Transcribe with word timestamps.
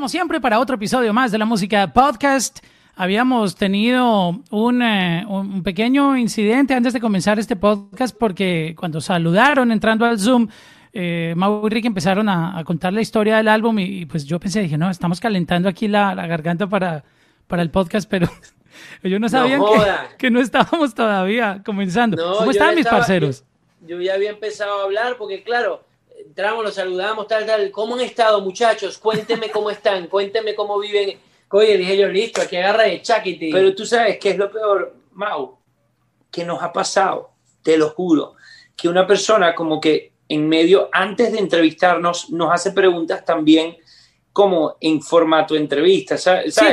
como 0.00 0.08
siempre, 0.08 0.40
para 0.40 0.58
otro 0.60 0.76
episodio 0.76 1.12
más 1.12 1.30
de 1.30 1.36
la 1.36 1.44
música 1.44 1.92
podcast. 1.92 2.64
Habíamos 2.94 3.54
tenido 3.54 4.40
un, 4.50 4.80
eh, 4.80 5.26
un 5.28 5.62
pequeño 5.62 6.16
incidente 6.16 6.72
antes 6.72 6.94
de 6.94 7.00
comenzar 7.02 7.38
este 7.38 7.54
podcast 7.54 8.16
porque 8.18 8.74
cuando 8.78 9.02
saludaron 9.02 9.70
entrando 9.70 10.06
al 10.06 10.18
Zoom, 10.18 10.48
eh, 10.94 11.34
Mau 11.36 11.66
y 11.66 11.68
Rick 11.68 11.84
empezaron 11.84 12.30
a, 12.30 12.64
contar 12.64 12.94
la 12.94 13.02
historia 13.02 13.36
del 13.36 13.48
álbum 13.48 13.78
y, 13.78 14.06
pues 14.06 14.24
yo 14.24 14.40
pensé, 14.40 14.62
dije, 14.62 14.78
no, 14.78 14.88
estamos 14.88 15.20
calentando 15.20 15.68
aquí 15.68 15.86
la, 15.86 16.14
garganta 16.14 16.66
para, 16.66 17.04
para 17.46 17.60
el 17.60 17.70
podcast, 17.70 18.08
pero 18.08 18.26
ellos 19.02 19.20
no 19.20 19.28
sabían 19.28 19.60
que, 20.16 20.30
no 20.30 20.40
estábamos 20.40 20.94
todavía 20.94 21.60
comenzando. 21.62 22.16
¿Cómo 22.38 22.52
están 22.52 22.74
mis 22.74 22.86
parceros? 22.86 23.44
Yo, 23.82 23.98
yo 23.98 24.00
ya 24.00 24.14
había 24.14 24.30
empezado 24.30 24.80
a 24.80 24.84
hablar 24.84 25.16
porque 25.18 25.42
claro, 25.42 25.84
entramos, 26.30 26.64
los 26.64 26.74
saludamos, 26.74 27.26
tal, 27.26 27.44
tal. 27.44 27.70
¿Cómo 27.72 27.96
han 27.96 28.02
estado, 28.02 28.40
muchachos? 28.40 28.98
Cuéntenme 28.98 29.50
cómo 29.50 29.68
están, 29.68 30.06
cuéntenme 30.06 30.54
cómo 30.54 30.78
viven. 30.78 31.18
Oye, 31.50 31.76
dije 31.76 31.96
yo, 31.96 32.06
listo, 32.06 32.40
aquí 32.40 32.56
agarra 32.56 32.84
de 32.84 33.02
chaquiti. 33.02 33.50
Pero 33.50 33.74
tú 33.74 33.84
sabes 33.84 34.18
qué 34.18 34.30
es 34.30 34.38
lo 34.38 34.48
peor, 34.50 34.94
Mau, 35.12 35.58
que 36.30 36.44
nos 36.44 36.62
ha 36.62 36.72
pasado, 36.72 37.32
te 37.62 37.76
lo 37.76 37.88
juro, 37.90 38.34
que 38.76 38.88
una 38.88 39.08
persona 39.08 39.56
como 39.56 39.80
que 39.80 40.12
en 40.28 40.48
medio, 40.48 40.88
antes 40.92 41.32
de 41.32 41.40
entrevistarnos, 41.40 42.30
nos 42.30 42.52
hace 42.52 42.70
preguntas 42.70 43.24
también 43.24 43.76
como 44.32 44.76
en 44.80 45.02
formato 45.02 45.56
entrevista. 45.56 46.16
¿sabes? 46.16 46.54
Sí, 46.54 46.64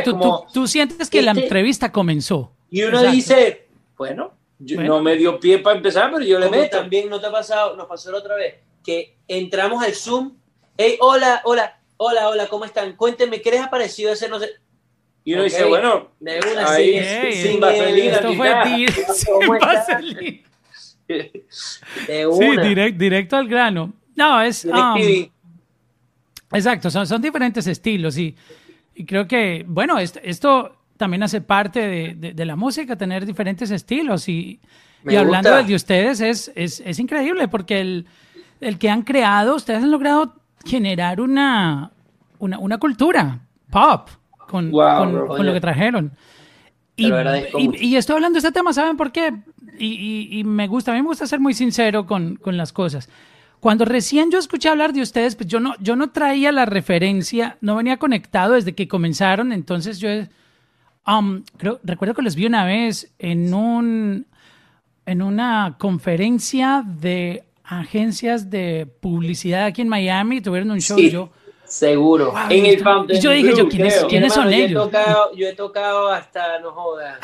tú, 0.53 0.67
sientes 0.67 1.09
que 1.09 1.23
la 1.23 1.31
este 1.31 1.45
entrevista 1.45 1.91
comenzó. 1.91 2.51
Y 2.70 2.84
uno 2.84 3.01
dice, 3.12 3.65
bueno, 3.98 4.34
no 4.59 5.01
me 5.01 5.15
dio 5.15 5.39
pie 5.39 5.57
para 5.57 5.77
empezar, 5.77 6.12
pero 6.12 6.23
yo 6.23 6.37
le 6.37 6.48
meto. 6.51 6.77
También 6.77 7.10
no 7.10 7.20
te 7.20 7.26
ha 7.26 7.32
pasado, 7.32 7.76
nos 7.76 7.87
pasó 7.87 8.12
la 8.12 8.20
otra 8.20 8.35
vez, 8.35 8.57
que 8.84 9.16
entramos 9.27 9.83
al 9.83 9.93
Zoom. 9.93 10.33
Hey, 10.77 10.97
hola, 10.99 11.41
hola, 11.43 11.79
hola, 11.97 12.29
hola, 12.29 12.47
¿cómo 12.47 12.65
están? 12.65 12.95
Cuéntenme, 12.95 13.41
¿qué 13.41 13.51
les 13.51 13.61
ha 13.61 13.70
parecido 13.70 14.13
ese 14.13 14.29
no 14.29 14.39
sé? 14.39 14.51
Y 15.23 15.33
uno 15.33 15.43
dice, 15.43 15.65
bueno, 15.65 16.11
de 16.21 16.39
una 16.51 16.71
ahí, 16.71 17.33
sin 17.33 17.59
vaselina. 17.59 18.15
Esto 18.15 18.33
fue 18.33 18.87
sin 19.13 19.59
vaselina. 19.59 20.41
Sí, 21.07 22.91
directo 22.93 23.35
al 23.35 23.48
grano. 23.48 23.93
No, 24.15 24.41
es... 24.41 24.63
Um, 24.63 24.95
exacto, 26.53 26.89
son, 26.89 27.05
son 27.05 27.21
diferentes 27.21 27.67
estilos 27.67 28.17
y, 28.17 28.35
y 28.95 29.05
creo 29.05 29.27
que, 29.27 29.65
bueno, 29.67 29.99
esto, 29.99 30.20
esto 30.23 30.77
también 30.95 31.23
hace 31.23 31.41
parte 31.41 32.15
de, 32.15 32.33
de, 32.33 32.45
la 32.45 32.55
música, 32.55 32.95
tener 32.95 33.25
diferentes 33.25 33.70
estilos 33.70 34.29
y, 34.29 34.59
y 35.05 35.15
hablando 35.15 35.61
de 35.61 35.75
ustedes 35.75 36.21
es, 36.21 36.51
es, 36.55 36.81
es 36.85 36.99
increíble 36.99 37.48
porque 37.48 37.81
el 37.81 38.07
el 38.62 38.77
que 38.77 38.90
han 38.90 39.04
creado, 39.04 39.55
ustedes 39.55 39.84
han 39.84 39.91
logrado 39.91 40.36
generar 40.66 41.22
una, 41.22 41.91
una, 42.40 42.60
una 42.60 42.77
cultura 42.77 43.40
pop 43.70 44.10
con, 44.48 44.72
con, 44.72 45.46
lo 45.46 45.54
que 45.54 45.62
trajeron. 45.62 46.12
Y, 46.96 47.12
y, 47.80 47.96
estoy 47.96 48.16
hablando 48.16 48.38
de 48.38 48.48
este 48.48 48.52
tema, 48.52 48.74
¿saben 48.74 48.98
por 48.98 49.12
qué? 49.12 49.32
Y, 49.78 50.40
y, 50.40 50.44
me 50.44 50.68
gusta, 50.68 50.91
a 50.91 50.96
mí 50.96 51.02
me 51.02 51.08
gusta 51.08 51.28
ser 51.28 51.40
muy 51.40 51.54
sincero 51.54 52.08
con, 52.08 52.38
con, 52.38 52.58
las 52.58 52.74
cosas. 52.74 53.08
Cuando 53.60 53.85
recién 53.85 54.32
yo 54.32 54.40
escuché 54.40 54.70
hablar 54.70 54.94
de 54.94 55.02
ustedes, 55.02 55.35
pues 55.35 55.48
yo 55.48 55.60
no, 55.60 55.76
yo 55.80 55.96
no 55.96 56.10
traía 56.10 56.52
la 56.52 56.66
referencia, 56.66 57.58
no 57.62 57.76
venía 57.76 57.98
conectado 57.98 58.54
desde 58.54 58.74
que 58.74 58.88
comenzaron, 58.88 59.52
entonces 59.52 60.00
yo 60.00 60.10
um, 61.05 61.44
creo, 61.58 61.80
recuerdo 61.84 62.16
que 62.16 62.24
los 62.24 62.35
vi 62.35 62.48
una 62.48 62.66
vez 62.66 63.13
en 63.20 63.54
un 63.54 64.25
en 65.06 65.22
una 65.22 65.75
conferencia 65.80 66.84
de 66.85 67.47
agencias 67.68 68.50
de 68.50 68.88
publicidad 69.01 69.66
aquí 69.66 69.81
en 69.81 69.89
Miami, 69.89 70.39
tuvieron 70.41 70.72
un 70.72 70.79
show 70.79 70.97
yo. 70.97 71.29
Seguro. 71.66 72.33
en 72.50 72.66
el 72.66 72.81
Fountain 72.81 73.19
y 73.19 73.22
yo 73.22 73.31
dije, 73.31 73.53
yo, 73.53 73.67
¿quiénes, 73.67 74.33
son 74.33 74.53
ellos? 74.53 74.72
Yo 74.72 74.83
he, 74.83 74.85
tocado, 74.85 75.35
yo 75.35 75.47
he 75.47 75.53
tocado 75.53 76.07
hasta, 76.07 76.59
no 76.59 76.72
jodas. 76.72 77.19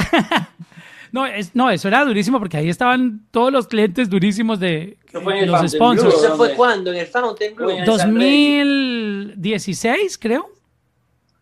no, 1.14 1.26
es, 1.26 1.56
no, 1.56 1.72
eso 1.72 1.88
era 1.88 2.04
durísimo 2.04 2.40
porque 2.40 2.58
ahí 2.58 2.68
estaban 2.68 3.26
todos 3.32 3.54
los 3.54 3.68
clientes 3.68 4.10
durísimos 4.10 4.60
de 4.60 4.98
los 5.14 5.72
sponsors. 5.72 6.16
¿Eso 6.16 6.36
fue 6.36 6.56
cuándo? 6.56 6.92
¿En 6.92 7.00
el 7.00 7.08
Fountain 7.08 7.56
Blue? 7.56 7.72
2016, 7.86 10.18
creo. 10.18 10.50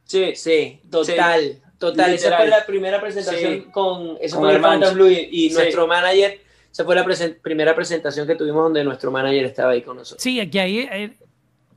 Sí, 0.03 0.35
sí, 0.35 0.79
total. 0.91 1.57
Total, 1.79 2.13
esa 2.13 2.37
fue 2.37 2.47
la 2.47 2.63
primera 2.63 3.01
presentación 3.01 3.71
con, 3.71 4.19
eso 4.21 4.39
con 4.39 4.51
el 4.51 4.61
Fountain 4.61 4.93
Blue 4.93 5.09
y, 5.09 5.49
nuestro 5.49 5.87
manager 5.87 6.50
esa 6.71 6.85
fue 6.85 6.95
la 6.95 7.05
primera 7.41 7.75
presentación 7.75 8.25
que 8.25 8.35
tuvimos 8.35 8.63
donde 8.63 8.83
nuestro 8.83 9.11
manager 9.11 9.45
estaba 9.45 9.71
ahí 9.71 9.81
con 9.81 9.97
nosotros. 9.97 10.23
Sí, 10.23 10.39
aquí 10.39 10.57
ahí, 10.59 11.17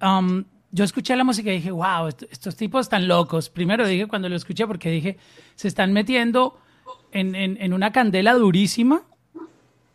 um, 0.01 0.45
yo 0.71 0.85
escuché 0.85 1.17
la 1.17 1.25
música 1.25 1.51
y 1.51 1.57
dije, 1.57 1.71
wow, 1.71 2.09
estos 2.09 2.57
tipos 2.57 2.87
están 2.87 3.09
locos. 3.09 3.49
Primero 3.49 3.87
dije 3.87 4.07
cuando 4.07 4.29
lo 4.29 4.37
escuché 4.37 4.67
porque 4.67 4.91
dije, 4.91 5.19
se 5.57 5.69
están 5.69 5.93
metiendo 5.93 6.59
en, 7.13 7.35
en, 7.35 7.73
una 7.73 7.93
candela 7.93 8.35
durísima. 8.35 9.03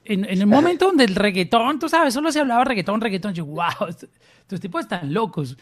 En, 0.06 0.26
en, 0.26 0.40
el 0.40 0.48
momento 0.48 0.86
donde 0.86 1.04
el 1.04 1.16
reggaetón, 1.16 1.80
tú 1.80 1.88
sabes, 1.88 2.14
solo 2.14 2.32
se 2.32 2.40
hablaba 2.40 2.64
reggaetón, 2.64 3.02
reggaetón. 3.02 3.34
Yo, 3.34 3.46
wow, 3.46 3.88
estos, 3.90 4.60
tipos 4.60 4.82
están 4.82 5.14
locos. 5.14 5.58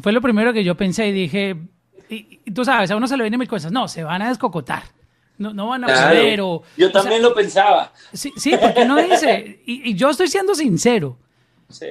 Fue 0.00 0.12
lo 0.12 0.20
primero 0.20 0.52
que 0.52 0.64
yo 0.64 0.76
pensé 0.76 1.08
y 1.08 1.12
dije, 1.12 1.56
y, 2.08 2.38
tú 2.50 2.64
sabes, 2.64 2.90
a 2.90 2.96
uno 2.96 3.06
se 3.06 3.16
le 3.16 3.22
vienen 3.22 3.38
mil 3.38 3.48
cosas. 3.48 3.70
No, 3.70 3.86
se 3.86 4.02
van 4.02 4.22
a 4.22 4.28
descocotar. 4.28 4.82
No, 5.36 5.52
no 5.52 5.68
van 5.68 5.84
a 5.84 5.86
claro. 5.86 6.62
Yo 6.76 6.92
también 6.92 7.22
lo 7.22 7.34
pensaba. 7.34 7.92
Sí, 8.12 8.32
sí, 8.36 8.54
porque 8.60 8.84
no 8.84 8.96
dice, 8.96 9.60
y, 9.66 9.94
yo 9.94 10.10
estoy 10.10 10.28
siendo 10.28 10.54
sincero. 10.54 11.16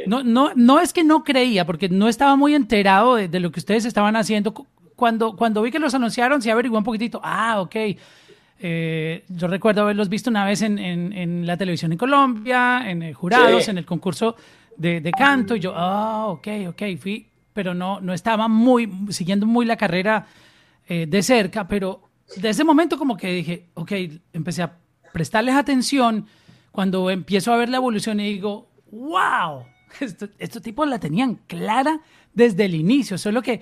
No, 0.07 0.23
no, 0.23 0.51
no 0.55 0.79
es 0.79 0.93
que 0.93 1.03
no 1.03 1.23
creía, 1.23 1.65
porque 1.65 1.89
no 1.89 2.07
estaba 2.07 2.35
muy 2.35 2.55
enterado 2.55 3.15
de, 3.15 3.39
lo 3.39 3.51
que 3.51 3.59
ustedes 3.59 3.85
estaban 3.85 4.15
haciendo. 4.15 4.53
Cuando, 4.95 5.35
cuando 5.35 5.61
vi 5.61 5.71
que 5.71 5.79
los 5.79 5.93
anunciaron, 5.93 6.41
sí 6.41 6.49
averigué 6.49 6.77
un 6.77 6.83
poquitito. 6.83 7.19
Ah, 7.23 7.59
ok. 7.59 7.75
Eh, 8.65 9.25
yo 9.27 9.47
recuerdo 9.47 9.81
haberlos 9.81 10.07
visto 10.07 10.29
una 10.29 10.45
vez 10.45 10.61
en, 10.61 10.79
en, 10.79 11.45
la 11.45 11.57
televisión 11.57 11.91
en 11.91 11.97
Colombia, 11.97 12.89
en 12.89 13.13
jurados, 13.13 13.67
en 13.67 13.77
el 13.77 13.85
concurso 13.85 14.37
de, 14.77 15.01
de, 15.01 15.11
canto. 15.11 15.55
Y 15.55 15.59
yo, 15.59 15.73
ah, 15.75 16.27
ok, 16.27 16.47
ok, 16.69 16.81
fui, 16.97 17.27
pero 17.51 17.73
no, 17.73 17.99
no 17.99 18.13
estaba 18.13 18.47
muy, 18.47 18.89
siguiendo 19.09 19.45
muy 19.45 19.65
la 19.65 19.75
carrera 19.75 20.27
eh, 20.87 21.05
de 21.07 21.23
cerca, 21.23 21.67
pero 21.67 22.09
de 22.35 22.49
ese 22.49 22.63
momento 22.63 22.97
como 22.97 23.17
que 23.17 23.31
dije, 23.31 23.69
ok, 23.73 23.91
empecé 24.33 24.63
a 24.63 24.77
prestarles 25.11 25.55
atención. 25.55 26.27
Cuando 26.71 27.09
empiezo 27.09 27.53
a 27.53 27.57
ver 27.57 27.69
la 27.69 27.77
evolución 27.77 28.19
y 28.19 28.33
digo, 28.33 28.69
wow, 28.91 29.66
estos, 29.99 30.61
tipos 30.61 30.88
la 30.88 30.99
tenían 30.99 31.35
clara 31.47 32.01
desde 32.33 32.66
el 32.66 32.75
inicio, 32.75 33.17
solo 33.17 33.41
que 33.41 33.61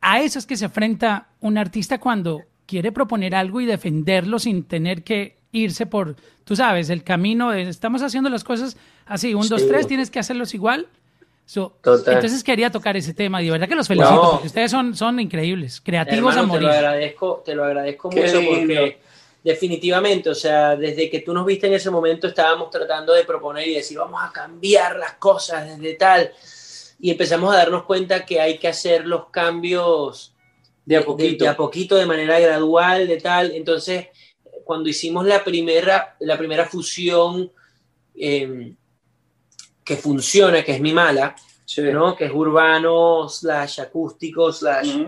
a 0.00 0.20
eso 0.20 0.38
es 0.38 0.46
que 0.46 0.56
se 0.56 0.66
enfrenta 0.66 1.28
un 1.40 1.58
artista 1.58 1.98
cuando 1.98 2.42
quiere 2.66 2.92
proponer 2.92 3.34
algo 3.34 3.60
y 3.60 3.66
defenderlo 3.66 4.38
sin 4.38 4.64
tener 4.64 5.02
que 5.02 5.38
irse 5.50 5.86
por, 5.86 6.16
tú 6.44 6.54
sabes, 6.54 6.90
el 6.90 7.02
camino 7.02 7.50
de 7.50 7.62
estamos 7.62 8.02
haciendo 8.02 8.30
las 8.30 8.44
cosas 8.44 8.76
así, 9.06 9.34
un, 9.34 9.48
dos, 9.48 9.66
tres, 9.66 9.86
tienes 9.86 10.10
que 10.10 10.18
hacerlos 10.18 10.54
igual 10.54 10.88
entonces 11.54 12.42
quería 12.42 12.70
tocar 12.70 12.96
ese 12.96 13.14
tema 13.14 13.40
y 13.40 13.46
de 13.46 13.52
verdad 13.52 13.68
que 13.68 13.76
los 13.76 13.86
felicito 13.86 14.30
porque 14.32 14.48
ustedes 14.48 14.70
son, 14.70 14.96
son 14.96 15.20
increíbles, 15.20 15.80
creativos 15.80 16.36
a 16.36 16.42
morir. 16.42 16.68
Te 16.68 16.72
lo 16.72 16.78
agradezco, 16.78 17.42
te 17.44 17.54
lo 17.54 17.64
agradezco 17.64 18.10
mucho 18.10 18.40
porque 18.48 18.98
definitivamente, 19.44 20.28
o 20.28 20.34
sea, 20.34 20.74
desde 20.74 21.08
que 21.08 21.20
tú 21.20 21.32
nos 21.32 21.46
viste 21.46 21.68
en 21.68 21.74
ese 21.74 21.88
momento 21.88 22.26
estábamos 22.26 22.68
tratando 22.70 23.12
de 23.12 23.24
proponer 23.24 23.68
y 23.68 23.74
decir, 23.74 23.96
vamos 23.96 24.20
a 24.22 24.32
cambiar 24.32 24.96
las 24.96 25.14
cosas 25.14 25.68
desde 25.68 25.94
tal. 25.94 26.32
Y 26.98 27.10
empezamos 27.12 27.54
a 27.54 27.58
darnos 27.58 27.84
cuenta 27.84 28.24
que 28.24 28.40
hay 28.40 28.58
que 28.58 28.66
hacer 28.66 29.06
los 29.06 29.28
cambios 29.28 30.34
de 30.84 30.96
a 30.96 31.04
poquito, 31.04 31.44
de, 31.44 31.50
a 31.50 31.56
poquito, 31.56 31.94
de 31.94 32.06
manera 32.06 32.40
gradual, 32.40 33.06
de 33.06 33.18
tal. 33.18 33.52
Entonces, 33.52 34.08
cuando 34.64 34.88
hicimos 34.88 35.24
la 35.24 35.44
primera, 35.44 36.16
la 36.18 36.36
primera 36.36 36.64
fusión, 36.64 37.52
eh, 38.16 38.72
que 39.86 39.96
funciona, 39.96 40.64
que 40.64 40.72
es 40.72 40.80
mi 40.80 40.92
mala, 40.92 41.36
¿no? 41.92 42.16
que 42.16 42.24
es 42.24 42.32
urbano, 42.32 43.28
slash 43.28 43.80
acústico, 43.80 44.52
slash 44.52 45.04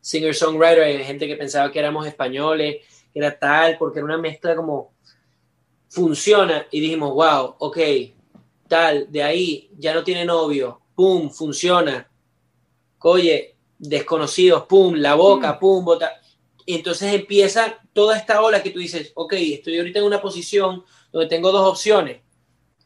singer-songwriter. 0.00 0.84
Hay 0.84 1.04
gente 1.04 1.26
que 1.26 1.34
pensaba 1.34 1.72
que 1.72 1.80
éramos 1.80 2.06
españoles, 2.06 2.84
que 3.12 3.18
era 3.18 3.36
tal, 3.36 3.76
porque 3.76 3.98
era 3.98 4.04
una 4.04 4.16
mezcla 4.16 4.54
como 4.54 4.94
funciona. 5.88 6.68
Y 6.70 6.78
dijimos, 6.78 7.14
wow, 7.14 7.56
ok, 7.58 7.78
tal, 8.68 9.10
de 9.10 9.24
ahí 9.24 9.70
ya 9.76 9.92
no 9.92 10.04
tiene 10.04 10.24
novio, 10.24 10.82
pum, 10.94 11.28
funciona. 11.28 12.08
Oye, 13.00 13.56
desconocidos, 13.76 14.66
pum, 14.66 14.94
la 14.94 15.16
boca, 15.16 15.54
mm. 15.54 15.58
pum, 15.58 15.84
bota. 15.84 16.12
Y 16.64 16.76
entonces 16.76 17.12
empieza 17.12 17.80
toda 17.92 18.16
esta 18.16 18.40
ola 18.40 18.62
que 18.62 18.70
tú 18.70 18.78
dices, 18.78 19.10
ok, 19.16 19.32
estoy 19.32 19.78
ahorita 19.78 19.98
en 19.98 20.04
una 20.04 20.22
posición 20.22 20.84
donde 21.10 21.28
tengo 21.28 21.50
dos 21.50 21.68
opciones, 21.68 22.20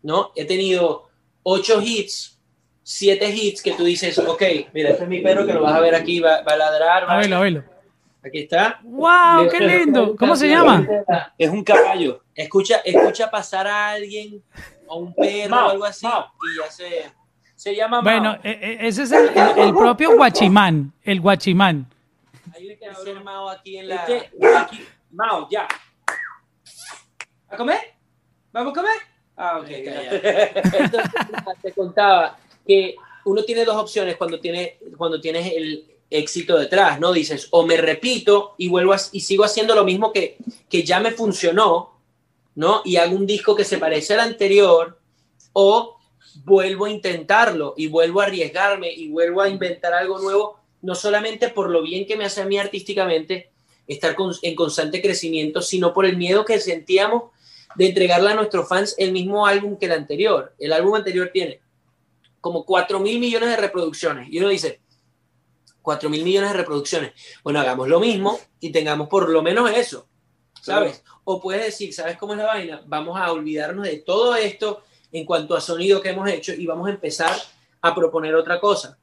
¿no? 0.03 0.33
He 0.35 0.47
tenido 0.47 1.10
ocho 1.43 1.81
hits, 1.81 2.39
siete 2.83 3.31
hits 3.31 3.63
que 3.63 3.73
tú 3.73 3.85
dices, 3.85 4.19
ok, 4.19 4.43
mira, 4.73 4.91
este 4.91 5.05
es 5.05 5.09
mi 5.09 5.21
perro 5.21 5.47
que 5.47 5.53
lo 5.53 5.63
vas 5.63 5.75
a 5.75 5.81
ver 5.81 5.95
aquí, 5.95 6.21
va, 6.21 6.37
a 6.37 6.57
ladrar. 6.57 7.09
Va 7.09 7.15
a 7.15 7.19
verlo, 7.19 7.37
a 7.37 7.41
verlo. 7.41 7.65
Aquí 8.25 8.41
está. 8.41 8.81
¡Wow! 8.83 9.49
¡Qué 9.51 9.61
lindo! 9.61 10.15
¿Cómo 10.17 10.37
se 10.37 10.49
llama? 10.49 10.87
Es 11.39 11.49
un 11.49 11.65
caballo. 11.65 12.23
Escucha, 12.35 12.77
escucha 12.85 13.31
pasar 13.31 13.67
a 13.67 13.91
alguien 13.91 14.43
o 14.87 14.99
un 14.99 15.15
perro 15.15 15.67
o 15.67 15.71
algo 15.71 15.85
así 15.85 16.07
y 16.07 16.59
ya 16.59 16.71
se, 16.71 17.13
Se 17.55 17.75
llama 17.75 18.03
Bueno, 18.03 18.39
e, 18.43 18.51
e, 18.51 18.89
ese 18.89 19.05
es 19.05 19.13
el, 19.13 19.75
propio 19.75 20.17
Guachimán, 20.17 20.93
el 21.03 21.21
Guachimán. 21.21 21.87
Hay 22.55 22.77
que 22.77 22.87
hacer 22.87 23.23
Mao 23.23 23.49
aquí 23.49 23.79
en 23.79 23.89
la... 23.89 24.05
Este, 24.05 24.31
Mao, 25.13 25.49
ya. 25.51 25.67
¿A 27.49 27.57
comer? 27.57 27.79
¿Vamos 28.53 28.73
a 28.73 28.75
comer? 28.75 29.10
Ah, 29.43 29.59
ok. 29.59 29.69
Entonces, 29.71 31.11
te 31.63 31.73
contaba 31.73 32.39
que 32.67 32.95
uno 33.25 33.43
tiene 33.43 33.65
dos 33.65 33.77
opciones 33.77 34.19
cuando, 34.19 34.39
tiene, 34.39 34.77
cuando 34.99 35.19
tienes 35.19 35.51
el 35.55 35.87
éxito 36.11 36.59
detrás, 36.59 37.01
¿no? 37.01 37.11
Dices, 37.11 37.49
o 37.51 37.65
me 37.65 37.79
repito 37.79 38.55
y 38.59 38.69
vuelvo 38.69 38.95
y 39.13 39.21
sigo 39.21 39.45
haciendo 39.45 39.75
lo 39.75 39.85
mismo 39.85 40.13
que, 40.13 40.37
que 40.69 40.83
ya 40.83 41.01
me 41.01 41.13
funcionó, 41.13 41.99
¿no? 42.55 42.83
Y 42.85 42.97
hago 42.97 43.17
un 43.17 43.27
disco 43.27 43.57
que 43.57 43.65
se 43.65 43.79
parece 43.79 44.13
al 44.13 44.21
anterior, 44.21 44.99
o 45.55 45.97
vuelvo 46.45 46.85
a 46.85 46.91
intentarlo 46.91 47.73
y 47.79 47.87
vuelvo 47.87 48.21
a 48.21 48.25
arriesgarme 48.25 48.93
y 48.93 49.09
vuelvo 49.09 49.41
a 49.41 49.49
inventar 49.49 49.95
algo 49.95 50.19
nuevo, 50.19 50.61
no 50.83 50.95
solamente 50.95 51.49
por 51.49 51.71
lo 51.71 51.81
bien 51.81 52.07
que 52.07 52.17
me 52.17 52.27
hace 52.27 52.43
a 52.43 52.47
mí 52.47 52.59
artísticamente 52.59 53.51
estar 53.87 54.15
en 54.43 54.55
constante 54.55 55.01
crecimiento, 55.01 55.63
sino 55.63 55.95
por 55.95 56.05
el 56.05 56.19
miedo 56.19 56.45
que 56.45 56.61
sentíamos 56.61 57.25
de 57.75 57.89
entregarle 57.89 58.31
a 58.31 58.35
nuestros 58.35 58.69
fans 58.69 58.95
el 58.99 59.13
mismo 59.13 59.47
álbum 59.47 59.77
que 59.77 59.87
el 59.87 59.93
anterior. 59.93 60.55
El 60.59 60.73
álbum 60.73 60.95
anterior 60.95 61.31
tiene 61.33 61.61
como 62.41 62.65
4 62.65 62.99
mil 63.01 63.19
millones 63.19 63.51
de 63.51 63.57
reproducciones 63.57 64.29
y 64.31 64.39
uno 64.39 64.49
dice, 64.49 64.81
4 65.83 66.11
mil 66.11 66.25
millones 66.25 66.51
de 66.51 66.57
reproducciones. 66.57 67.13
Bueno, 67.43 67.61
hagamos 67.61 67.89
lo 67.89 68.01
mismo 68.01 68.39
y 68.61 68.71
tengamos 68.71 69.09
por 69.09 69.29
lo 69.29 69.43
menos 69.43 69.71
eso, 69.71 70.07
¿sabes? 70.61 71.03
O 71.25 71.41
puedes 71.41 71.65
decir, 71.65 71.93
¿sabes 71.93 72.17
cómo 72.17 72.33
es 72.33 72.39
la 72.39 72.47
vaina? 72.47 72.83
Vamos 72.87 73.19
a 73.21 73.33
olvidarnos 73.33 73.87
de 73.87 73.99
todo 73.99 74.35
esto 74.35 74.83
en 75.13 75.25
cuanto 75.25 75.57
a 75.57 75.61
sonido 75.61 76.01
que 76.01 76.11
hemos 76.11 76.29
hecho 76.29 76.53
y 76.53 76.67
vamos 76.67 76.89
a 76.89 76.93
empezar 76.93 77.37
a 77.81 77.95
proponer 77.95 78.35
otra 78.35 78.61
cosa. 78.61 78.99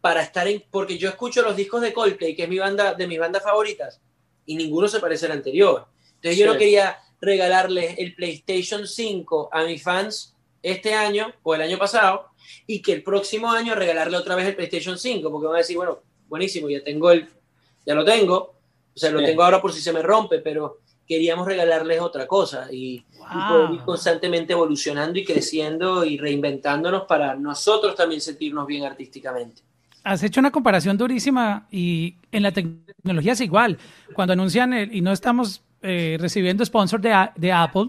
Para 0.00 0.22
estar 0.22 0.48
en, 0.48 0.64
porque 0.70 0.96
yo 0.96 1.08
escucho 1.08 1.42
los 1.42 1.56
discos 1.56 1.82
de 1.82 1.92
Coldplay, 1.92 2.34
que 2.34 2.44
es 2.44 2.48
mi 2.48 2.58
banda, 2.58 2.94
de 2.94 3.06
mis 3.06 3.18
bandas 3.18 3.42
favoritas, 3.42 4.00
y 4.46 4.56
ninguno 4.56 4.88
se 4.88 4.98
parece 4.98 5.26
al 5.26 5.32
anterior. 5.32 5.86
Entonces 6.14 6.38
yo 6.38 6.46
no 6.46 6.58
quería 6.58 6.98
regalarles 7.20 7.98
el 7.98 8.14
PlayStation 8.14 8.86
5 8.86 9.50
a 9.52 9.64
mis 9.64 9.82
fans 9.82 10.34
este 10.62 10.94
año 10.94 11.32
o 11.42 11.54
el 11.54 11.62
año 11.62 11.78
pasado 11.78 12.26
y 12.66 12.80
que 12.82 12.92
el 12.92 13.02
próximo 13.02 13.50
año 13.50 13.74
regalarle 13.74 14.16
otra 14.16 14.34
vez 14.34 14.46
el 14.46 14.56
PlayStation 14.56 14.98
5, 14.98 15.30
porque 15.30 15.46
van 15.46 15.56
a 15.56 15.58
decir, 15.58 15.76
bueno, 15.76 16.00
buenísimo, 16.28 16.68
ya 16.68 16.82
tengo 16.82 17.10
el, 17.10 17.28
ya 17.86 17.94
lo 17.94 18.04
tengo, 18.04 18.36
o 18.94 18.98
sea, 18.98 19.10
lo 19.10 19.22
tengo 19.22 19.42
ahora 19.42 19.60
por 19.60 19.72
si 19.72 19.80
se 19.80 19.92
me 19.92 20.02
rompe, 20.02 20.38
pero 20.38 20.78
queríamos 21.06 21.46
regalarles 21.46 22.00
otra 22.00 22.26
cosa 22.26 22.68
y, 22.70 23.04
poder 23.48 23.70
ir 23.74 23.80
constantemente 23.82 24.52
evolucionando 24.54 25.18
y 25.18 25.24
creciendo 25.24 26.04
y 26.04 26.18
reinventándonos 26.18 27.02
para 27.02 27.36
nosotros 27.36 27.94
también 27.94 28.20
sentirnos 28.20 28.66
bien 28.66 28.84
artísticamente. 28.84 29.62
Has 30.02 30.22
hecho 30.22 30.40
una 30.40 30.50
comparación 30.50 30.96
durísima 30.96 31.66
y 31.70 32.16
en 32.32 32.42
la 32.42 32.50
tecnología 32.50 33.32
es 33.32 33.40
igual. 33.40 33.78
Cuando 34.14 34.32
anuncian, 34.32 34.72
y 34.92 35.00
no 35.00 35.12
estamos 35.12 35.62
eh, 35.82 36.16
recibiendo 36.20 36.64
sponsor 36.64 37.00
de, 37.00 37.28
de 37.36 37.52
Apple, 37.52 37.88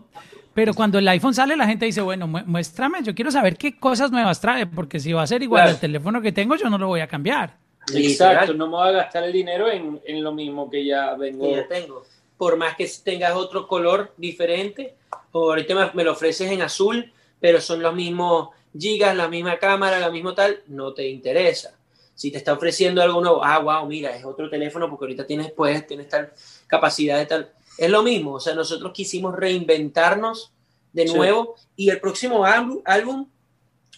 pero 0.53 0.73
cuando 0.73 0.99
el 0.99 1.07
iPhone 1.07 1.33
sale, 1.33 1.55
la 1.55 1.65
gente 1.65 1.85
dice, 1.85 2.01
bueno, 2.01 2.27
muéstrame, 2.27 3.01
yo 3.03 3.15
quiero 3.15 3.31
saber 3.31 3.57
qué 3.57 3.79
cosas 3.79 4.11
nuevas 4.11 4.41
trae, 4.41 4.65
porque 4.65 4.99
si 4.99 5.13
va 5.13 5.23
a 5.23 5.27
ser 5.27 5.41
igual 5.43 5.69
al 5.69 5.79
teléfono 5.79 6.21
que 6.21 6.31
tengo, 6.31 6.55
yo 6.55 6.69
no 6.69 6.77
lo 6.77 6.87
voy 6.87 6.99
a 6.99 7.07
cambiar. 7.07 7.57
Exacto, 7.93 8.53
no 8.53 8.67
me 8.67 8.73
voy 8.73 8.89
a 8.89 8.91
gastar 8.91 9.23
el 9.23 9.31
dinero 9.31 9.69
en, 9.71 9.99
en 10.05 10.23
lo 10.23 10.33
mismo 10.33 10.69
que 10.69 10.85
ya 10.85 11.15
vengo. 11.15 11.49
ya 11.55 11.67
tengo. 11.67 12.03
Por 12.37 12.57
más 12.57 12.75
que 12.75 12.89
tengas 13.03 13.33
otro 13.33 13.67
color 13.67 14.13
diferente, 14.17 14.95
o 15.31 15.49
ahorita 15.49 15.91
me, 15.93 16.03
lo 16.03 16.11
ofreces 16.11 16.51
en 16.51 16.61
azul, 16.61 17.11
pero 17.39 17.61
son 17.61 17.81
los 17.81 17.95
mismos 17.95 18.49
gigas, 18.77 19.15
la 19.15 19.27
misma 19.27 19.57
cámara, 19.57 19.99
la 19.99 20.11
misma 20.11 20.35
tal, 20.35 20.59
no 20.67 20.93
te 20.93 21.07
interesa. 21.07 21.75
Si 22.13 22.29
te 22.29 22.37
está 22.37 22.53
ofreciendo 22.53 23.01
algo 23.01 23.21
nuevo, 23.21 23.43
ah, 23.43 23.59
wow, 23.59 23.87
mira, 23.87 24.15
es 24.15 24.25
otro 24.25 24.49
teléfono 24.49 24.89
porque 24.89 25.05
ahorita 25.05 25.25
tienes, 25.25 25.51
pues, 25.51 25.87
tienes 25.87 26.09
tal 26.09 26.31
capacidad 26.67 27.17
de 27.17 27.25
tal 27.25 27.51
es 27.77 27.89
lo 27.89 28.03
mismo, 28.03 28.33
o 28.33 28.39
sea, 28.39 28.53
nosotros 28.53 28.91
quisimos 28.93 29.35
reinventarnos 29.35 30.51
de 30.93 31.05
nuevo 31.05 31.55
y 31.75 31.89
el 31.89 31.99
próximo 31.99 32.45
álbum, 32.45 33.27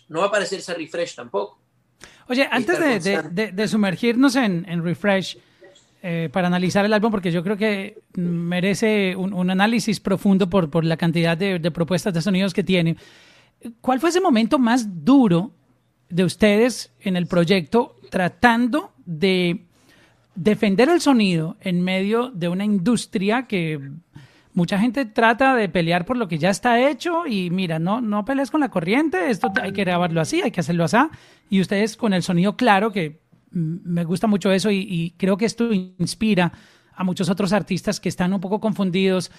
no 0.10 0.20
va 0.20 0.28
a 0.28 0.32
parecerse 0.32 0.74
Refresh 0.74 1.16
tampoco. 1.16 1.60
Oye, 2.28 2.48
antes 2.50 3.04
de, 3.04 3.68
sumergirnos 3.68 4.36
en, 4.36 4.84
Refresh, 4.84 5.38
eh, 6.02 6.30
para 6.32 6.48
analizar 6.48 6.86
el 6.86 6.94
álbum, 6.94 7.12
porque 7.12 7.32
yo 7.32 7.44
creo 7.44 7.58
que 7.58 8.02
merece 8.16 9.16
un, 9.16 9.50
análisis 9.50 10.00
profundo 10.00 10.50
por, 10.50 10.70
por 10.70 10.86
la 10.86 10.98
cantidad 10.98 11.38
de, 11.38 11.60
propuestas 11.72 12.14
de 12.14 12.22
sonidos 12.22 12.54
que 12.54 12.64
tiene. 12.64 12.96
¿Cuál 13.82 14.00
fue 14.00 14.10
ese 14.10 14.22
momento 14.22 14.60
más 14.60 15.06
duro 15.06 15.52
de 16.10 16.24
ustedes 16.24 16.92
en 17.00 17.16
el 17.16 17.28
proyecto 17.28 17.96
tratando 18.10 18.92
de 19.06 19.66
defender 20.36 20.90
el 20.90 21.02
sonido 21.02 21.58
en 21.62 21.82
medio 21.82 22.30
de 22.32 22.50
una 22.50 22.66
industria 22.66 23.44
que 23.44 23.80
mucha 24.54 24.80
gente 24.80 25.06
trata 25.06 25.56
de 25.56 25.70
pelear 25.70 26.06
por 26.06 26.18
lo 26.18 26.28
que 26.28 26.38
ya 26.38 26.50
está 26.50 26.80
hecho 26.88 27.26
y 27.26 27.50
mira, 27.50 27.80
no, 27.80 28.02
no 28.02 28.26
pelees 28.26 28.52
con 28.52 28.62
la 28.62 28.70
corriente, 28.70 29.30
esto 29.30 29.52
hay 29.62 29.74
que 29.74 29.84
grabarlo 29.84 30.22
así, 30.22 30.42
hay 30.42 30.52
que 30.52 30.60
hacerlo 30.60 30.84
así. 30.84 30.98
Y 31.50 31.62
ustedes 31.62 31.98
con 31.98 32.14
el 32.14 32.24
sonido 32.24 32.56
claro, 32.56 32.92
que 32.92 33.22
me 33.52 34.04
gusta 34.04 34.28
mucho 34.28 34.52
eso 34.52 34.72
y, 34.72 35.14
creo 35.18 35.38
que 35.38 35.46
esto 35.46 35.72
inspira 35.72 36.52
a 36.96 37.04
muchos 37.04 37.30
otros 37.30 37.54
artistas 37.54 38.00
que 38.00 38.10
están 38.10 38.34
un 38.34 38.42
poco 38.42 38.60
confundidos 38.60 39.32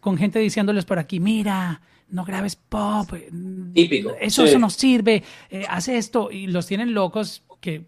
con 0.00 0.16
gente 0.16 0.38
diciéndoles 0.38 0.84
por 0.84 0.98
aquí, 0.98 1.20
mira, 1.20 1.80
no 2.08 2.24
grabes 2.24 2.56
pop, 2.56 3.12
eh, 3.14 3.30
Típico. 3.72 4.14
Eso, 4.20 4.44
eso 4.44 4.58
no 4.58 4.68
sirve, 4.68 5.22
eh, 5.48 5.64
hace 5.68 5.96
esto 5.96 6.30
y 6.30 6.48
los 6.48 6.66
tienen 6.66 6.92
locos 6.92 7.44
que 7.60 7.86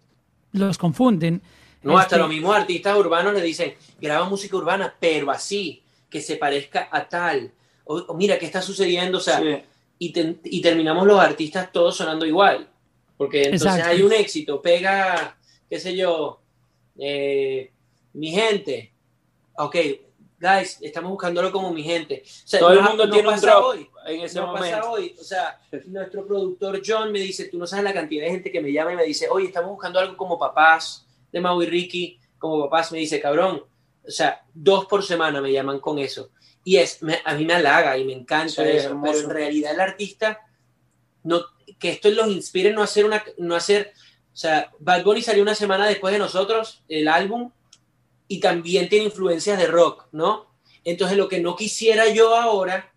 los 0.53 0.77
confunden. 0.77 1.41
No, 1.85 1.99
hasta 1.99 2.17
los 2.17 2.27
mismos 2.27 2.55
artistas 2.55 2.97
urbanos 2.97 3.35
le 3.35 3.43
dicen, 3.43 3.75
graba 4.01 4.27
música 4.27 4.57
urbana, 4.57 4.95
pero 4.99 5.29
así, 5.29 5.83
que 6.09 6.19
se 6.19 6.35
parezca 6.35 6.89
a 6.91 7.07
tal. 7.07 7.51
O, 7.83 8.15
mira, 8.15 8.39
¿qué 8.39 8.47
está 8.47 8.59
sucediendo? 8.59 9.19
O 9.19 9.21
sea, 9.21 9.39
y, 9.99 10.61
terminamos 10.61 11.05
los 11.05 11.19
artistas 11.19 11.71
todos 11.71 11.95
sonando 11.95 12.25
igual. 12.25 12.67
Porque 13.15 13.43
entonces 13.43 13.83
hay 13.83 14.01
un 14.01 14.11
éxito, 14.11 14.63
pega, 14.63 15.37
qué 15.69 15.79
sé 15.79 15.95
yo, 15.95 16.41
eh, 16.97 17.71
mi 18.13 18.31
gente. 18.31 18.91
Ok, 19.57 19.75
guys, 20.39 20.79
estamos 20.81 21.11
buscándolo 21.11 21.51
como 21.51 21.71
mi 21.71 21.83
gente. 21.83 22.23
Todo 22.59 22.71
el 22.71 22.81
mundo 22.81 23.07
tiene 23.11 23.29
un 23.29 23.39
drop 23.39 23.63
hoy, 23.63 23.87
en 24.07 24.21
ese 24.21 24.41
momento. 24.41 24.77
Pasa 24.77 24.89
hoy. 24.89 25.15
O 25.21 25.23
sea, 25.23 25.61
nuestro 25.85 26.25
productor 26.25 26.81
John 26.83 27.11
me 27.11 27.19
dice, 27.19 27.45
tú 27.45 27.59
no 27.59 27.67
sabes 27.67 27.85
la 27.85 27.93
cantidad 27.93 28.25
de 28.25 28.31
gente 28.31 28.51
que 28.51 28.59
me 28.59 28.71
llama 28.71 28.93
y 28.93 28.95
me 28.95 29.03
dice, 29.03 29.27
oye, 29.29 29.45
estamos 29.45 29.69
buscando 29.69 29.99
algo 29.99 30.17
como 30.17 30.39
papás 30.39 31.04
de 31.31 31.41
Mau 31.41 31.61
y 31.61 31.65
Ricky, 31.65 32.19
como 32.37 32.63
papás, 32.63 32.91
me 32.91 32.99
dice, 32.99 33.19
cabrón, 33.19 33.63
o 34.07 34.11
sea, 34.11 34.43
dos 34.53 34.85
por 34.85 35.03
semana 35.03 35.41
me 35.41 35.51
llaman 35.51 35.79
con 35.79 35.99
eso. 35.99 36.29
Y 36.63 36.77
es, 36.77 36.99
a 37.23 37.35
mí 37.35 37.45
me 37.45 37.53
halaga 37.53 37.97
y 37.97 38.05
me 38.05 38.13
encanta 38.13 38.67
eso, 38.67 38.99
pero 39.01 39.19
en 39.19 39.29
realidad 39.29 39.73
el 39.73 39.79
artista, 39.79 40.41
no, 41.23 41.41
que 41.79 41.89
esto 41.89 42.09
los 42.09 42.27
inspire 42.27 42.73
no 42.73 42.81
hacer 42.81 43.05
una, 43.05 43.23
no 43.37 43.55
hacer, 43.55 43.93
o 44.33 44.37
sea, 44.37 44.71
Bad 44.79 45.03
Bunny 45.03 45.21
salió 45.21 45.43
una 45.43 45.55
semana 45.55 45.87
después 45.87 46.11
de 46.11 46.19
nosotros, 46.19 46.83
el 46.87 47.07
álbum, 47.07 47.51
y 48.27 48.39
también 48.39 48.89
tiene 48.89 49.05
influencias 49.05 49.57
de 49.59 49.67
rock, 49.67 50.07
¿no? 50.11 50.47
Entonces 50.83 51.17
lo 51.17 51.27
que 51.27 51.39
no 51.39 51.55
quisiera 51.55 52.07
yo 52.09 52.35
ahora 52.35 52.91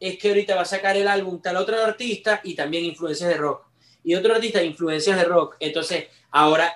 es 0.00 0.18
que 0.18 0.28
ahorita 0.28 0.54
va 0.54 0.62
a 0.62 0.66
sacar 0.66 0.96
el 0.96 1.08
álbum 1.08 1.40
tal 1.40 1.56
otro 1.56 1.82
artista 1.82 2.40
y 2.44 2.54
también 2.54 2.84
influencias 2.84 3.30
de 3.30 3.36
rock. 3.36 3.66
Y 4.04 4.14
otro 4.14 4.34
artista 4.34 4.62
influencias 4.62 5.16
de 5.16 5.24
rock. 5.24 5.56
Entonces, 5.58 6.06
ahora 6.30 6.72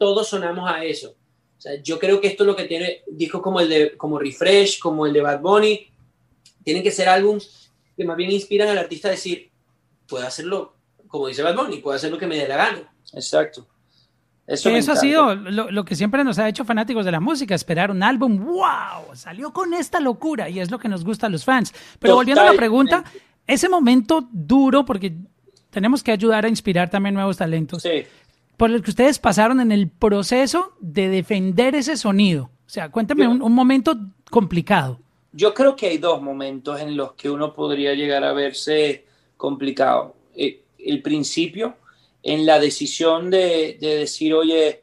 todos 0.00 0.28
sonamos 0.28 0.68
a 0.68 0.82
eso. 0.82 1.10
O 1.10 1.60
sea, 1.60 1.72
yo 1.82 1.98
creo 1.98 2.22
que 2.22 2.28
esto 2.28 2.42
es 2.42 2.46
lo 2.46 2.56
que 2.56 2.64
tiene 2.64 3.02
discos 3.06 3.42
como 3.42 3.60
el 3.60 3.68
de 3.68 3.96
como 3.98 4.18
Refresh, 4.18 4.80
como 4.80 5.04
el 5.04 5.12
de 5.12 5.20
Bad 5.20 5.40
Bunny, 5.40 5.88
tienen 6.64 6.82
que 6.82 6.90
ser 6.90 7.06
álbums 7.06 7.70
que 7.94 8.04
más 8.06 8.16
bien 8.16 8.30
inspiran 8.30 8.68
al 8.68 8.78
artista 8.78 9.08
a 9.08 9.10
decir, 9.10 9.50
puedo 10.08 10.26
hacerlo, 10.26 10.74
como 11.06 11.28
dice 11.28 11.42
Bad 11.42 11.54
Bunny, 11.54 11.76
puedo 11.80 11.94
hacer 11.94 12.10
lo 12.10 12.16
que 12.16 12.26
me 12.26 12.38
dé 12.38 12.48
la 12.48 12.56
gana. 12.56 12.90
Exacto. 13.12 13.68
Eso, 14.46 14.70
eso 14.70 14.92
ha 14.92 14.96
sido 14.96 15.34
lo, 15.34 15.84
que 15.84 15.94
siempre 15.94 16.24
nos 16.24 16.38
ha 16.38 16.48
hecho 16.48 16.64
fanáticos 16.64 17.04
de 17.04 17.12
la 17.12 17.20
música, 17.20 17.54
esperar 17.54 17.90
un 17.90 18.02
álbum, 18.02 18.38
wow, 18.38 19.14
salió 19.14 19.52
con 19.52 19.74
esta 19.74 20.00
locura 20.00 20.48
y 20.48 20.60
es 20.60 20.70
lo 20.70 20.78
que 20.78 20.88
nos 20.88 21.04
gusta 21.04 21.26
a 21.26 21.30
los 21.30 21.44
fans. 21.44 21.74
Pero 21.98 22.14
volviendo 22.14 22.40
a 22.40 22.46
la 22.46 22.54
pregunta, 22.54 23.04
ese 23.46 23.68
momento 23.68 24.26
duro, 24.32 24.86
porque 24.86 25.14
tenemos 25.68 26.02
que 26.02 26.10
ayudar 26.10 26.46
a 26.46 26.48
inspirar 26.48 26.88
también 26.88 27.14
nuevos 27.14 27.36
talentos. 27.36 27.82
Sí 27.82 28.06
por 28.60 28.70
el 28.70 28.82
que 28.82 28.90
ustedes 28.90 29.18
pasaron 29.18 29.58
en 29.60 29.72
el 29.72 29.88
proceso 29.88 30.74
de 30.80 31.08
defender 31.08 31.74
ese 31.74 31.96
sonido. 31.96 32.50
O 32.66 32.68
sea, 32.68 32.90
cuéntame 32.90 33.26
un, 33.26 33.54
momento 33.54 33.96
complicado. 34.28 35.00
Yo 35.32 35.54
creo 35.54 35.74
que 35.74 35.86
hay 35.86 35.96
dos 35.96 36.20
momentos 36.20 36.78
en 36.78 36.94
los 36.94 37.14
que 37.14 37.30
uno 37.30 37.54
podría 37.54 37.94
llegar 37.94 38.22
a 38.22 38.34
verse 38.34 39.06
complicado. 39.38 40.14
Eh, 40.36 40.62
el 40.78 41.00
principio, 41.00 41.78
en 42.22 42.44
la 42.44 42.60
decisión 42.60 43.30
de, 43.30 43.78
decir, 43.80 44.34
oye, 44.34 44.82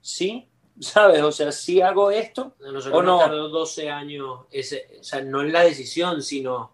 sí, 0.00 0.46
¿sabes? 0.78 1.20
O 1.22 1.32
sea, 1.32 1.50
sí 1.50 1.80
hago 1.80 2.12
esto 2.12 2.54
o 2.92 3.02
no. 3.02 3.18
tardó 3.18 3.48
12 3.48 3.90
años, 3.90 4.42
ese, 4.52 4.86
o 5.00 5.02
sea, 5.02 5.20
no 5.20 5.42
en 5.42 5.52
la 5.52 5.64
decisión, 5.64 6.22
sino 6.22 6.70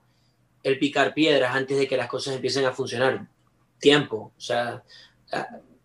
el 0.63 0.79
picar 0.79 1.15
piedras 1.15 1.57
antes 1.57 1.79
de 1.79 1.89
que 1.89 1.97
las 1.97 2.09
cosas 2.09 2.35
empiecen 2.35 2.67
a 2.67 2.73
funcionar. 2.73 3.27
Tiempo, 3.79 4.33
o 4.37 4.41
sea, 4.41 4.85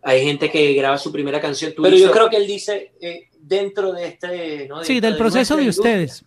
hay 0.07 0.23
gente 0.23 0.49
que 0.49 0.73
graba 0.73 0.97
su 0.97 1.11
primera 1.11 1.41
canción. 1.41 1.73
Pero 1.75 1.97
yo 1.97 2.09
creo 2.11 2.29
que 2.29 2.37
él 2.37 2.47
dice 2.47 2.93
eh, 3.01 3.27
dentro 3.37 3.91
de 3.91 4.07
este... 4.07 4.69
sí, 4.83 5.01
del 5.01 5.17
proceso 5.17 5.57
de, 5.57 5.67
ustedes. 5.67 6.23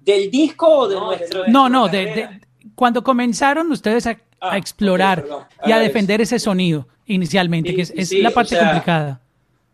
¿Del 0.00 0.30
disco 0.30 0.68
o 0.68 0.88
de 0.88 0.96
nuestro? 0.96 1.48
No, 1.48 1.70
no, 1.70 1.88
de, 1.88 2.28
cuando 2.74 3.02
comenzaron 3.02 3.72
ustedes 3.72 4.06
a, 4.06 4.20
ah, 4.42 4.58
explorar 4.58 5.24
y 5.64 5.72
a, 5.72 5.78
defender 5.78 6.20
ese 6.20 6.38
sonido 6.38 6.86
inicialmente, 7.06 7.74
que 7.74 7.80
es, 7.80 8.12
la 8.12 8.30
parte 8.30 8.58
complicada. 8.58 9.22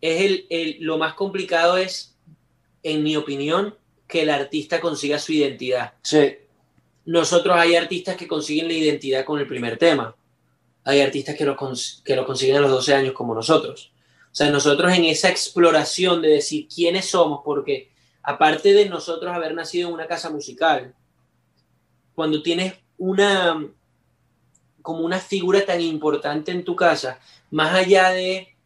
Es 0.00 0.20
el, 0.20 0.46
el, 0.48 0.76
lo 0.78 0.96
más 0.96 1.14
complicado 1.14 1.76
es, 1.76 2.14
en 2.84 3.02
mi 3.02 3.16
opinión, 3.16 3.74
que 4.06 4.22
el 4.22 4.30
artista 4.30 4.80
consiga 4.80 5.18
su 5.18 5.32
identidad. 5.32 5.94
Sí. 6.02 6.36
Nosotros 7.04 7.56
hay 7.58 7.74
artistas 7.74 8.14
que 8.14 8.28
consiguen 8.28 8.68
la 8.68 8.74
identidad 8.74 9.24
con 9.24 9.40
el 9.40 9.48
primer 9.48 9.76
tema. 9.76 10.14
Hay 10.84 11.00
artistas 11.00 11.36
que 11.36 11.44
lo, 11.44 11.56
que 12.04 12.16
lo 12.16 12.26
consiguen 12.26 12.56
a 12.56 12.60
los 12.60 12.70
12 12.70 12.94
años 12.94 13.12
como 13.12 13.34
nosotros. 13.34 13.92
O 14.32 14.34
sea, 14.34 14.50
nosotros 14.50 14.92
en 14.92 15.04
esa 15.04 15.28
exploración 15.28 16.22
de 16.22 16.28
decir 16.28 16.68
quiénes 16.68 17.06
somos, 17.06 17.40
porque 17.44 17.90
aparte 18.22 18.72
de 18.72 18.88
nosotros 18.88 19.34
haber 19.34 19.54
nacido 19.54 19.88
en 19.88 19.94
una 19.94 20.06
casa 20.06 20.30
musical, 20.30 20.94
cuando 22.14 22.42
tienes 22.42 22.74
una 22.98 23.66
como 24.82 25.00
una 25.00 25.18
figura 25.18 25.64
tan 25.64 25.80
importante 25.80 26.52
en 26.52 26.64
tu 26.64 26.74
casa, 26.74 27.20
más 27.50 27.74
allá 27.74 28.10
de, 28.10 28.56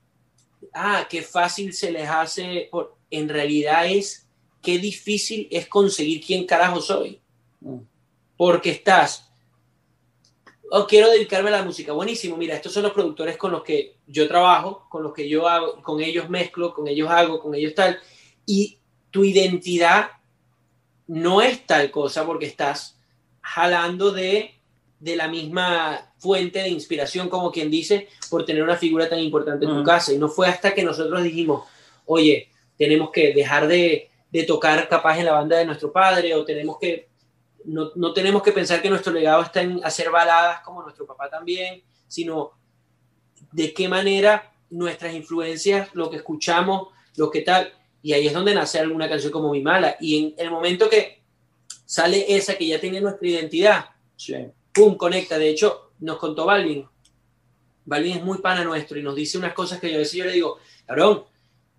ah, 0.72 1.06
qué 1.08 1.22
fácil 1.22 1.72
se 1.72 1.90
les 1.90 2.08
hace, 2.08 2.68
por, 2.70 2.96
en 3.10 3.28
realidad 3.28 3.86
es 3.86 4.26
qué 4.62 4.78
difícil 4.78 5.48
es 5.50 5.66
conseguir 5.66 6.24
quién 6.24 6.46
carajo 6.46 6.80
soy. 6.80 7.20
Mm. 7.60 7.78
Porque 8.36 8.70
estás, 8.70 9.30
oh, 10.70 10.86
quiero 10.86 11.10
dedicarme 11.10 11.48
a 11.50 11.58
la 11.58 11.62
música, 11.62 11.92
buenísimo, 11.92 12.36
mira, 12.36 12.54
estos 12.54 12.72
son 12.72 12.82
los 12.82 12.92
productores 12.92 13.36
con 13.36 13.52
los 13.52 13.62
que 13.62 13.96
yo 14.06 14.26
trabajo, 14.28 14.86
con 14.88 15.02
los 15.02 15.12
que 15.12 15.28
yo 15.28 15.48
hago, 15.48 15.82
con 15.82 16.00
ellos 16.00 16.28
mezclo, 16.28 16.74
con 16.74 16.88
ellos 16.88 17.10
hago, 17.10 17.40
con 17.40 17.54
ellos 17.54 17.74
tal, 17.74 17.98
y 18.46 18.78
tu 19.10 19.24
identidad 19.24 20.10
no 21.06 21.42
es 21.42 21.66
tal 21.66 21.90
cosa 21.90 22.24
porque 22.24 22.46
estás 22.46 22.98
jalando 23.40 24.10
de, 24.10 24.54
de 24.98 25.16
la 25.16 25.28
misma 25.28 26.12
fuente 26.18 26.60
de 26.60 26.68
inspiración, 26.70 27.28
como 27.28 27.52
quien 27.52 27.70
dice, 27.70 28.08
por 28.30 28.44
tener 28.44 28.62
una 28.62 28.76
figura 28.76 29.08
tan 29.08 29.18
importante 29.18 29.66
en 29.66 29.76
tu 29.76 29.84
casa. 29.84 30.12
Y 30.12 30.18
no 30.18 30.28
fue 30.28 30.48
hasta 30.48 30.74
que 30.74 30.82
nosotros 30.82 31.22
dijimos, 31.22 31.64
oye, 32.06 32.48
tenemos 32.78 33.10
que 33.10 33.34
dejar 33.34 33.68
de, 33.68 34.10
de 34.30 34.42
tocar 34.44 34.88
capaz 34.88 35.18
en 35.18 35.26
la 35.26 35.32
banda 35.32 35.58
de 35.58 35.66
nuestro 35.66 35.92
padre 35.92 36.34
o 36.34 36.44
tenemos 36.44 36.78
que, 36.78 37.08
no, 37.64 37.92
no, 37.94 38.12
tenemos 38.12 38.42
que 38.42 38.52
pensar 38.52 38.80
que 38.82 38.90
nuestro 38.90 39.12
legado 39.12 39.42
está 39.42 39.62
en 39.62 39.80
hacer 39.84 40.10
baladas 40.10 40.60
como 40.60 40.82
nuestro 40.82 41.06
papá 41.06 41.28
también, 41.30 41.82
sino 42.06 42.52
de 43.52 43.72
qué 43.72 43.88
manera 43.88 44.52
nuestras 44.70 45.14
influencias, 45.14 45.88
lo 45.94 46.10
que 46.10 46.16
escuchamos, 46.16 46.88
lo 47.16 47.30
que 47.30 47.42
tal, 47.42 47.72
y 48.02 48.12
ahí 48.12 48.26
es 48.26 48.32
donde 48.32 48.54
nace 48.54 48.78
alguna 48.78 49.08
canción 49.08 49.32
como 49.32 49.50
Mi 49.50 49.62
Mala. 49.62 49.96
Y 49.98 50.16
en 50.18 50.34
el 50.36 50.50
momento 50.50 50.90
que 50.90 51.22
sale 51.86 52.36
esa 52.36 52.54
que 52.56 52.66
ya 52.66 52.80
tiene 52.80 53.00
nuestra 53.00 53.26
identidad, 53.26 53.86
¡pum! 54.72 54.96
conecta. 54.96 55.38
De 55.38 55.48
hecho, 55.48 55.92
nos 56.00 56.18
contó 56.18 56.44
Balvin. 56.44 56.86
Balvin 57.86 58.18
es 58.18 58.22
muy 58.22 58.38
pana 58.38 58.64
nuestro 58.64 58.98
y 58.98 59.02
nos 59.02 59.14
dice 59.14 59.38
unas 59.38 59.54
cosas 59.54 59.80
que 59.80 59.88
yo 59.88 59.96
a 59.96 59.98
veces 59.98 60.14
yo 60.14 60.24
le 60.24 60.32
digo, 60.32 60.58
cabrón, 60.86 61.24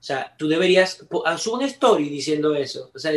sea, 0.06 0.36
tú 0.38 0.48
deberías, 0.48 1.04
sube 1.38 1.56
una 1.56 1.66
story 1.66 2.10
diciendo 2.10 2.54
eso. 2.54 2.92
O 2.94 3.00
sea, 3.00 3.12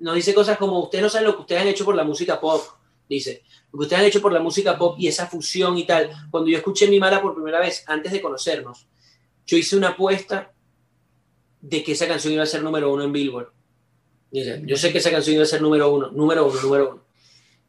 nos 0.00 0.14
dice 0.14 0.34
cosas 0.34 0.58
como, 0.58 0.80
ustedes 0.80 1.02
no 1.02 1.08
saben 1.08 1.28
lo 1.28 1.34
que 1.34 1.40
ustedes 1.40 1.62
han 1.62 1.68
hecho 1.68 1.86
por 1.86 1.94
la 1.94 2.04
música 2.04 2.38
pop, 2.38 2.62
dice. 3.08 3.42
Lo 3.72 3.78
que 3.78 3.84
ustedes 3.84 4.00
han 4.02 4.08
hecho 4.08 4.20
por 4.20 4.34
la 4.34 4.40
música 4.40 4.76
pop 4.76 4.96
y 4.98 5.08
esa 5.08 5.26
fusión 5.28 5.78
y 5.78 5.86
tal. 5.86 6.10
Cuando 6.30 6.50
yo 6.50 6.58
escuché 6.58 6.88
Mi 6.88 7.00
Mala 7.00 7.22
por 7.22 7.34
primera 7.34 7.58
vez, 7.58 7.84
antes 7.86 8.12
de 8.12 8.20
conocernos, 8.20 8.86
yo 9.46 9.56
hice 9.56 9.76
una 9.76 9.88
apuesta 9.88 10.52
de 11.62 11.82
que 11.82 11.92
esa 11.92 12.06
canción 12.06 12.34
iba 12.34 12.42
a 12.42 12.46
ser 12.46 12.62
número 12.62 12.92
uno 12.92 13.04
en 13.04 13.12
Billboard. 13.12 13.48
Dice, 14.30 14.60
yo 14.66 14.76
sé 14.76 14.92
que 14.92 14.98
esa 14.98 15.10
canción 15.10 15.36
iba 15.36 15.44
a 15.44 15.46
ser 15.46 15.62
número 15.62 15.90
uno, 15.90 16.10
número 16.10 16.46
uno, 16.46 16.60
número 16.60 16.90
uno. 16.90 17.04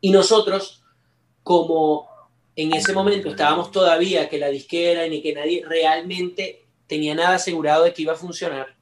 Y 0.01 0.11
nosotros, 0.11 0.83
como 1.41 2.09
en 2.53 2.73
ese 2.73 2.91
momento 2.91 3.29
estábamos 3.29 3.71
todavía 3.71 4.27
que 4.27 4.39
la 4.39 4.49
disquera 4.49 5.07
ni 5.07 5.21
que 5.21 5.33
nadie 5.33 5.63
realmente 5.65 6.66
tenía 6.87 7.13
nada 7.13 7.35
asegurado 7.35 7.83
de 7.83 7.93
que 7.93 8.01
iba 8.01 8.13
a 8.13 8.17
funcionar, 8.17 8.75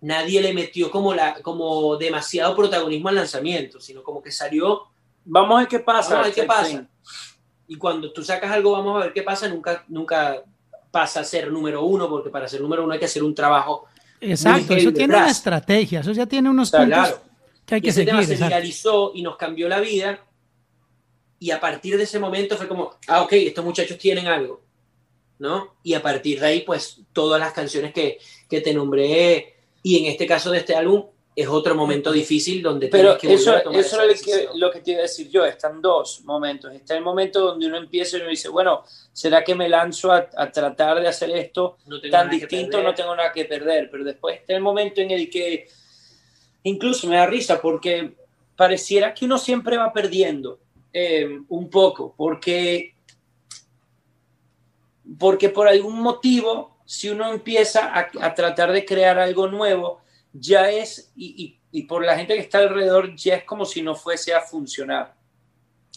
nadie 0.00 0.40
le 0.40 0.52
metió 0.52 0.90
como, 0.90 1.14
la, 1.14 1.40
como 1.42 1.96
demasiado 1.96 2.56
protagonismo 2.56 3.08
al 3.08 3.16
lanzamiento, 3.16 3.80
sino 3.80 4.02
como 4.02 4.22
que 4.22 4.32
salió... 4.32 4.82
Vamos 5.24 5.56
a 5.56 5.58
ver 5.60 5.68
qué 5.68 5.78
pasa. 5.78 6.10
Vamos 6.10 6.24
a 6.24 6.28
ver 6.28 6.34
qué 6.34 6.42
pasa. 6.42 6.84
Y 7.68 7.76
cuando 7.76 8.12
tú 8.12 8.24
sacas 8.24 8.50
algo, 8.50 8.72
vamos 8.72 9.00
a 9.00 9.04
ver 9.04 9.12
qué 9.12 9.22
pasa, 9.22 9.46
nunca, 9.48 9.84
nunca 9.86 10.42
pasa 10.90 11.20
a 11.20 11.24
ser 11.24 11.50
número 11.52 11.84
uno, 11.84 12.08
porque 12.08 12.30
para 12.30 12.48
ser 12.48 12.60
número 12.60 12.82
uno 12.82 12.92
hay 12.92 12.98
que 12.98 13.04
hacer 13.04 13.22
un 13.22 13.34
trabajo. 13.34 13.86
Exacto, 14.20 14.74
eso 14.74 14.92
tiene 14.92 15.16
una 15.16 15.30
estrategia, 15.30 16.00
eso 16.00 16.12
ya 16.12 16.26
tiene 16.26 16.50
unos 16.50 16.70
puntos 16.70 17.20
que 17.64 17.76
hay 17.76 17.80
que 17.80 17.92
seguir. 17.92 18.26
se 18.26 18.34
viralizó 18.34 19.12
y 19.14 19.22
nos 19.22 19.36
cambió 19.36 19.68
la 19.68 19.80
vida. 19.80 20.20
Y 21.38 21.50
a 21.50 21.60
partir 21.60 21.96
de 21.96 22.04
ese 22.04 22.18
momento 22.18 22.56
fue 22.56 22.68
como, 22.68 22.92
ah, 23.08 23.22
ok, 23.22 23.32
estos 23.34 23.64
muchachos 23.64 23.98
tienen 23.98 24.26
algo 24.26 24.62
¿no? 25.42 25.74
Y 25.82 25.94
a 25.94 26.00
partir 26.00 26.40
de 26.40 26.46
ahí, 26.46 26.60
pues 26.60 27.00
todas 27.12 27.40
las 27.40 27.52
canciones 27.52 27.92
que, 27.92 28.18
que 28.48 28.60
te 28.60 28.72
nombré, 28.72 29.54
y 29.82 29.98
en 29.98 30.06
este 30.06 30.24
caso 30.24 30.52
de 30.52 30.58
este 30.58 30.76
álbum, 30.76 31.04
es 31.34 31.48
otro 31.48 31.74
momento 31.74 32.12
difícil 32.12 32.62
donde 32.62 32.88
Pero 32.88 33.18
que 33.18 33.32
eso, 33.32 33.56
eso 33.72 34.02
es 34.02 34.48
lo 34.54 34.70
que, 34.70 34.80
te 34.80 34.92
iba 34.92 35.00
a 35.00 35.02
decir 35.02 35.28
yo, 35.30 35.44
están 35.44 35.80
dos 35.82 36.20
momentos. 36.24 36.72
Está 36.72 36.94
el 36.94 37.02
momento 37.02 37.40
donde 37.40 37.66
uno 37.66 37.78
empieza 37.78 38.16
y 38.16 38.20
uno 38.20 38.30
dice, 38.30 38.50
bueno, 38.50 38.84
¿será 39.12 39.42
que 39.42 39.54
me 39.54 39.68
lanzo 39.68 40.12
a, 40.12 40.28
a 40.36 40.52
tratar 40.52 41.00
de 41.00 41.08
hacer 41.08 41.30
esto 41.30 41.78
tan 42.10 42.30
distinto? 42.30 42.82
No 42.82 42.94
tengo 42.94 43.16
nada 43.16 43.32
que 43.32 43.46
perder. 43.46 43.88
Pero 43.90 44.04
después 44.04 44.40
está 44.40 44.54
el 44.54 44.60
momento 44.60 45.00
en 45.00 45.10
el 45.10 45.30
que 45.30 45.66
incluso 46.64 47.08
me 47.08 47.16
da 47.16 47.26
risa 47.26 47.60
porque 47.60 48.12
pareciera 48.54 49.14
que 49.14 49.24
uno 49.24 49.38
siempre 49.38 49.78
va 49.78 49.90
perdiendo 49.90 50.58
eh, 50.92 51.40
un 51.48 51.70
poco, 51.70 52.14
porque 52.14 52.91
porque 55.18 55.48
por 55.48 55.68
algún 55.68 56.00
motivo, 56.00 56.78
si 56.84 57.10
uno 57.10 57.32
empieza 57.32 57.92
a, 57.96 58.34
tratar 58.34 58.72
de 58.72 58.84
crear 58.84 59.18
algo 59.18 59.48
nuevo, 59.48 60.02
ya 60.32 60.70
es, 60.70 61.12
y, 61.16 61.58
por 61.88 62.04
la 62.04 62.16
gente 62.16 62.34
que 62.34 62.40
está 62.40 62.58
alrededor, 62.58 63.14
ya 63.16 63.36
es 63.36 63.44
como 63.44 63.64
si 63.64 63.82
no 63.82 63.94
fuese 63.94 64.34
a 64.34 64.40
funcionar. 64.40 65.14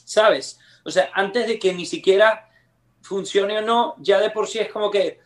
¿Sabes? 0.04 0.60
O 0.84 0.92
sea, 0.92 1.10
antes 1.14 1.48
de 1.48 1.60
que 1.60 1.74
ni 1.74 1.86
siquiera 1.86 2.50
funcione 3.02 3.58
o 3.58 3.62
no, 3.62 3.96
ya 4.00 4.20
de 4.20 4.30
por 4.30 4.48
sí 4.48 4.60
es 4.60 4.72
como 4.72 4.90
que, 4.90 5.20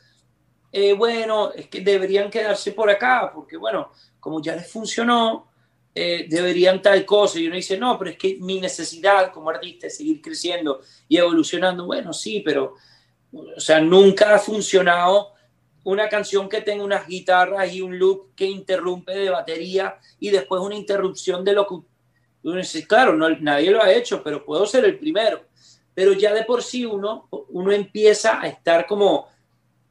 eh, 0.72 0.94
bueno, 0.94 1.52
es 1.54 1.68
que 1.68 1.82
deberían 1.82 2.30
quedarse 2.30 2.72
por 2.72 2.90
acá, 2.90 3.32
porque 3.34 3.58
bueno, 3.58 3.92
como 4.20 4.42
ya 4.42 4.56
les 4.56 4.72
funcionó, 4.72 5.50
eh, 5.96 6.28
deberían 6.30 6.82
tal 6.82 7.06
cosa. 7.06 7.40
Y 7.40 7.48
uno 7.48 7.56
dice, 7.56 7.78
no, 7.78 7.98
pero 7.98 8.12
es 8.12 8.18
que 8.18 8.38
mi 8.40 8.60
necesidad 8.60 9.32
como 9.34 9.50
artista 9.50 9.88
es 9.88 9.98
seguir 9.98 10.22
creciendo 10.22 10.82
y 11.08 11.18
evolucionando. 11.18 11.86
Bueno, 11.86 12.14
sí, 12.14 12.42
pero 12.46 12.76
o 13.32 13.60
sea, 13.60 13.80
nunca 13.80 14.36
ha 14.36 14.40
funcionado 14.40 15.34
una 15.84 16.10
canción 16.10 16.50
que 16.50 16.62
tenga 16.62 16.84
unas 16.84 17.08
guitarras 17.08 17.72
y 17.74 17.82
un 17.82 17.98
loop 17.98 18.36
que 18.36 18.46
interrumpe 18.46 19.14
de 19.14 19.30
batería 19.30 19.98
y 20.20 20.30
después 20.30 20.62
una 20.62 20.76
interrupción 20.76 21.44
de 21.44 21.54
lo 21.54 21.68
que 21.68 21.76
claro, 22.88 23.16
no, 23.16 23.30
nadie 23.30 23.72
lo 23.72 23.84
ha 23.84 23.92
hecho, 23.92 24.24
pero 24.24 24.46
puedo 24.46 24.66
ser 24.66 24.86
el 24.86 24.98
primero. 24.98 25.42
Pero 25.94 26.14
ya 26.14 26.34
de 26.34 26.44
por 26.44 26.64
sí 26.64 26.86
uno, 26.86 27.28
uno 27.50 27.72
empieza 27.72 28.42
a 28.42 28.48
estar 28.48 28.86
como, 28.86 29.28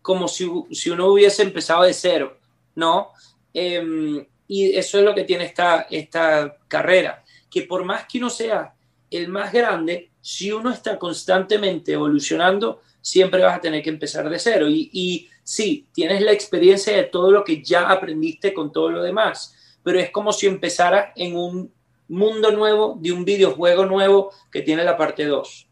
como 0.00 0.28
si, 0.28 0.50
si 0.72 0.90
uno 0.90 1.08
hubiese 1.08 1.42
empezado 1.42 1.82
de 1.82 1.92
cero, 1.92 2.38
¿no? 2.74 3.10
Em, 3.52 4.26
y 4.46 4.76
eso 4.76 4.98
es 4.98 5.04
lo 5.04 5.14
que 5.14 5.24
tiene 5.24 5.44
esta, 5.44 5.86
esta 5.90 6.56
carrera, 6.68 7.22
que 7.50 7.62
por 7.62 7.84
más 7.84 8.06
que 8.06 8.18
uno 8.18 8.30
sea 8.30 8.74
el 9.10 9.28
más 9.28 9.52
grande, 9.52 10.10
si 10.20 10.52
uno 10.52 10.70
está 10.70 10.98
constantemente 10.98 11.92
evolucionando, 11.92 12.80
siempre 13.08 13.42
vas 13.42 13.56
a 13.56 13.60
tener 13.60 13.82
que 13.82 13.90
empezar 13.90 14.28
de 14.28 14.38
cero. 14.38 14.68
Y, 14.68 14.90
y 14.92 15.28
sí, 15.42 15.86
tienes 15.92 16.20
la 16.22 16.32
experiencia 16.32 16.94
de 16.94 17.04
todo 17.04 17.30
lo 17.30 17.42
que 17.42 17.62
ya 17.62 17.88
aprendiste 17.88 18.52
con 18.52 18.70
todo 18.70 18.90
lo 18.90 19.02
demás, 19.02 19.54
pero 19.82 19.98
es 19.98 20.10
como 20.10 20.32
si 20.32 20.46
empezaras 20.46 21.06
en 21.16 21.36
un 21.36 21.72
mundo 22.08 22.50
nuevo, 22.52 22.98
de 23.00 23.12
un 23.12 23.24
videojuego 23.24 23.86
nuevo 23.86 24.30
que 24.52 24.62
tiene 24.62 24.84
la 24.84 24.96
parte 24.96 25.24
2. 25.24 25.66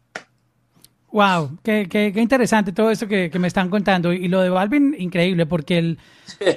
Wow, 1.11 1.59
qué, 1.63 1.87
qué, 1.89 2.11
qué, 2.13 2.21
interesante 2.21 2.71
todo 2.71 2.91
esto 2.91 3.07
que, 3.07 3.29
que, 3.29 3.39
me 3.39 3.47
están 3.47 3.69
contando. 3.69 4.11
Y 4.11 4.27
lo 4.27 4.41
de 4.41 4.49
Balvin, 4.49 4.95
increíble, 4.97 5.45
porque 5.45 5.77
él, 5.77 5.99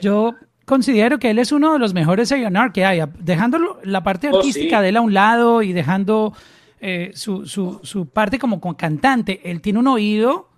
yo 0.02 0.34
considero 0.64 1.18
que 1.18 1.30
él 1.30 1.38
es 1.38 1.52
uno 1.52 1.72
de 1.74 1.78
los 1.78 1.94
mejores 1.94 2.32
A&R 2.32 2.72
que 2.72 2.84
hay, 2.84 3.00
dejando 3.18 3.80
la 3.84 4.02
parte 4.02 4.28
oh, 4.28 4.36
artística 4.36 4.80
de 4.80 4.90
él 4.90 4.96
a 4.96 5.00
un 5.00 5.14
lado 5.14 5.62
y 5.62 5.72
dejando 5.72 6.32
eh, 6.80 7.12
su, 7.14 7.46
su, 7.46 7.80
su, 7.82 8.06
parte 8.06 8.38
como 8.38 8.60
cantante. 8.76 9.40
Él 9.44 9.60
tiene 9.60 9.78
un 9.78 9.86
oído 9.86 10.49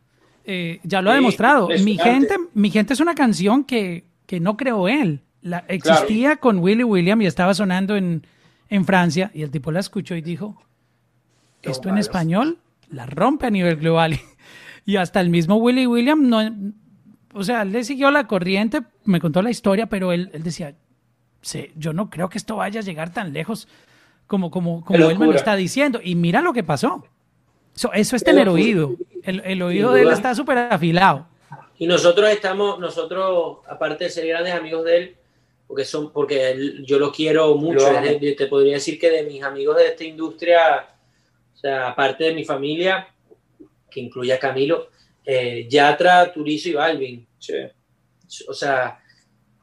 eh, 0.44 0.80
ya 0.82 1.02
lo 1.02 1.11
ha 1.11 1.14
demostrado. 1.14 1.68
Mi 1.84 1.96
gente, 1.99 2.37
mi 2.54 2.70
gente 2.70 2.94
es 2.94 3.00
una 3.00 3.14
canción 3.14 3.64
que, 3.64 4.04
que 4.26 4.40
no 4.40 4.56
creó 4.56 4.88
él. 4.88 5.20
La, 5.40 5.64
existía 5.68 6.37
con 6.37 6.58
Willy 6.58 6.84
William 6.84 7.20
y 7.22 7.26
estaba 7.26 7.52
sonando 7.54 7.96
en, 7.96 8.26
en, 8.68 8.84
Francia 8.84 9.30
y 9.34 9.42
el 9.42 9.50
tipo 9.50 9.72
la 9.72 9.80
escuchó 9.80 10.14
y 10.14 10.22
dijo, 10.22 10.62
esto 11.62 11.88
en 11.88 11.99
español 11.99 12.58
la 12.88 13.06
rompe 13.06 13.46
a 13.46 13.50
nivel 13.50 13.76
global. 13.76 14.18
y 14.87 14.96
hasta 14.96 15.20
el 15.20 15.30
mismo 15.30 15.56
Willy 15.56 15.87
William 15.87 16.28
no, 16.28 16.72
o 17.34 17.42
sea, 17.42 17.62
él 17.62 17.72
le 17.72 17.82
siguió 17.84 18.11
la 18.11 18.26
corriente, 18.26 18.82
me 19.04 19.20
contó 19.20 19.42
la 19.42 19.50
historia, 19.50 19.87
pero 19.87 20.12
él, 20.12 20.30
él 20.32 20.42
decía, 20.42 20.75
sí, 21.40 21.72
yo 21.76 21.92
no 21.92 22.11
creo 22.11 22.28
que 22.28 22.38
esto 22.38 22.56
vaya 22.56 22.80
a 22.80 22.84
llegar 22.84 23.12
tan 23.12 23.32
lejos 23.32 23.68
como, 24.26 24.50
como, 24.50 24.84
como 24.84 25.11
él 25.11 25.18
me 25.18 25.26
lo 25.26 25.34
está 25.34 25.56
diciendo. 25.56 26.00
Y 26.02 26.14
mira 26.14 26.40
lo 26.40 26.52
que 26.52 26.62
pasó. 26.62 27.04
Eso, 27.75 27.92
eso 27.92 28.16
es 28.16 28.25
tener 28.25 28.49
oído. 28.49 28.96
El, 29.23 29.41
el 29.45 29.62
oído 29.62 29.93
de 29.93 30.02
él 30.02 30.11
está 30.11 30.35
súper 30.35 30.59
afilado. 30.59 31.26
Y 31.79 31.87
nosotros 31.87 32.31
estamos, 32.31 32.79
nosotros, 32.79 33.59
aparte 33.67 34.05
de 34.05 34.11
ser 34.11 34.26
grandes 34.26 34.55
amigos 34.55 34.85
de 34.85 34.97
él, 34.97 35.17
porque 35.67 35.85
son, 35.85 36.12
porque 36.12 36.81
yo 36.85 36.99
lo 36.99 37.11
quiero 37.11 37.57
mucho, 37.57 37.88
te 38.37 38.47
podría 38.47 38.75
decir 38.75 39.00
que 39.00 39.11
de 39.11 39.23
mis 39.25 39.43
amigos 39.43 39.79
de 39.79 39.87
esta 39.87 40.05
industria, 40.05 40.87
o 41.52 41.57
sea, 41.57 41.88
aparte 41.88 42.25
de 42.25 42.35
mi 42.35 42.45
familia, 42.45 43.09
que 43.91 44.00
incluye 44.00 44.33
a 44.33 44.38
Camilo, 44.38 44.91
eh, 45.25 45.67
Yatra, 45.69 46.33
Turizo 46.33 46.69
y 46.69 46.75
Balvin. 46.75 47.26
O 48.47 48.55
sea, 48.55 49.00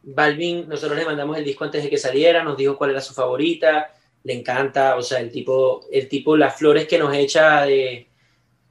Balvin, 0.03 0.67
nosotros 0.67 0.97
le 0.97 1.05
mandamos 1.05 1.37
el 1.37 1.45
disco 1.45 1.63
antes 1.63 1.83
de 1.83 1.89
que 1.89 1.97
saliera, 1.97 2.43
nos 2.43 2.57
dijo 2.57 2.77
cuál 2.77 2.89
era 2.89 3.01
su 3.01 3.13
favorita, 3.13 3.93
le 4.23 4.33
encanta, 4.33 4.97
o 4.97 5.01
sea, 5.01 5.19
el 5.19 5.31
tipo, 5.31 5.85
el 5.91 6.09
tipo, 6.09 6.35
las 6.35 6.57
flores 6.57 6.85
que 6.87 6.99
nos 6.99 7.13
echa 7.13 7.63
de, 7.63 8.08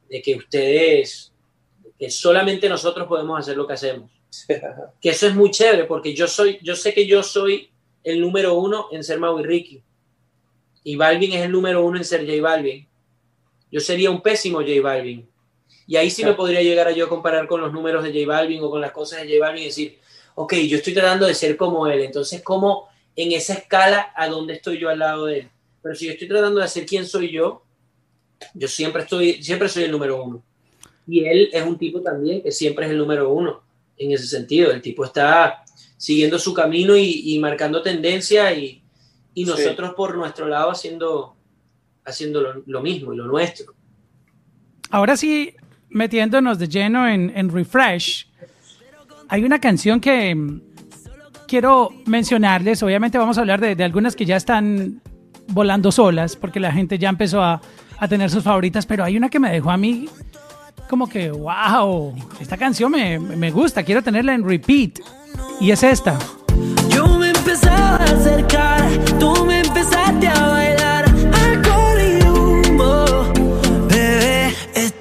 de 0.09 0.23
que 0.23 0.37
ustedes, 0.37 1.33
que 1.99 2.11
solamente 2.11 2.69
nosotros 2.69 3.07
podemos 3.07 3.39
hacer 3.39 3.57
lo 3.57 3.67
que 3.67 3.75
hacemos. 3.75 4.11
que 5.01 5.11
eso 5.11 5.27
es 5.27 5.35
muy 5.35 5.51
chévere, 5.51 5.85
porque 5.85 6.15
yo 6.15 6.27
soy, 6.27 6.59
yo 6.63 6.77
sé 6.77 6.95
que 6.95 7.07
yo 7.07 7.23
soy 7.23 7.71
el 8.05 8.21
número 8.21 8.55
uno 8.55 8.89
en 8.93 9.05
ser 9.05 9.19
Mau 9.19 9.39
y 9.41 9.43
Ricky. 9.43 9.83
Y 10.85 10.97
Balvin 10.97 11.33
es 11.33 11.43
el 11.43 11.53
número 11.53 11.85
uno 11.85 11.99
en 11.99 12.05
ser 12.05 12.27
J 12.27 12.41
Balvin. 12.41 12.87
Yo 13.71 13.81
sería 13.81 14.11
un 14.11 14.23
pésimo 14.23 14.59
J 14.61 14.81
Balvin. 14.83 15.29
Y 15.87 15.97
ahí 15.97 16.11
sí 16.11 16.25
me 16.25 16.35
podría 16.35 16.63
llegar 16.63 16.89
a 16.89 16.93
yo 16.93 17.09
comparar 17.09 17.47
con 17.47 17.61
los 17.61 17.73
números 17.73 18.05
de 18.05 18.11
J 18.11 18.27
Balvin 18.27 18.63
o 18.63 18.71
con 18.71 18.81
las 18.81 18.93
cosas 18.93 19.23
de 19.23 19.29
J 19.29 19.45
Balvin 19.45 19.63
y 19.63 19.67
decir, 19.67 19.99
ok, 20.35 20.55
yo 20.55 20.77
estoy 20.77 20.95
tratando 20.95 21.27
de 21.27 21.35
ser 21.35 21.57
como 21.57 21.87
él, 21.89 22.01
entonces, 22.01 22.43
¿cómo 22.43 22.89
en 23.17 23.33
esa 23.33 23.55
escala 23.55 24.13
a 24.15 24.29
dónde 24.29 24.55
estoy 24.55 24.79
yo 24.79 24.89
al 24.89 25.01
lado 25.01 25.27
de 25.27 25.41
él? 25.41 25.51
Pero 25.83 25.95
si 25.95 26.07
yo 26.07 26.13
estoy 26.13 26.29
tratando 26.29 26.61
de 26.61 26.69
ser 26.69 26.87
quién 26.87 27.07
soy 27.07 27.33
yo, 27.33 27.65
yo 28.55 28.69
siempre, 28.69 29.03
estoy, 29.03 29.43
siempre 29.43 29.69
soy 29.69 29.85
el 29.85 29.93
número 29.93 30.23
uno. 30.23 30.43
Y 31.07 31.25
él 31.25 31.49
es 31.53 31.65
un 31.65 31.79
tipo 31.79 32.03
también 32.03 32.43
que 32.43 32.53
siempre 32.53 32.87
es 32.87 32.93
el 32.93 32.99
número 32.99 33.33
uno 33.33 33.63
en 33.97 34.13
ese 34.13 34.27
sentido. 34.27 34.71
El 34.71 34.83
tipo 34.83 35.05
está 35.05 35.65
siguiendo 35.97 36.39
su 36.39 36.55
camino 36.55 36.97
y, 36.97 37.39
marcando 37.41 37.83
tendencia 37.83 38.53
y, 38.53 38.83
y 39.35 39.45
nosotros 39.45 39.95
por 39.95 40.17
nuestro 40.17 40.47
lado 40.47 40.71
haciendo, 40.71 41.37
haciendo 42.05 42.41
lo, 42.41 42.63
lo 42.67 42.83
mismo 42.83 43.13
y 43.13 43.17
lo 43.17 43.27
nuestro. 43.27 43.75
Ahora 44.91 45.17
sí, 45.17 45.55
metiéndonos 45.91 46.59
de 46.59 46.69
lleno 46.69 47.09
en, 47.09 47.49
Refresh, 47.51 48.27
hay 49.29 49.45
una 49.45 49.61
canción 49.61 50.01
que 50.01 50.35
mm, 50.35 50.61
quiero 51.47 51.91
mencionarles. 52.07 52.83
Obviamente 52.83 53.19
vamos 53.19 53.39
a 53.39 53.41
hablar 53.41 53.61
de, 53.61 53.83
algunas 53.85 54.17
que 54.17 54.25
ya 54.25 54.37
están 54.37 55.03
volando 55.49 55.93
solas, 55.93 56.37
porque 56.37 56.61
la 56.61 56.73
gente 56.73 56.99
ya 56.99 57.09
empezó 57.09 57.43
a, 57.43 57.61
tener 58.07 58.31
sus 58.31 58.45
favoritas, 58.45 58.87
pero 58.87 59.03
hay 59.03 59.17
una 59.17 59.29
que 59.29 59.41
me 59.41 59.51
dejó 59.51 59.71
a 59.71 59.77
mí 59.77 60.09
como 60.89 61.09
que, 61.09 61.31
wow, 61.31 62.15
esta 62.41 62.57
canción 62.57 62.93
me, 62.93 63.19
me 63.19 63.51
gusta, 63.51 63.83
quiero 63.83 64.03
tenerla 64.03 64.35
en 64.35 64.47
repeat. 64.47 65.01
Y 65.61 65.71
es 65.73 65.83
esta. 65.83 66.17
Yo 66.89 67.07
me 67.19 67.31
empezaba 67.31 67.97
a 67.97 68.05
acercar, 68.05 68.89
tú 69.19 69.45
me 69.45 69.61
empezaste 69.61 70.29
a 70.29 70.47
bailar. 70.47 70.89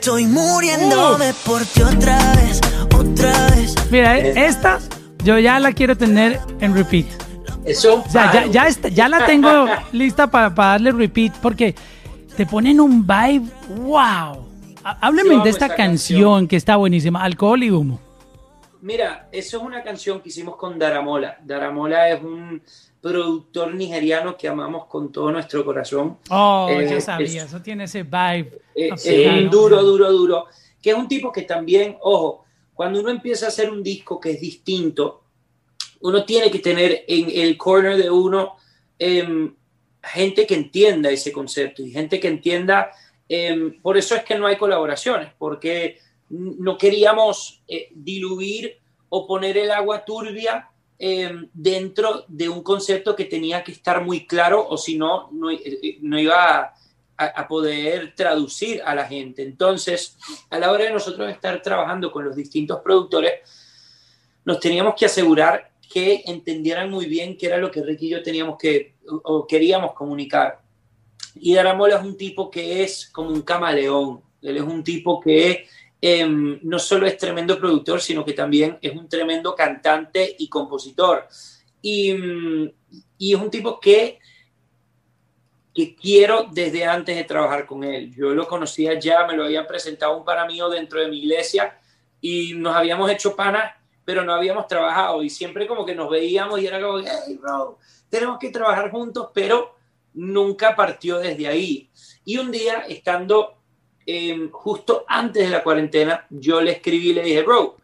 Estoy 0.07 0.25
muriéndome 0.25 1.33
por 1.45 1.65
ti 1.65 1.81
otra 1.81 2.17
vez, 2.35 2.61
otra 2.95 3.49
vez. 3.49 3.75
Mira, 3.91 4.17
esta 4.17 4.79
yo 5.25 5.37
ya 5.37 5.59
la 5.59 5.73
quiero 5.73 5.97
tener 5.97 6.39
en 6.61 6.73
repeat. 6.73 7.07
Eso. 7.65 8.03
O 8.07 8.09
sea, 8.09 8.45
ya, 8.49 8.69
ya, 8.69 9.09
la 9.09 9.25
tengo 9.25 9.65
lista 9.91 10.31
para, 10.31 10.49
darle 10.49 10.93
repeat 10.93 11.33
porque 11.41 11.75
te 12.37 12.45
ponen 12.45 12.79
un 12.79 13.05
vibe. 13.05 13.47
¡Wow! 13.79 14.45
Hábleme 14.83 15.43
de 15.43 15.49
esta 15.49 15.75
canción, 15.75 16.47
que 16.47 16.55
está 16.55 16.75
buenísima, 16.75 17.23
Alcohol 17.23 17.63
y 17.63 17.71
Humo. 17.71 17.99
Mira, 18.79 19.27
eso 19.31 19.57
es 19.57 19.63
una 19.63 19.83
canción 19.83 20.21
que 20.21 20.29
hicimos 20.29 20.55
con 20.55 20.77
Daramola. 20.77 21.39
Daramola 21.43 22.09
es 22.09 22.23
un 22.23 22.61
productor 23.01 23.73
nigeriano 23.73 24.37
que 24.37 24.47
amamos 24.47 24.85
con 24.85 25.11
todo 25.11 25.31
nuestro 25.31 25.65
corazón. 25.65 26.19
Oh, 26.29 26.69
ya 26.69 26.97
eh, 26.97 27.01
sabía, 27.01 27.43
eso 27.43 27.59
tiene 27.59 27.85
ese 27.85 28.03
vibe. 28.03 28.61
Eh, 28.75 28.91
es 28.93 29.51
duro, 29.51 29.83
duro, 29.83 30.11
duro. 30.11 30.45
Que 30.79 30.91
es 30.91 30.95
un 30.95 31.07
tipo 31.07 31.31
que 31.31 31.41
también, 31.41 31.97
ojo, 32.01 32.45
cuando 32.75 32.99
uno 32.99 33.09
empieza 33.09 33.47
a 33.47 33.49
hacer 33.49 33.71
un 33.71 33.81
disco 33.81 34.19
que 34.19 34.31
es 34.31 34.39
distinto, 34.39 35.23
uno 36.01 36.23
tiene 36.23 36.51
que 36.51 36.59
tener 36.59 37.03
en 37.07 37.31
el 37.31 37.57
corner 37.57 37.97
de 37.97 38.11
uno 38.11 38.57
em, 38.99 39.55
gente 40.07 40.47
que 40.47 40.55
entienda 40.55 41.09
ese 41.09 41.31
concepto 41.31 41.81
y 41.83 41.91
gente 41.91 42.19
que 42.19 42.27
entienda. 42.27 42.91
Em, 43.29 43.81
por 43.81 43.97
eso 43.97 44.15
es 44.15 44.23
que 44.23 44.37
no 44.37 44.47
hay 44.47 44.55
colaboraciones, 44.57 45.31
porque 45.37 45.99
no 46.29 46.77
queríamos 46.77 47.61
eh, 47.67 47.89
diluir 47.93 48.79
o 49.09 49.27
poner 49.27 49.57
el 49.57 49.71
agua 49.71 50.03
turbia 50.03 50.69
Em, 50.99 51.47
dentro 51.53 52.25
de 52.27 52.49
un 52.49 52.63
concepto 52.63 53.15
que 53.15 53.25
tenía 53.25 53.63
que 53.63 53.71
estar 53.71 54.03
muy 54.03 54.25
claro 54.25 54.67
o 54.67 54.77
si 54.77 54.97
no, 54.97 55.29
no, 55.31 55.51
eh, 55.51 55.59
iba 56.01 56.73
a, 57.17 57.47
poder 57.47 58.15
traducir 58.15 58.81
a 58.83 58.95
la 58.95 59.05
gente. 59.05 59.43
Entonces, 59.43 60.17
a 60.49 60.57
la 60.57 60.71
hora 60.71 60.85
de 60.85 60.91
nosotros 60.91 61.29
estar 61.29 61.61
trabajando 61.61 62.11
con 62.11 62.25
los 62.25 62.35
distintos 62.35 62.81
productores, 62.81 63.33
nos 64.43 64.59
teníamos 64.59 64.95
que 64.95 65.05
asegurar 65.05 65.71
que 65.87 66.23
entendieran 66.25 66.89
muy 66.89 67.05
bien 67.05 67.37
qué 67.37 67.45
era 67.45 67.57
lo 67.57 67.69
que 67.69 67.83
Ricky 67.83 68.07
y 68.07 68.09
yo 68.09 68.23
teníamos 68.23 68.57
que 68.57 68.95
o 69.23 69.47
queríamos 69.47 69.93
comunicar. 69.93 70.61
Y 71.35 71.53
Daramola 71.53 71.97
es 71.97 72.03
un 72.03 72.17
tipo 72.17 72.49
que 72.49 72.83
es 72.83 73.09
como 73.09 73.29
un 73.29 73.41
camaleón. 73.41 74.21
Él 74.41 74.57
es 74.57 74.63
un 74.63 74.83
tipo 74.83 75.19
que 75.19 75.67
Em, 75.99 76.59
no 76.61 76.77
solo 76.77 77.07
es 77.07 77.17
tremendo 77.17 77.57
productor, 77.57 78.01
sino 78.01 78.23
que 78.23 78.33
también 78.33 78.77
es 78.81 78.95
un 78.95 79.09
tremendo 79.09 79.55
cantante 79.55 80.35
y 80.37 80.47
compositor. 80.47 81.27
Y, 81.81 82.13
mm, 82.13 82.71
y, 83.17 83.33
es 83.33 83.39
un 83.39 83.49
tipo 83.49 83.79
que, 83.79 84.19
que 85.73 85.95
quiero 85.95 86.47
desde 86.51 86.85
antes 86.85 87.15
de 87.15 87.23
trabajar 87.23 87.65
con 87.65 87.83
él. 87.83 88.13
Yo 88.15 88.29
lo 88.35 88.47
conocía 88.47 88.99
ya, 88.99 89.25
me 89.25 89.35
lo 89.35 89.45
habían 89.45 89.65
presentado 89.65 90.17
un 90.17 90.25
para 90.25 90.45
mío 90.45 90.69
dentro 90.69 90.99
de 90.99 91.07
mi 91.07 91.19
iglesia 91.19 91.79
y 92.21 92.53
nos 92.53 92.75
habíamos 92.75 93.09
hecho 93.09 93.35
panas, 93.35 93.73
pero 94.05 94.23
no 94.23 94.33
habíamos 94.33 94.67
trabajado. 94.67 95.23
Y 95.23 95.29
siempre 95.31 95.65
como 95.65 95.85
que 95.85 95.95
nos 95.95 96.09
veíamos 96.11 96.61
y 96.61 96.67
era 96.67 96.79
como, 96.79 96.99
hey, 96.99 97.39
bro, 97.41 97.79
tenemos 98.09 98.39
que 98.39 98.49
trabajar 98.49 98.91
juntos, 98.91 99.29
pero 99.33 99.75
nunca 100.13 100.75
partió 100.75 101.19
desde 101.19 101.47
ahí. 101.47 101.89
Y 102.25 102.37
un 102.37 102.51
día, 102.51 102.85
estando 102.87 103.57
Em, 104.09 104.49
justo 104.49 105.03
antes 105.05 105.43
de 105.43 105.49
la 105.49 105.61
cuarentena, 105.61 106.25
yo 106.29 106.61
le 106.61 106.71
escribí 106.71 107.09
y 107.09 107.13
le 107.13 107.23
dije, 107.23 107.43
bro, 107.43 107.75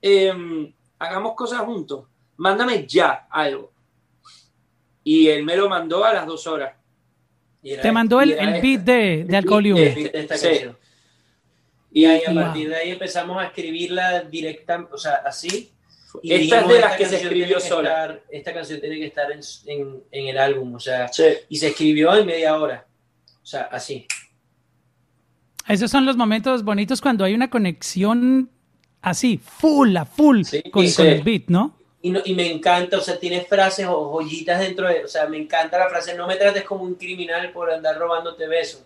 em, 0.00 0.72
hagamos 1.00 1.34
cosas 1.34 1.62
juntos, 1.62 2.06
mándame 2.36 2.86
ya 2.86 3.26
algo. 3.28 3.72
Y 5.02 5.26
él 5.26 5.42
me 5.42 5.56
lo 5.56 5.68
mandó 5.68 6.04
a 6.04 6.12
las 6.12 6.26
dos 6.28 6.46
horas. 6.46 6.76
Te 7.60 7.90
mandó 7.90 8.20
el, 8.20 8.36
beat 8.62 8.82
de, 8.82 9.24
de 9.24 9.36
Alcohol 9.36 9.66
y 11.90 12.04
ahí 12.04 12.22
a 12.24 12.32
partir 12.32 12.68
de 12.68 12.76
ahí 12.76 12.90
empezamos 12.90 13.36
a 13.38 13.46
escribirla 13.46 14.20
directa, 14.20 14.86
o 14.92 14.96
sea, 14.96 15.14
así. 15.26 15.72
Y 16.22 16.32
esta 16.32 16.60
es 16.60 16.68
de 16.68 16.80
las 16.80 16.96
que 16.96 17.06
se 17.06 17.16
escribió 17.16 17.60
sola. 17.60 18.18
esta 18.30 18.52
canción 18.52 18.80
tiene 18.80 18.96
que 18.96 19.06
estar 19.06 19.30
en, 19.30 19.40
en, 20.10 20.28
el 20.28 20.38
álbum, 20.38 20.74
o 20.74 20.80
sea, 20.80 21.10
y 21.48 21.56
se 21.56 21.68
escribió 21.68 22.14
en 22.16 22.26
media 22.26 22.56
hora. 22.56 22.86
O 23.42 23.46
sea, 23.46 23.68
así. 23.72 24.06
Esos 25.68 25.90
son 25.90 26.06
los 26.06 26.16
momentos 26.16 26.64
bonitos 26.64 27.00
cuando 27.00 27.24
hay 27.24 27.34
una 27.34 27.50
conexión 27.50 28.50
así, 29.02 29.38
full, 29.38 29.96
a 29.96 30.04
full, 30.04 30.42
con, 30.70 30.84
el 30.84 31.22
beat, 31.22 31.44
¿no? 31.48 31.76
Y, 32.00 32.10
¿no? 32.10 32.20
y 32.24 32.34
me 32.34 32.50
encanta, 32.50 32.98
o 32.98 33.00
sea, 33.00 33.18
tiene 33.18 33.42
frases 33.42 33.86
o 33.88 34.12
joyitas 34.12 34.60
dentro 34.60 34.88
de, 34.88 35.04
o 35.04 35.08
sea, 35.08 35.26
me 35.26 35.38
encanta 35.38 35.78
la 35.78 35.88
frase, 35.88 36.14
no 36.14 36.26
me 36.26 36.36
trates 36.36 36.64
como 36.64 36.84
un 36.84 36.94
criminal 36.94 37.52
por 37.52 37.70
andar 37.70 37.98
robándote 37.98 38.46
besos. 38.46 38.82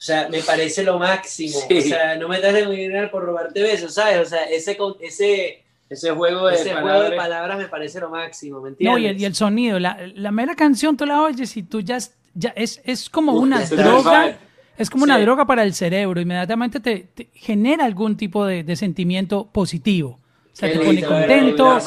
O 0.00 0.02
sea, 0.02 0.30
me 0.30 0.42
parece 0.42 0.82
lo 0.82 0.98
máximo. 0.98 1.58
O 1.58 1.80
sea, 1.82 2.16
no 2.16 2.26
me 2.26 2.38
trates 2.38 2.62
como 2.62 2.70
un 2.70 2.76
criminal 2.76 3.10
por 3.10 3.22
robarte 3.22 3.62
besos, 3.62 3.92
¿sabes? 3.92 4.18
O 4.18 4.24
sea, 4.24 4.44
ese, 4.44 4.78
ese, 5.00 5.62
ese 5.90 6.12
juego 6.12 6.46
de, 6.46 6.54
ese 6.54 6.70
palabras. 6.70 6.96
Juego 6.96 7.10
de 7.10 7.16
palabras 7.16 7.58
me 7.58 7.68
parece 7.68 8.00
lo 8.00 8.08
máximo, 8.08 8.60
¿me 8.60 8.70
entiendes? 8.70 8.92
No, 8.92 8.98
y 8.98 9.06
el, 9.06 9.20
y 9.20 9.24
el 9.24 9.34
sonido, 9.34 9.78
la, 9.78 9.98
la, 10.14 10.30
mera 10.30 10.54
canción 10.54 10.96
tú 10.96 11.04
la 11.04 11.20
oyes 11.20 11.56
y 11.56 11.64
tú 11.64 11.80
ya, 11.80 11.98
ya 12.34 12.50
es, 12.56 12.80
es 12.84 13.10
como 13.10 13.32
una 13.32 13.64
droga 13.66 14.38
es 14.80 14.88
como 14.88 15.04
una 15.04 15.20
droga 15.20 15.46
para 15.46 15.62
el 15.62 15.74
cerebro, 15.74 16.22
inmediatamente 16.22 16.80
te, 16.80 17.28
genera 17.34 17.84
algún 17.84 18.16
tipo 18.16 18.46
de, 18.46 18.76
sentimiento 18.76 19.50
positivo. 19.52 20.18
O 20.52 20.56
sea, 20.56 20.72
te 20.72 20.78
pone 20.78 21.04
contento. 21.04 21.78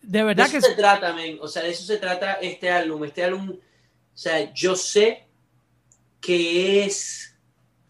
De 0.00 0.22
verdad 0.22 0.48
de 0.48 0.58
eso 0.58 0.68
se 0.68 0.76
trata, 0.76 1.12
men. 1.14 1.38
O 1.40 1.48
sea, 1.48 1.62
de 1.62 1.70
eso 1.70 1.82
se 1.82 1.96
trata 1.96 2.34
este 2.34 2.70
álbum. 2.70 3.02
Este 3.02 3.24
álbum, 3.24 3.50
o 3.50 4.16
sea, 4.16 4.54
yo 4.54 4.76
sé 4.76 5.24
que 6.20 6.84
es 6.84 7.34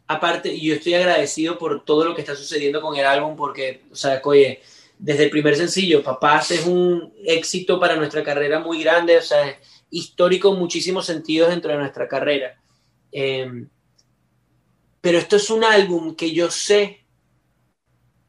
aparte, 0.06 0.58
yo 0.58 0.76
estoy 0.76 0.94
agradecido 0.94 1.58
por 1.58 1.84
todo 1.84 2.06
lo 2.06 2.14
que 2.14 2.22
está 2.22 2.34
sucediendo 2.34 2.80
con 2.80 2.96
el 2.96 3.04
álbum, 3.04 3.36
porque, 3.36 3.82
o 3.92 3.94
sea, 3.94 4.20
oye, 4.24 4.62
desde 5.02 5.24
el 5.24 5.30
primer 5.30 5.56
sencillo, 5.56 6.02
Papás 6.02 6.50
es 6.50 6.66
un 6.66 7.14
éxito 7.24 7.80
para 7.80 7.96
nuestra 7.96 8.22
carrera 8.22 8.60
muy 8.60 8.82
grande, 8.82 9.16
o 9.16 9.22
sea, 9.22 9.58
histórico 9.88 10.52
en 10.52 10.58
muchísimos 10.58 11.06
sentidos 11.06 11.48
dentro 11.48 11.72
de 11.72 11.78
nuestra 11.78 12.06
carrera. 12.06 12.60
Em, 13.10 13.66
pero 15.00 15.18
esto 15.18 15.36
es 15.36 15.48
un 15.48 15.64
álbum 15.64 16.14
que 16.14 16.32
yo 16.32 16.50
sé 16.50 17.00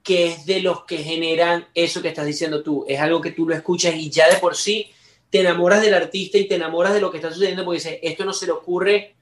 que 0.02 0.28
es 0.28 0.46
de 0.46 0.62
los 0.62 0.86
que 0.86 1.00
generan 1.00 1.68
eso 1.76 2.02
que 2.02 2.08
estás 2.08 2.26
diciendo 2.26 2.64
tú. 2.64 2.86
Es 2.88 3.02
algo 3.02 3.20
que 3.20 3.32
tú 3.32 3.46
lo 3.46 3.54
escuchas 3.54 3.94
y 3.96 4.10
ya 4.10 4.30
de 4.30 4.38
por 4.38 4.56
sí 4.56 4.90
te 5.30 5.42
enamoras 5.42 5.82
del 5.82 5.94
artista 5.94 6.38
y 6.38 6.48
te 6.48 6.56
enamoras 6.56 6.94
de 6.94 7.02
lo 7.02 7.12
que 7.12 7.18
está 7.18 7.32
sucediendo 7.32 7.66
porque 7.66 7.80
dices, 7.80 8.00
esto 8.02 8.24
no 8.26 8.34
se 8.34 8.46
le 8.46 8.54
ocurre, 8.54 9.16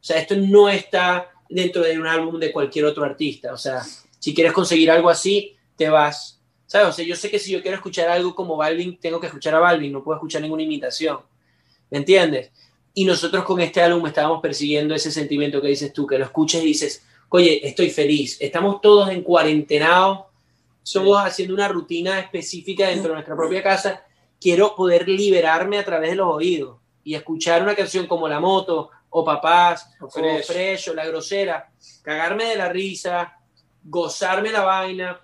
o 0.00 0.04
sea, 0.04 0.18
esto 0.18 0.36
no 0.36 0.68
está 0.68 1.30
dentro 1.48 1.82
de 1.82 1.98
un 1.98 2.06
álbum 2.06 2.38
de 2.38 2.52
cualquier 2.52 2.84
otro 2.84 3.04
artista. 3.04 3.52
O 3.52 3.56
sea, 3.56 3.82
si 4.18 4.34
quieres 4.34 4.52
conseguir 4.52 4.90
algo 4.90 5.10
así, 5.10 5.56
te 5.76 5.88
vas. 5.88 6.41
¿Sabes? 6.72 6.88
O 6.88 6.92
sea, 6.92 7.04
yo 7.04 7.14
sé 7.16 7.30
que 7.30 7.38
si 7.38 7.52
yo 7.52 7.60
quiero 7.60 7.76
escuchar 7.76 8.08
algo 8.08 8.34
como 8.34 8.56
Balvin, 8.56 8.96
tengo 8.96 9.20
que 9.20 9.26
escuchar 9.26 9.54
a 9.54 9.58
Balvin, 9.58 9.92
no 9.92 10.02
puedo 10.02 10.16
escuchar 10.16 10.40
ninguna 10.40 10.62
imitación. 10.62 11.18
¿Me 11.90 11.98
entiendes? 11.98 12.50
Y 12.94 13.04
nosotros 13.04 13.44
con 13.44 13.60
este 13.60 13.82
álbum 13.82 14.06
estábamos 14.06 14.40
persiguiendo 14.40 14.94
ese 14.94 15.10
sentimiento 15.10 15.60
que 15.60 15.68
dices 15.68 15.92
tú, 15.92 16.06
que 16.06 16.16
lo 16.16 16.24
escuches 16.24 16.62
y 16.62 16.68
dices, 16.68 17.04
oye, 17.28 17.60
estoy 17.68 17.90
feliz, 17.90 18.38
estamos 18.40 18.80
todos 18.80 19.10
en 19.10 19.20
cuarentenado, 19.20 20.30
somos 20.82 21.18
haciendo 21.18 21.52
una 21.52 21.68
rutina 21.68 22.18
específica 22.18 22.88
dentro 22.88 23.08
de 23.08 23.16
nuestra 23.16 23.36
propia 23.36 23.62
casa, 23.62 24.02
quiero 24.40 24.74
poder 24.74 25.06
liberarme 25.06 25.76
a 25.76 25.84
través 25.84 26.08
de 26.08 26.16
los 26.16 26.34
oídos 26.34 26.78
y 27.04 27.14
escuchar 27.14 27.62
una 27.62 27.74
canción 27.74 28.06
como 28.06 28.26
La 28.28 28.40
Moto, 28.40 28.88
o 29.10 29.22
Papás, 29.22 29.90
o 30.00 30.08
Fresh, 30.08 30.88
o 30.88 30.94
La 30.94 31.04
Grosera, 31.04 31.70
cagarme 32.00 32.46
de 32.46 32.56
la 32.56 32.70
risa, 32.70 33.36
gozarme 33.84 34.50
la 34.50 34.62
vaina, 34.62 35.20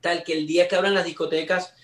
tal 0.00 0.24
que 0.24 0.32
el 0.32 0.46
día 0.46 0.68
que 0.68 0.76
abran 0.76 0.94
las 0.94 1.04
discotecas, 1.04 1.74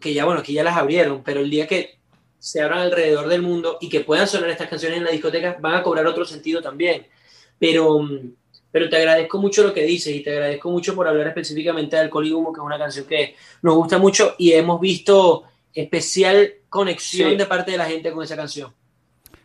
que 0.00 0.14
ya, 0.14 0.24
bueno, 0.24 0.42
que 0.42 0.52
ya 0.52 0.64
las 0.64 0.76
abrieron, 0.76 1.22
pero 1.22 1.40
el 1.40 1.50
día 1.50 1.66
que 1.66 1.98
se 2.38 2.60
abran 2.60 2.80
alrededor 2.80 3.28
del 3.28 3.42
mundo 3.42 3.78
y 3.80 3.88
que 3.88 4.00
puedan 4.00 4.26
sonar 4.26 4.50
estas 4.50 4.68
canciones 4.68 4.98
en 4.98 5.04
la 5.04 5.10
discoteca, 5.10 5.56
van 5.60 5.74
a 5.74 5.82
cobrar 5.82 6.06
otro 6.06 6.24
sentido 6.24 6.60
también. 6.60 7.06
Pero, 7.58 8.08
pero 8.70 8.88
te 8.88 8.96
agradezco 8.96 9.38
mucho 9.38 9.62
lo 9.62 9.72
que 9.72 9.84
dices 9.84 10.14
y 10.14 10.22
te 10.22 10.32
agradezco 10.32 10.70
mucho 10.70 10.94
por 10.94 11.06
hablar 11.06 11.28
específicamente 11.28 11.94
de 11.94 12.02
Alcohol 12.02 12.26
y 12.26 12.32
Humo, 12.32 12.52
que 12.52 12.60
es 12.60 12.64
una 12.64 12.78
canción 12.78 13.06
que 13.06 13.36
nos 13.62 13.76
gusta 13.76 13.98
mucho 13.98 14.34
y 14.38 14.52
hemos 14.52 14.80
visto 14.80 15.44
especial 15.74 16.54
conexión 16.68 17.36
de 17.36 17.46
parte 17.46 17.70
de 17.70 17.78
la 17.78 17.86
gente 17.86 18.10
con 18.10 18.24
esa 18.24 18.36
canción. 18.36 18.72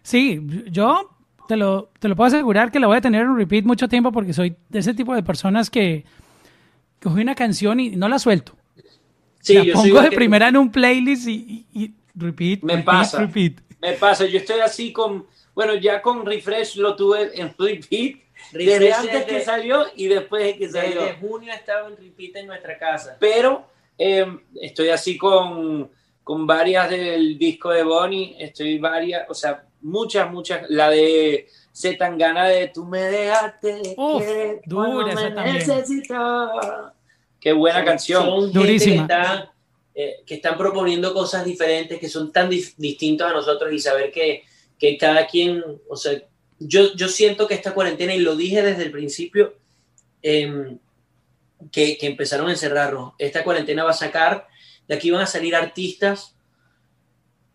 Sí, 0.01 0.41
yo 0.71 1.11
te 1.47 1.55
lo, 1.55 1.91
te 1.99 2.07
lo 2.07 2.15
puedo 2.15 2.27
asegurar 2.27 2.71
que 2.71 2.79
la 2.79 2.87
voy 2.87 2.97
a 2.97 3.01
tener 3.01 3.21
en 3.21 3.35
repeat 3.35 3.65
mucho 3.65 3.87
tiempo 3.87 4.11
porque 4.11 4.33
soy 4.33 4.55
de 4.69 4.79
ese 4.79 4.93
tipo 4.93 5.13
de 5.13 5.23
personas 5.23 5.69
que 5.69 6.05
cogí 7.01 7.21
una 7.21 7.35
canción 7.35 7.79
y 7.79 7.91
no 7.91 8.07
la 8.07 8.19
suelto. 8.19 8.55
Sí, 9.41 9.53
la 9.53 9.73
pongo 9.73 10.01
de 10.01 10.11
primera 10.11 10.49
en 10.49 10.57
un 10.57 10.71
playlist 10.71 11.27
y 11.27 11.93
Repeat. 12.17 12.61
Me 12.63 12.79
pasa. 12.79 13.29
Me 13.79 13.93
pasa. 13.93 14.25
Yo 14.25 14.39
estoy 14.39 14.59
así 14.59 14.91
con. 14.91 15.27
Bueno, 15.53 15.75
ya 15.75 16.01
con 16.01 16.25
Refresh 16.25 16.77
lo 16.77 16.95
tuve 16.95 17.39
en 17.39 17.53
repeat. 17.57 18.17
Desde 18.51 18.93
antes 18.93 19.25
que 19.25 19.41
salió 19.41 19.85
y 19.95 20.07
después 20.07 20.43
de 20.43 20.57
que 20.57 20.69
salió. 20.69 21.01
Desde 21.01 21.15
junio 21.15 21.53
estaba 21.53 21.87
en 21.87 21.97
repeat 21.97 22.35
en 22.37 22.47
nuestra 22.47 22.77
casa. 22.77 23.17
Pero 23.19 23.67
em, 23.97 24.39
estoy 24.61 24.89
así 24.89 25.17
con, 25.17 25.89
con 26.23 26.45
varias 26.47 26.89
del 26.89 27.37
disco 27.37 27.69
de 27.69 27.83
Bonnie. 27.83 28.35
Estoy 28.39 28.77
varias, 28.77 29.29
o 29.29 29.33
sea, 29.33 29.66
muchas, 29.81 30.31
muchas. 30.31 30.69
La 30.69 30.89
de 30.89 31.47
Se 31.71 31.93
tan 31.93 32.17
gana 32.17 32.47
de 32.47 32.69
Tú 32.69 32.85
me 32.85 33.01
dejaste. 33.01 33.95
Uf, 33.97 34.23
dura 34.65 35.13
esa 35.13 35.33
también. 35.33 36.03
Qué 37.39 37.53
buena 37.53 37.85
canción. 37.85 38.51
Durísima. 38.51 39.51
Eh, 39.99 40.17
que 40.27 40.35
están 40.35 40.59
proponiendo 40.59 41.11
cosas 41.11 41.43
diferentes, 41.43 41.97
que 41.99 42.07
son 42.07 42.31
tan 42.31 42.51
distintos 42.51 43.27
a 43.27 43.33
nosotros 43.33 43.73
y 43.73 43.79
saber 43.79 44.11
que, 44.11 44.43
que 44.77 44.95
cada 44.95 45.25
quien, 45.25 45.63
o 45.89 45.95
sea, 45.95 46.21
yo, 46.59 46.93
yo 46.93 47.07
siento 47.07 47.47
que 47.47 47.55
esta 47.55 47.73
cuarentena, 47.73 48.13
y 48.13 48.19
lo 48.19 48.35
dije 48.35 48.61
desde 48.61 48.83
el 48.83 48.91
principio, 48.91 49.55
em, 50.21 50.77
que, 51.71 51.97
que, 51.97 52.05
empezaron 52.05 52.47
a 52.47 52.51
encerrarnos, 52.51 53.13
esta 53.17 53.43
cuarentena 53.43 53.83
va 53.83 53.89
a 53.89 53.93
sacar, 53.93 54.47
de 54.87 54.93
aquí 54.93 55.09
van 55.09 55.21
a 55.21 55.25
salir 55.25 55.55
artistas, 55.55 56.36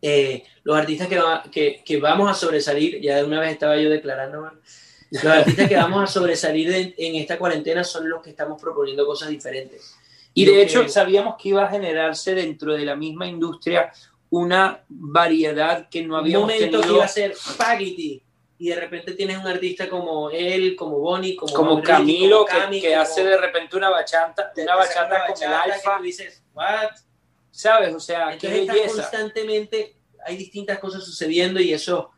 eh, 0.03 0.45
los 0.65 0.77
artistas 0.77 1.09
que, 1.09 1.21
que, 1.51 1.83
que, 1.85 1.97
vamos 1.99 2.29
a 2.29 2.35
sobresalir, 2.35 3.01
ya 3.01 3.17
de 3.17 3.25
una 3.25 3.41
vez 3.41 3.53
estaba 3.53 3.77
yo 3.77 3.88
declarando, 3.88 4.51
los 5.12 5.25
artistas 5.25 5.69
que 5.69 5.77
vamos 5.77 6.03
a 6.03 6.07
sobresalir 6.12 6.95
en 6.99 7.15
esta 7.15 7.38
cuarentena 7.38 7.85
son 7.85 8.11
los 8.11 8.21
que 8.21 8.31
estamos 8.31 8.61
proponiendo 8.61 9.07
cosas 9.07 9.29
diferentes. 9.29 9.97
Y 10.35 10.45
de 10.45 10.62
hecho 10.62 10.88
sabíamos 10.88 11.37
que 11.41 11.51
iba 11.51 11.65
a 11.65 11.71
generarse 11.71 12.35
dentro 12.35 12.73
de 12.75 12.85
la 12.85 12.97
misma 12.97 13.27
industria 13.27 13.93
una 14.31 14.83
variedad 14.88 15.88
que 15.88 16.03
no 16.03 16.17
habíamos 16.17 16.51
un 16.51 16.55
momento 16.55 16.81
que 16.81 16.88
iba 16.88 17.05
a 17.05 17.09
ser 17.09 17.37
spaghetti 17.37 18.23
y 18.59 18.69
de 18.69 18.77
repente 18.77 19.12
tienes 19.12 19.38
un 19.38 19.47
artista 19.47 19.88
como 19.88 20.31
él, 20.31 20.75
como 20.77 20.99
Bonnie, 21.01 21.37
como, 21.37 21.53
como 21.53 21.83
Camilo, 21.83 22.47
que, 22.47 22.95
hace 22.95 23.25
de 23.25 23.37
repente 23.37 23.77
una 23.77 23.91
bachata, 23.91 24.53
una 24.57 24.77
bachata, 24.77 25.27
como 25.27 25.45
el 25.45 25.53
alfa. 25.53 25.99
Y 26.01 26.05
dices, 26.05 26.43
¿what? 26.55 26.93
¿Sabes? 27.53 27.95
O 27.95 28.01
sea, 28.01 28.37
qué 28.37 28.67
constantemente 28.88 29.95
hay 30.27 30.37
distintas 30.37 30.81
cosas 30.81 31.05
sucediendo 31.05 31.61
y 31.61 31.73
eso 31.73 32.11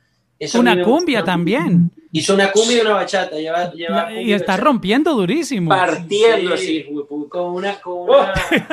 una 0.54 0.82
cumbia 0.82 1.24
también. 1.24 1.90
Hizo 2.12 2.34
una 2.34 2.52
cumbia 2.52 2.78
y 2.78 2.80
una 2.80 2.94
bachata. 2.94 3.36
y 3.40 4.32
está 4.32 4.56
rompiendo 4.56 5.14
durísimo. 5.14 5.68
Partiendo 5.68 6.54
así. 6.54 6.86
Con 7.28 7.54
una, 7.54 7.80
con 7.80 8.08
una 8.08 8.32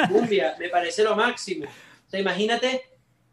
cumbia. 0.09 0.55
Me 0.59 0.69
parece 0.69 1.03
lo 1.03 1.15
máximo. 1.15 1.65
O 1.65 2.09
sea, 2.09 2.19
imagínate, 2.19 2.83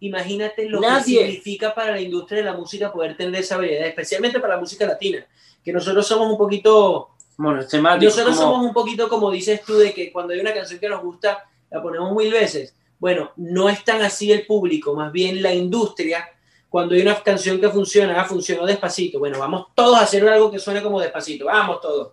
imagínate 0.01 0.69
lo 0.69 0.81
que 0.81 1.01
significa 1.03 1.75
para 1.75 1.93
la 1.93 2.01
industria 2.01 2.38
de 2.38 2.45
la 2.45 2.57
música 2.57 2.93
poder 2.93 3.17
tener 3.17 3.41
esa 3.41 3.57
variedad, 3.57 3.87
especialmente 3.87 4.41
para 4.41 4.55
la 4.55 4.61
música 4.61 4.87
latina. 4.87 5.25
Que 5.64 5.73
nosotros 5.73 6.07
somos 6.07 6.31
un 6.31 6.38
poquito. 6.38 7.11
Bueno, 7.37 7.61
nosotros 8.01 8.37
somos 8.37 8.64
un 8.64 8.73
poquito 8.73 9.09
como 9.09 9.31
dices 9.31 9.62
tú, 9.64 9.77
de 9.77 9.93
que 9.93 10.11
cuando 10.11 10.33
hay 10.33 10.41
una 10.41 10.55
canción 10.55 10.81
que 10.81 10.88
nos 10.88 11.03
gusta, 11.03 11.45
la 11.71 11.83
ponemos 11.83 12.14
mil 12.17 12.33
veces. 12.33 12.75
Bueno, 12.99 13.33
no 13.37 13.69
es 13.69 13.85
tan 13.85 14.03
así 14.03 14.33
el 14.33 14.47
público, 14.47 14.95
más 14.95 15.13
bien 15.13 15.43
la 15.43 15.55
industria 15.55 16.29
cuando 16.69 16.95
hay 16.95 17.01
una 17.01 17.23
canción 17.23 17.61
que 17.61 17.69
funciona, 17.71 18.21
ah, 18.21 18.25
funcionó 18.25 18.67
despacito. 18.67 19.19
Bueno, 19.19 19.39
vamos 19.39 19.69
todos 19.75 19.97
a 19.97 20.03
hacer 20.03 20.29
algo 20.29 20.51
que 20.51 20.59
suene 20.59 20.83
como 20.83 21.01
despacito, 21.01 21.47
vamos 21.47 21.81
todos. 21.81 22.13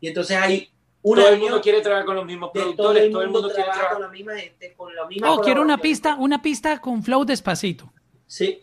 Y 0.00 0.08
entonces 0.08 0.36
hay 0.36 0.68
todo 1.02 1.28
el 1.28 1.38
mundo 1.40 1.60
quiere 1.60 1.80
trabajar 1.80 2.06
con 2.06 2.16
los 2.16 2.24
mismos 2.24 2.50
productores, 2.52 3.10
todo 3.10 3.22
el 3.22 3.30
mundo, 3.30 3.48
quiere 3.48 3.64
trabajar 3.64 3.92
con 3.94 4.02
la 4.02 4.08
misma 4.08 4.36
gente, 4.36 4.74
con 4.76 4.94
la 4.94 5.06
misma 5.06 5.32
Oh, 5.32 5.40
quiero 5.40 5.62
una 5.62 5.78
pista, 5.78 6.16
una 6.16 6.40
pista 6.40 6.80
con 6.80 7.02
flow 7.02 7.24
despacito. 7.24 7.92
Sí. 8.26 8.62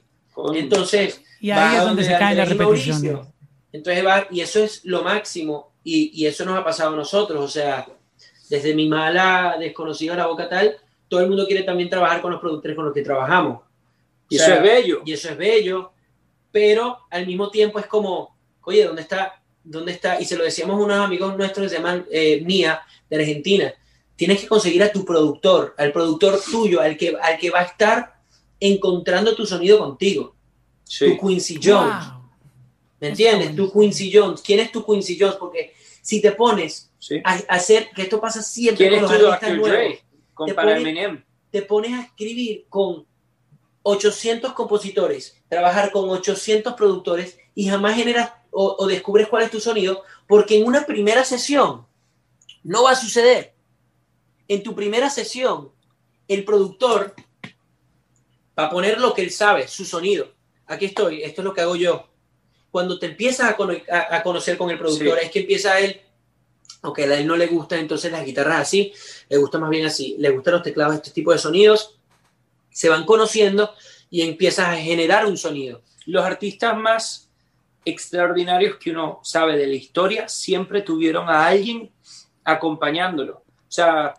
Entonces, 0.53 1.21
y 1.41 1.51
ahí 1.51 1.77
es 1.77 1.83
donde 1.83 2.03
se 2.03 2.17
cae 2.17 2.35
la 2.35 2.45
repetición. 2.45 3.27
Entonces 3.71 4.05
va, 4.05 4.25
y 4.31 4.39
eso 4.39 4.63
es 4.63 4.85
lo 4.85 5.03
máximo, 5.03 5.73
y, 5.83 6.11
y, 6.13 6.25
eso 6.25 6.43
nos 6.43 6.57
ha 6.57 6.63
pasado 6.63 6.93
a 6.93 6.95
nosotros, 6.95 7.43
o 7.43 7.47
sea, 7.47 7.87
desde 8.49 8.73
mi 8.73 8.87
mala 8.87 9.57
desconocida 9.59 10.15
la 10.15 10.25
boca 10.25 10.49
tal, 10.49 10.77
todo 11.09 11.19
el 11.19 11.27
mundo 11.27 11.45
quiere 11.45 11.63
también 11.63 11.89
trabajar 11.89 12.21
con 12.21 12.31
los 12.31 12.39
productores 12.39 12.75
con 12.75 12.85
los 12.85 12.93
que 12.93 13.01
trabajamos. 13.01 13.61
Y 14.29 14.35
eso 14.35 14.53
es 14.53 14.61
bello. 14.61 15.01
Y 15.05 15.13
eso 15.13 15.29
es 15.29 15.37
bello, 15.37 15.91
pero 16.51 16.99
al 17.09 17.25
mismo 17.25 17.49
tiempo 17.49 17.79
es 17.79 17.87
como, 17.87 18.37
oye, 18.61 18.85
¿dónde 18.85 19.01
está? 19.01 19.41
¿Dónde 19.63 19.91
está? 19.91 20.21
Y 20.21 20.25
se 20.25 20.37
lo 20.37 20.43
decíamos 20.43 20.79
a 20.79 20.83
unos 20.83 20.99
amigos 20.99 21.35
nuestros 21.35 21.65
que 21.65 21.69
se 21.69 21.77
llaman 21.77 22.05
eh, 22.11 22.41
Mía, 22.45 22.81
de 23.09 23.17
Argentina. 23.17 23.73
Tienes 24.15 24.39
que 24.39 24.47
conseguir 24.47 24.83
a 24.83 24.91
tu 24.91 25.03
productor, 25.03 25.73
al 25.77 25.91
productor 25.91 26.39
tuyo, 26.39 26.79
al 26.81 26.95
que, 26.95 27.17
al 27.21 27.37
que 27.37 27.49
va 27.49 27.59
a 27.61 27.63
estar 27.63 28.19
encontrando 28.59 29.35
tu 29.35 29.45
sonido 29.45 29.79
contigo. 29.79 30.35
Tu 30.97 31.17
Quincy 31.17 31.59
Jones. 31.61 32.05
¿Me 32.99 33.09
entiendes? 33.09 33.55
Tu 33.55 33.71
Quincy 33.71 34.11
Jones. 34.13 34.41
¿Quién 34.41 34.59
es 34.59 34.71
tu 34.71 34.85
Quincy 34.85 35.17
Jones? 35.19 35.35
Porque 35.35 35.73
si 36.01 36.21
te 36.21 36.31
pones 36.33 36.91
a, 37.23 37.33
hacer, 37.49 37.89
que 37.95 38.03
esto 38.03 38.19
pasa 38.19 38.41
siempre 38.41 38.89
con 38.89 39.01
los 39.01 39.11
artistas 39.11 39.57
nuevos, 39.57 39.99
te, 40.45 41.23
te 41.51 41.61
pones 41.61 41.93
a 41.93 42.01
escribir 42.01 42.65
con 42.69 43.05
800 43.83 44.53
compositores, 44.53 45.41
trabajar 45.47 45.91
con 45.91 46.09
800 46.09 46.73
productores 46.73 47.37
y 47.55 47.67
jamás 47.67 47.95
generas 47.95 48.33
o, 48.51 48.87
descubres 48.87 49.27
cuál 49.27 49.43
es 49.43 49.51
tu 49.51 49.59
sonido, 49.59 50.03
porque 50.27 50.57
en 50.57 50.65
una 50.65 50.85
primera 50.85 51.23
sesión 51.23 51.85
no 52.63 52.83
va 52.83 52.91
a 52.91 52.95
suceder. 52.95 53.53
En 54.47 54.63
tu 54.63 54.75
primera 54.75 55.09
sesión, 55.09 55.71
el 56.27 56.43
productor 56.43 57.13
va 58.57 58.65
a 58.65 58.69
poner 58.69 58.99
lo 58.99 59.13
que 59.13 59.21
él 59.21 59.31
sabe, 59.31 59.67
su 59.67 59.85
sonido. 59.85 60.33
Aquí 60.65 60.85
estoy, 60.85 61.23
esto 61.23 61.41
es 61.41 61.45
lo 61.45 61.53
que 61.53 61.61
hago 61.61 61.75
yo. 61.75 62.07
Cuando 62.71 62.99
te 62.99 63.07
empiezas 63.07 63.51
a, 63.51 64.23
conocer 64.23 64.57
con 64.57 64.69
el 64.69 64.77
productor, 64.77 65.19
es 65.19 65.31
que 65.31 65.39
empieza 65.39 65.79
él, 65.79 66.01
aunque 66.81 67.03
a 67.03 67.19
él 67.19 67.27
no 67.27 67.35
le 67.35 67.47
gusta 67.47 67.77
entonces 67.77 68.11
las 68.11 68.25
guitarras 68.25 68.61
así, 68.61 68.93
le 69.27 69.37
gusta 69.37 69.59
más 69.59 69.69
bien 69.69 69.85
así, 69.85 70.15
le 70.17 70.29
gustan 70.29 70.55
los 70.55 70.63
teclados, 70.63 70.95
este 70.95 71.11
tipo 71.11 71.31
de 71.31 71.37
sonidos, 71.37 71.99
se 72.71 72.89
van 72.89 73.05
conociendo 73.05 73.73
y 74.09 74.21
empiezas 74.21 74.69
a 74.69 74.77
generar 74.77 75.25
un 75.25 75.37
sonido. 75.37 75.81
Los 76.05 76.23
artistas 76.23 76.77
más 76.77 77.29
extraordinarios 77.85 78.77
que 78.77 78.91
uno 78.91 79.19
sabe 79.23 79.57
de 79.57 79.67
la 79.67 79.75
historia 79.75 80.27
siempre 80.27 80.81
tuvieron 80.81 81.29
a 81.29 81.47
alguien 81.47 81.91
acompañándolo. 82.43 83.37
O 83.37 83.71
sea, 83.71 84.13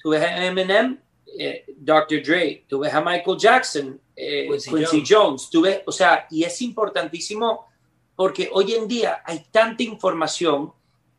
tú 0.00 0.10
ves 0.10 0.22
a 0.22 0.46
Eminem, 0.46 0.98
eh, 1.38 1.64
Dr. 1.76 2.22
Dre, 2.22 2.64
tú 2.68 2.80
ves 2.80 2.92
a 2.92 3.00
Michael 3.00 3.38
Jackson, 3.38 4.00
eh, 4.14 4.48
Quincy, 4.64 5.02
Jones. 5.06 5.48
tú 5.50 5.62
ves, 5.62 5.80
o 5.86 5.92
sea, 5.92 6.26
y 6.30 6.44
es 6.44 6.60
importantísimo 6.62 7.66
porque 8.14 8.50
hoy 8.52 8.74
en 8.74 8.86
día 8.86 9.22
hay 9.24 9.44
tanta 9.50 9.82
información 9.82 10.72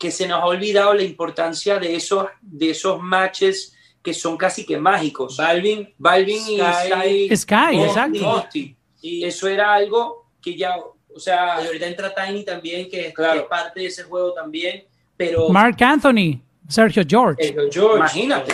que 0.03 0.11
se 0.11 0.27
nos 0.27 0.41
ha 0.41 0.45
olvidado 0.47 0.93
la 0.93 1.03
importancia 1.03 1.79
de 1.79 1.95
esos, 1.95 2.27
de 2.41 2.71
esos 2.71 3.01
matches 3.01 3.73
que 4.03 4.13
son 4.13 4.35
casi 4.35 4.65
que 4.65 4.77
mágicos. 4.77 5.37
Balvin, 5.37 5.93
Balvin 5.97 6.45
y 6.45 6.57
Sky, 6.57 7.37
Sky 7.37 7.81
exacto. 7.81 8.45
Y 9.01 9.23
eso 9.23 9.47
era 9.47 9.73
algo 9.73 10.29
que 10.41 10.57
ya, 10.57 10.75
o 10.75 11.17
sea... 11.17 11.53
ahorita 11.53 11.87
entra 11.87 12.13
Tiny 12.13 12.43
también, 12.43 12.89
que, 12.89 13.07
es 13.07 13.13
parte 13.49 13.79
de 13.79 13.85
ese 13.85 14.03
juego 14.03 14.33
también, 14.33 14.83
pero... 15.15 15.47
Mark 15.47 15.81
Anthony, 15.81 16.41
Sergio 16.67 17.03
George. 17.07 17.41
Sergio 17.41 17.69
George. 17.71 17.97
Imagínate. 17.99 18.53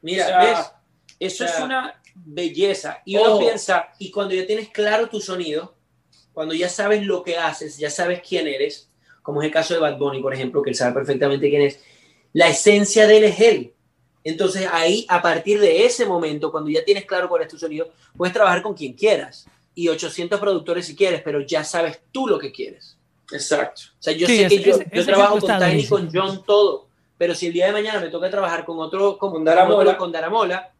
Mira, 0.00 0.38
¿ves? 0.38 0.72
Eso 1.20 1.44
es 1.44 1.60
una 1.60 2.00
belleza. 2.14 3.02
Y 3.04 3.18
uno 3.18 3.38
piensa... 3.38 3.90
Y 3.98 4.10
cuando 4.10 4.34
ya 4.34 4.46
tienes 4.46 4.70
claro 4.70 5.06
tu 5.06 5.20
sonido, 5.20 5.76
cuando 6.32 6.54
ya 6.54 6.70
sabes 6.70 7.04
lo 7.04 7.22
que 7.22 7.36
haces, 7.36 7.76
ya 7.76 7.90
sabes 7.90 8.22
quién 8.26 8.48
eres, 8.48 8.88
como 9.28 9.42
es 9.42 9.46
el 9.48 9.52
caso 9.52 9.74
de 9.74 9.80
Bad 9.80 9.98
Bunny, 9.98 10.22
por 10.22 10.32
ejemplo, 10.32 10.62
que 10.62 10.70
él 10.70 10.74
sabe 10.74 10.94
perfectamente 10.94 11.50
quién 11.50 11.60
es, 11.60 11.78
la 12.32 12.48
esencia 12.48 13.06
de 13.06 13.18
él 13.18 13.24
es 13.24 13.38
él. 13.38 13.74
Entonces 14.24 14.66
ahí, 14.72 15.04
a 15.06 15.20
partir 15.20 15.60
de 15.60 15.84
ese 15.84 16.06
momento, 16.06 16.50
cuando 16.50 16.70
ya 16.70 16.82
tienes 16.82 17.04
claro 17.04 17.28
cuál 17.28 17.42
es 17.42 17.48
tu 17.48 17.58
sonido, 17.58 17.90
puedes 18.16 18.32
trabajar 18.32 18.62
con 18.62 18.72
quien 18.72 18.94
quieras 18.94 19.46
y 19.74 19.88
800 19.88 20.40
productores 20.40 20.86
si 20.86 20.96
quieres, 20.96 21.20
pero 21.20 21.42
ya 21.42 21.62
sabes 21.62 22.00
tú 22.10 22.26
lo 22.26 22.38
que 22.38 22.50
quieres. 22.50 22.96
Exacto. 23.30 23.82
O 23.98 24.02
sea, 24.02 24.14
yo 24.14 24.26
sé 24.26 24.48
que 24.48 24.62
yo, 24.62 25.04
trabajo 25.04 25.38
con 25.40 25.58
Tiny, 25.58 25.86
con 25.86 26.08
John, 26.10 26.42
todo, 26.46 26.86
pero 27.18 27.34
si 27.34 27.48
el 27.48 27.52
día 27.52 27.66
de 27.66 27.72
mañana 27.72 28.00
me 28.00 28.08
toca 28.08 28.30
trabajar 28.30 28.64
con 28.64 28.78
otro, 28.78 29.18
con, 29.18 29.44
Daramola, 29.44 29.98
con 29.98 30.10
Daramola, 30.10 30.72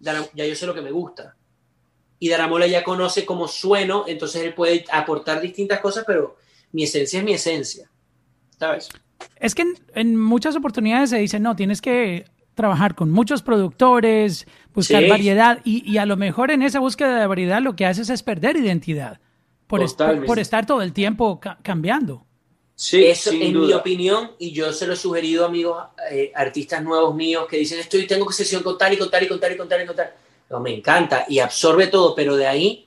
ya 0.00 0.44
yo 0.44 0.54
sé 0.54 0.66
lo 0.66 0.74
que 0.74 0.82
me 0.82 0.90
gusta. 0.90 1.34
Y 2.18 2.28
Daramola 2.28 2.66
ya 2.66 2.84
conoce 2.84 3.24
cómo 3.24 3.48
sueno, 3.48 4.04
entonces 4.06 4.42
él 4.42 4.52
puede 4.52 4.84
aportar 4.92 5.40
distintas 5.40 5.80
cosas, 5.80 6.04
pero 6.06 6.36
mi 6.76 6.82
esencia 6.82 7.20
es 7.20 7.24
mi 7.24 7.32
esencia. 7.32 7.90
¿Sabes? 8.58 8.90
Es 9.36 9.54
que 9.54 9.64
en, 9.94 10.16
muchas 10.16 10.56
oportunidades 10.56 11.08
se 11.08 11.16
dice, 11.16 11.40
no, 11.40 11.56
tienes 11.56 11.80
que 11.80 12.26
trabajar 12.54 12.94
con 12.94 13.10
muchos 13.10 13.40
productores, 13.40 14.46
buscar 14.74 15.08
variedad, 15.08 15.60
y, 15.64 15.96
a 15.96 16.04
lo 16.04 16.18
mejor 16.18 16.50
en 16.50 16.60
esa 16.60 16.78
búsqueda 16.78 17.18
de 17.18 17.26
variedad 17.26 17.62
lo 17.62 17.76
que 17.76 17.86
haces 17.86 18.10
es 18.10 18.22
perder 18.22 18.58
identidad 18.58 19.20
por, 19.66 19.80
por, 20.26 20.38
estar 20.38 20.66
todo 20.66 20.82
el 20.82 20.92
tiempo 20.92 21.40
cambiando. 21.62 22.26
Sí, 22.74 23.06
Eso 23.06 23.30
en 23.30 23.58
mi 23.58 23.72
opinión, 23.72 24.32
y 24.38 24.52
yo 24.52 24.70
se 24.70 24.86
lo 24.86 24.92
he 24.92 24.96
sugerido 24.96 25.44
a 25.44 25.48
amigos, 25.48 25.82
eh, 26.10 26.30
artistas 26.34 26.82
nuevos 26.82 27.14
míos 27.14 27.46
que 27.48 27.56
dicen, 27.56 27.78
estoy, 27.78 28.06
tengo 28.06 28.26
que 28.26 28.34
sesión 28.34 28.62
con 28.62 28.76
tal 28.76 28.92
y 28.92 28.98
con 28.98 29.10
tal 29.10 29.22
y 29.22 29.28
con 29.28 29.40
tal 29.40 29.52
y 29.52 29.56
con 29.56 29.66
tal 29.66 29.82
y 29.82 29.86
con 29.86 29.96
tal. 29.96 30.12
No, 30.50 30.60
me 30.60 30.74
encanta 30.74 31.24
y 31.26 31.38
absorbe 31.38 31.86
todo, 31.86 32.14
pero 32.14 32.36
de 32.36 32.46
ahí 32.46 32.86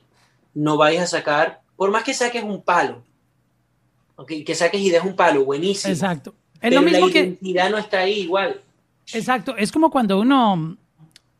no 0.54 0.76
vayas 0.76 1.02
a 1.02 1.18
sacar, 1.18 1.62
por 1.74 1.90
más 1.90 2.04
que 2.04 2.14
saques 2.14 2.44
un 2.44 2.62
palo, 2.62 3.02
que 4.26 4.54
saques 4.54 4.80
y 4.80 4.90
des 4.90 5.02
un 5.02 5.16
palo, 5.16 5.44
buenísimo. 5.44 5.92
Exacto. 5.92 6.34
Es 6.60 6.74
lo 6.74 6.82
mismo 6.82 7.06
la 7.06 7.12
identidad 7.12 7.70
no 7.70 7.78
está 7.78 8.00
ahí 8.00 8.20
igual. 8.20 8.60
Exacto. 9.12 9.56
Es 9.56 9.72
como 9.72 9.90
cuando 9.90 10.20
uno 10.20 10.76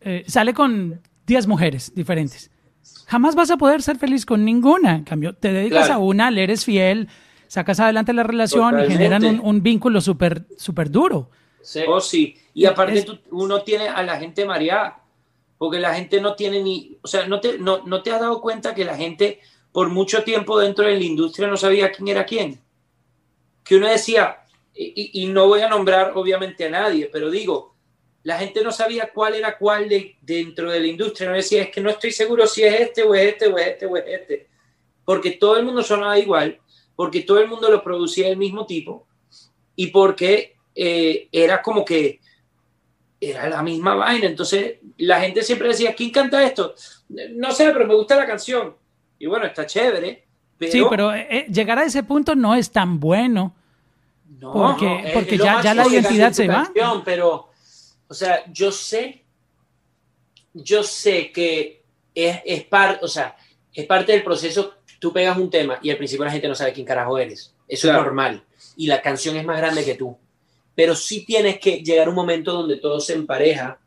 eh, 0.01 0.25
sale 0.27 0.55
con 0.55 1.01
10 1.27 1.47
mujeres 1.47 1.95
diferentes. 1.95 2.51
Jamás 3.07 3.35
vas 3.35 3.51
a 3.51 3.57
poder 3.57 3.83
ser 3.83 3.99
feliz 3.99 4.25
con 4.25 4.45
ninguna. 4.45 4.97
En 4.97 5.05
cambio, 5.05 5.35
te 5.35 5.53
dedicas 5.53 5.91
a 5.91 5.99
una, 5.99 6.31
le 6.31 6.43
eres 6.43 6.65
fiel, 6.65 7.09
sacas 7.49 7.81
adelante 7.81 8.13
la 8.13 8.23
relación 8.23 8.81
y 8.81 8.91
generan 8.91 9.41
un, 9.43 9.63
vínculo 9.63 10.01
súper 10.01 10.47
super 10.57 10.91
duro. 10.91 11.31
Sí. 11.63 11.81
Oh, 11.87 12.01
sí. 12.01 12.37
Y 12.55 12.65
aparte 12.65 13.05
uno 13.31 13.63
tiene 13.63 13.89
a 13.89 14.03
la 14.03 14.19
gente 14.19 14.47
mareada, 14.47 15.03
porque 15.59 15.79
la 15.79 15.95
gente 15.95 16.21
no 16.21 16.35
tiene 16.35 16.63
ni, 16.63 16.97
o 17.03 17.09
sea, 17.09 17.27
no 17.27 17.41
te, 17.41 17.59
no, 17.59 17.85
no 17.85 18.03
te 18.03 18.13
has 18.13 18.21
dado 18.21 18.41
cuenta 18.41 18.75
que 18.75 18.85
la 18.85 18.97
gente 18.97 19.41
por 19.73 19.91
mucho 19.91 20.23
tiempo 20.25 20.59
dentro 20.59 20.87
de 20.87 20.97
la 20.97 21.05
industria 21.05 21.49
no 21.49 21.57
sabía 21.57 21.93
quién 21.93 22.09
era 22.09 22.25
quién 22.25 22.61
que 23.71 23.77
uno 23.77 23.89
decía, 23.89 24.39
y, 24.75 25.29
no 25.29 25.47
voy 25.47 25.61
a 25.61 25.69
nombrar 25.69 26.11
obviamente 26.17 26.65
a 26.65 26.71
nadie, 26.71 27.09
pero 27.13 27.31
digo, 27.31 27.77
la 28.25 28.37
gente 28.37 28.65
no 28.65 28.73
sabía 28.73 29.13
cuál 29.15 29.37
era 29.37 29.57
cuál 29.57 29.89
de, 29.89 30.17
dentro 30.23 30.73
de 30.73 30.81
la 30.81 30.89
industria, 30.89 31.29
no 31.29 31.37
decía, 31.37 31.63
es 31.63 31.71
que 31.71 31.81
no 31.81 31.89
estoy 31.89 32.11
seguro 32.11 32.49
si 32.49 32.65
es 32.65 32.81
este 32.81 33.05
o 33.05 33.15
es 33.15 33.29
este 33.29 33.47
o 33.47 33.57
es 33.57 33.69
este 33.69 33.87
o 33.87 33.97
es 33.97 34.05
este, 34.09 34.49
porque 35.05 35.31
todo 35.31 35.57
el 35.57 35.65
mundo 35.65 35.85
sonaba 35.85 36.19
igual, 36.19 36.59
porque 36.97 37.21
todo 37.21 37.39
el 37.39 37.47
mundo 37.47 37.71
lo 37.71 37.81
producía 37.81 38.27
del 38.27 38.39
mismo 38.39 38.67
tipo 38.67 39.07
y 39.77 39.87
porque 39.87 40.57
eh, 40.75 41.29
era 41.31 41.63
como 41.63 41.85
que 41.85 42.19
era 43.21 43.49
la 43.49 43.63
misma 43.63 43.95
vaina, 43.95 44.27
entonces 44.27 44.79
la 44.97 45.21
gente 45.21 45.45
siempre 45.45 45.69
decía, 45.69 45.95
¿quién 45.95 46.11
canta 46.11 46.45
esto? 46.45 46.75
No 47.37 47.53
sé, 47.53 47.71
pero 47.71 47.87
me 47.87 47.95
gusta 47.95 48.17
la 48.17 48.27
canción. 48.27 48.75
Y 49.17 49.27
bueno, 49.27 49.47
está 49.47 49.65
chévere, 49.65 50.25
Sí, 50.69 50.83
pero 50.91 51.15
eh, 51.15 51.27
eh, 51.31 51.47
llegar 51.51 51.79
a 51.79 51.85
ese 51.85 52.03
punto 52.03 52.35
no 52.35 52.55
es 52.55 52.71
tan 52.71 53.01
bueno. 53.01 53.55
No, 54.39 54.53
porque, 54.53 55.11
porque 55.13 55.37
ya, 55.37 55.61
ya 55.63 55.75
la 55.75 55.87
identidad 55.89 56.33
se 56.33 56.47
va. 56.47 56.71
Pero, 57.05 57.51
o 58.09 58.15
sea, 58.15 58.45
yo 58.53 58.71
sé, 58.71 59.25
yo 60.55 60.83
sé 60.83 61.33
que 61.33 61.83
es, 62.15 62.41
es 62.45 62.65
parte, 62.65 63.05
o 63.05 63.09
sea, 63.09 63.37
es 63.73 63.87
parte 63.87 64.13
del 64.13 64.23
proceso. 64.23 64.75
Tú 64.99 65.13
pegas 65.13 65.37
un 65.39 65.51
tema 65.51 65.79
y 65.83 65.91
al 65.91 65.97
principio 65.97 66.25
la 66.25 66.31
gente 66.31 66.47
no 66.47 66.55
sabe 66.55 66.73
quién 66.73 66.87
carajo 66.87 67.19
eres. 67.19 67.55
Eso 67.67 67.89
es 67.89 67.95
normal. 67.95 68.45
Y 68.77 68.87
la 68.87 69.01
canción 69.01 69.37
es 69.37 69.45
más 69.45 69.59
grande 69.59 69.85
que 69.85 69.95
tú. 69.95 70.17
Pero 70.75 70.95
sí 70.95 71.25
tienes 71.25 71.59
que 71.59 71.83
llegar 71.83 72.07
a 72.07 72.11
un 72.11 72.17
momento 72.17 72.53
donde 72.53 72.77
todo 72.77 73.01
se 73.01 73.15
empareja, 73.15 73.79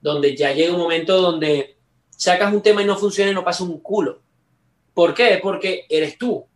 donde 0.00 0.36
ya 0.36 0.52
llega 0.52 0.72
un 0.72 0.80
momento 0.80 1.20
donde 1.20 1.76
sacas 2.10 2.52
un 2.52 2.62
tema 2.62 2.82
y 2.82 2.86
no 2.86 2.96
funciona 2.96 3.30
y 3.30 3.34
no 3.34 3.44
pasa 3.44 3.64
un 3.64 3.78
culo. 3.80 4.20
¿Por 4.94 5.14
qué? 5.14 5.38
Porque 5.42 5.84
eres 5.88 6.16
tú. 6.18 6.34
O 6.36 6.48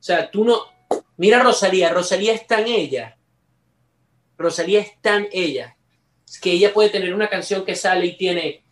sea, 0.00 0.30
tú 0.30 0.44
no... 0.44 0.75
Mira 1.16 1.42
Rosalía, 1.42 1.90
Rosalía 1.90 2.32
es 2.32 2.46
tan 2.46 2.66
ella. 2.66 3.16
Rosalía 4.36 4.80
es 4.80 5.00
tan 5.00 5.28
ella. 5.32 5.76
Es 6.26 6.38
que 6.38 6.52
ella 6.52 6.72
puede 6.72 6.90
tener 6.90 7.14
una 7.14 7.28
canción 7.28 7.64
que 7.64 7.74
sale 7.74 8.06
y 8.06 8.16
tiene 8.16 8.62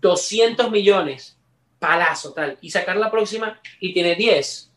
200 0.00 0.70
millones, 0.70 1.38
palazo, 1.78 2.32
tal, 2.32 2.58
y 2.60 2.70
sacar 2.70 2.96
la 2.96 3.10
próxima 3.10 3.60
y 3.80 3.92
tiene 3.92 4.14
10. 4.14 4.70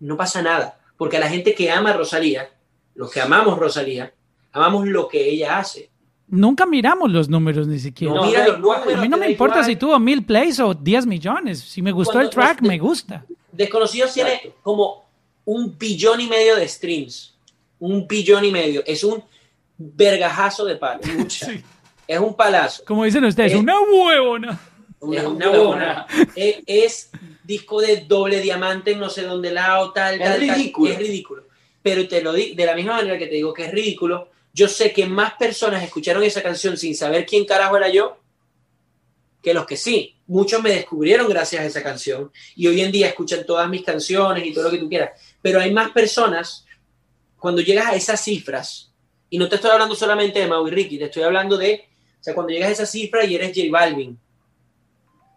No 0.00 0.16
pasa 0.16 0.42
nada, 0.42 0.80
porque 0.96 1.18
a 1.18 1.20
la 1.20 1.28
gente 1.28 1.54
que 1.54 1.70
ama 1.70 1.90
a 1.90 1.96
Rosalía, 1.96 2.50
los 2.94 3.10
que 3.12 3.20
amamos 3.20 3.58
Rosalía, 3.58 4.14
amamos 4.52 4.86
lo 4.86 5.08
que 5.08 5.28
ella 5.28 5.58
hace 5.58 5.91
nunca 6.32 6.64
miramos 6.66 7.12
los 7.12 7.28
números 7.28 7.68
ni 7.68 7.78
siquiera. 7.78 8.14
a 8.18 8.96
mí 8.96 9.08
no 9.08 9.16
me 9.16 9.30
importa 9.30 9.62
si 9.62 9.76
tuvo 9.76 9.98
mil 9.98 10.24
plays 10.24 10.58
o 10.58 10.74
10 10.74 11.06
millones. 11.06 11.60
Si 11.60 11.82
me 11.82 11.92
gustó 11.92 12.20
el 12.20 12.30
track, 12.30 12.62
me 12.62 12.78
gusta. 12.78 13.24
Desconocidos 13.52 14.14
tiene 14.14 14.54
como 14.62 15.04
un 15.44 15.76
billón 15.78 16.20
y 16.20 16.26
medio 16.26 16.56
de 16.56 16.66
streams. 16.66 17.34
Un 17.78 18.06
billón 18.08 18.44
y 18.44 18.50
medio. 18.50 18.82
Es 18.86 19.04
un 19.04 19.22
vergajazo 19.76 20.64
de 20.64 20.76
palo. 20.76 21.00
Es 22.04 22.18
un 22.18 22.34
palazo. 22.34 22.84
Como 22.84 23.04
dicen 23.04 23.24
ustedes, 23.24 23.54
una 23.54 23.80
huevona. 23.80 24.60
Una, 24.98 25.50
huevona. 25.50 26.06
es, 26.34 27.10
disco 27.44 27.80
de 27.80 28.04
doble 28.06 28.40
diamante 28.40 28.90
en 28.90 28.98
no 28.98 29.08
sé 29.08 29.22
dónde 29.22 29.52
lado, 29.52 29.92
tal, 29.92 30.20
es 30.20 30.38
ridículo. 30.38 30.92
Es 30.92 30.98
ridículo. 30.98 31.44
Pero 31.80 32.06
te 32.08 32.20
lo 32.20 32.32
digo 32.32 32.56
de 32.56 32.66
la 32.66 32.74
misma 32.74 32.96
manera 32.96 33.16
que 33.16 33.28
te 33.28 33.36
digo 33.36 33.54
que 33.54 33.66
es 33.66 33.72
ridículo, 33.72 34.31
yo 34.52 34.68
sé 34.68 34.92
que 34.92 35.06
más 35.06 35.34
personas 35.34 35.82
escucharon 35.82 36.22
esa 36.22 36.42
canción 36.42 36.76
sin 36.76 36.94
saber 36.94 37.24
quién 37.24 37.44
carajo 37.44 37.76
era 37.76 37.88
yo 37.88 38.18
que 39.42 39.54
los 39.54 39.66
que 39.66 39.76
sí. 39.76 40.16
Muchos 40.26 40.62
me 40.62 40.70
descubrieron 40.70 41.28
gracias 41.28 41.62
a 41.62 41.66
esa 41.66 41.82
canción 41.82 42.30
y 42.54 42.66
hoy 42.66 42.80
en 42.80 42.92
día 42.92 43.08
escuchan 43.08 43.44
todas 43.44 43.68
mis 43.68 43.82
canciones 43.82 44.46
y 44.46 44.52
todo 44.52 44.64
lo 44.64 44.70
que 44.70 44.78
tú 44.78 44.88
quieras. 44.88 45.18
Pero 45.40 45.60
hay 45.60 45.72
más 45.72 45.90
personas, 45.90 46.64
cuando 47.38 47.60
llegas 47.60 47.86
a 47.86 47.96
esas 47.96 48.22
cifras, 48.22 48.92
y 49.28 49.38
no 49.38 49.48
te 49.48 49.56
estoy 49.56 49.70
hablando 49.70 49.94
solamente 49.94 50.38
de 50.38 50.46
Mau 50.46 50.66
Ricky, 50.66 50.98
te 50.98 51.06
estoy 51.06 51.22
hablando 51.22 51.56
de, 51.56 51.88
o 52.20 52.22
sea, 52.22 52.34
cuando 52.34 52.52
llegas 52.52 52.68
a 52.68 52.72
esa 52.72 52.86
cifra 52.86 53.24
y 53.24 53.34
eres 53.34 53.48
J 53.48 53.68
Balvin, 53.70 54.18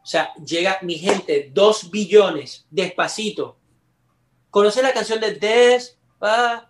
o 0.03 0.05
sea, 0.05 0.33
llega 0.35 0.77
mi 0.83 0.95
gente, 0.95 1.49
dos 1.51 1.89
billones, 1.89 2.65
despacito. 2.69 3.57
¿Conoces 4.51 4.83
la 4.83 4.93
canción 4.93 5.19
de 5.19 5.33
Des? 5.33 5.97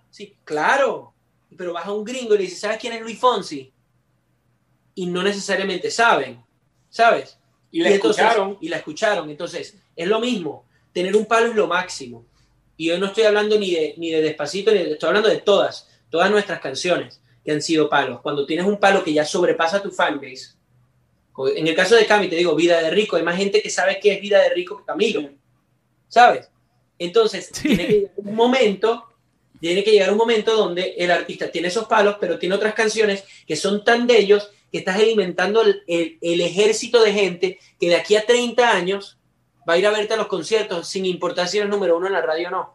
sí, 0.09 0.35
claro 0.43 1.14
pero 1.57 1.73
vas 1.73 1.85
a 1.85 1.91
un 1.91 2.03
gringo 2.03 2.35
y 2.35 2.37
le 2.37 2.43
dices, 2.43 2.59
¿sabes 2.59 2.77
quién 2.77 2.93
es 2.93 3.01
Luis 3.01 3.19
Fonsi? 3.19 3.71
Y 4.95 5.05
no 5.07 5.23
necesariamente 5.23 5.91
saben, 5.91 6.43
¿sabes? 6.89 7.37
Y 7.71 7.81
la 7.81 7.89
escucharon. 7.89 8.57
Y 8.61 8.69
la 8.69 8.77
escucharon. 8.77 9.29
Entonces, 9.29 9.77
es 9.95 10.07
lo 10.07 10.19
mismo. 10.19 10.65
Tener 10.93 11.15
un 11.15 11.25
palo 11.25 11.47
es 11.47 11.55
lo 11.55 11.67
máximo. 11.67 12.25
Y 12.77 12.87
yo 12.87 12.97
no 12.97 13.07
estoy 13.07 13.23
hablando 13.23 13.57
ni 13.57 13.71
de, 13.71 13.95
ni 13.97 14.11
de 14.11 14.21
Despacito, 14.21 14.71
ni 14.71 14.79
de, 14.79 14.91
estoy 14.93 15.07
hablando 15.07 15.29
de 15.29 15.37
todas, 15.37 15.89
todas 16.09 16.31
nuestras 16.31 16.59
canciones 16.59 17.21
que 17.43 17.51
han 17.51 17.61
sido 17.61 17.89
palos. 17.89 18.21
Cuando 18.21 18.45
tienes 18.45 18.65
un 18.65 18.79
palo 18.79 19.03
que 19.03 19.13
ya 19.13 19.25
sobrepasa 19.25 19.81
tu 19.81 19.91
fanbase, 19.91 20.55
en 21.55 21.67
el 21.67 21.75
caso 21.75 21.95
de 21.95 22.05
Cami, 22.05 22.29
te 22.29 22.37
digo, 22.37 22.55
Vida 22.55 22.81
de 22.81 22.89
Rico, 22.89 23.17
hay 23.17 23.23
más 23.23 23.35
gente 23.35 23.61
que 23.61 23.69
sabe 23.69 23.99
qué 23.99 24.13
es 24.13 24.21
Vida 24.21 24.41
de 24.41 24.49
Rico 24.49 24.77
que 24.77 24.85
Camilo. 24.85 25.29
¿sabes? 26.07 26.49
Entonces, 26.97 27.51
tiene 27.51 27.87
que 27.87 27.93
llegar 27.93 28.11
un 28.17 28.35
momento, 28.35 29.05
tiene 29.59 29.83
que 29.83 29.91
llegar 29.91 30.11
un 30.11 30.17
momento 30.17 30.55
donde 30.55 30.95
el 30.97 31.11
artista 31.11 31.49
tiene 31.49 31.69
esos 31.69 31.85
palos, 31.85 32.17
pero 32.19 32.37
tiene 32.37 32.55
otras 32.55 32.73
canciones 32.73 33.23
que 33.47 33.55
son 33.55 33.83
tan 33.83 34.07
de 34.07 34.17
ellos 34.19 34.49
que 34.71 34.79
estás 34.79 34.97
alimentando 34.97 35.61
el, 35.61 35.83
el, 35.87 36.41
ejército 36.41 37.01
de 37.01 37.13
gente 37.13 37.59
que 37.79 37.87
de 37.87 37.95
aquí 37.95 38.15
a 38.15 38.25
30 38.25 38.71
años 38.71 39.17
va 39.67 39.73
a 39.73 39.77
ir 39.77 39.87
a 39.87 39.91
verte 39.91 40.13
a 40.13 40.17
los 40.17 40.27
conciertos 40.27 40.87
sin 40.87 41.05
importar 41.05 41.47
si 41.47 41.57
eres 41.57 41.69
número 41.69 41.97
uno 41.97 42.07
en 42.07 42.13
la 42.13 42.21
radio 42.21 42.49
o 42.49 42.51
no. 42.51 42.73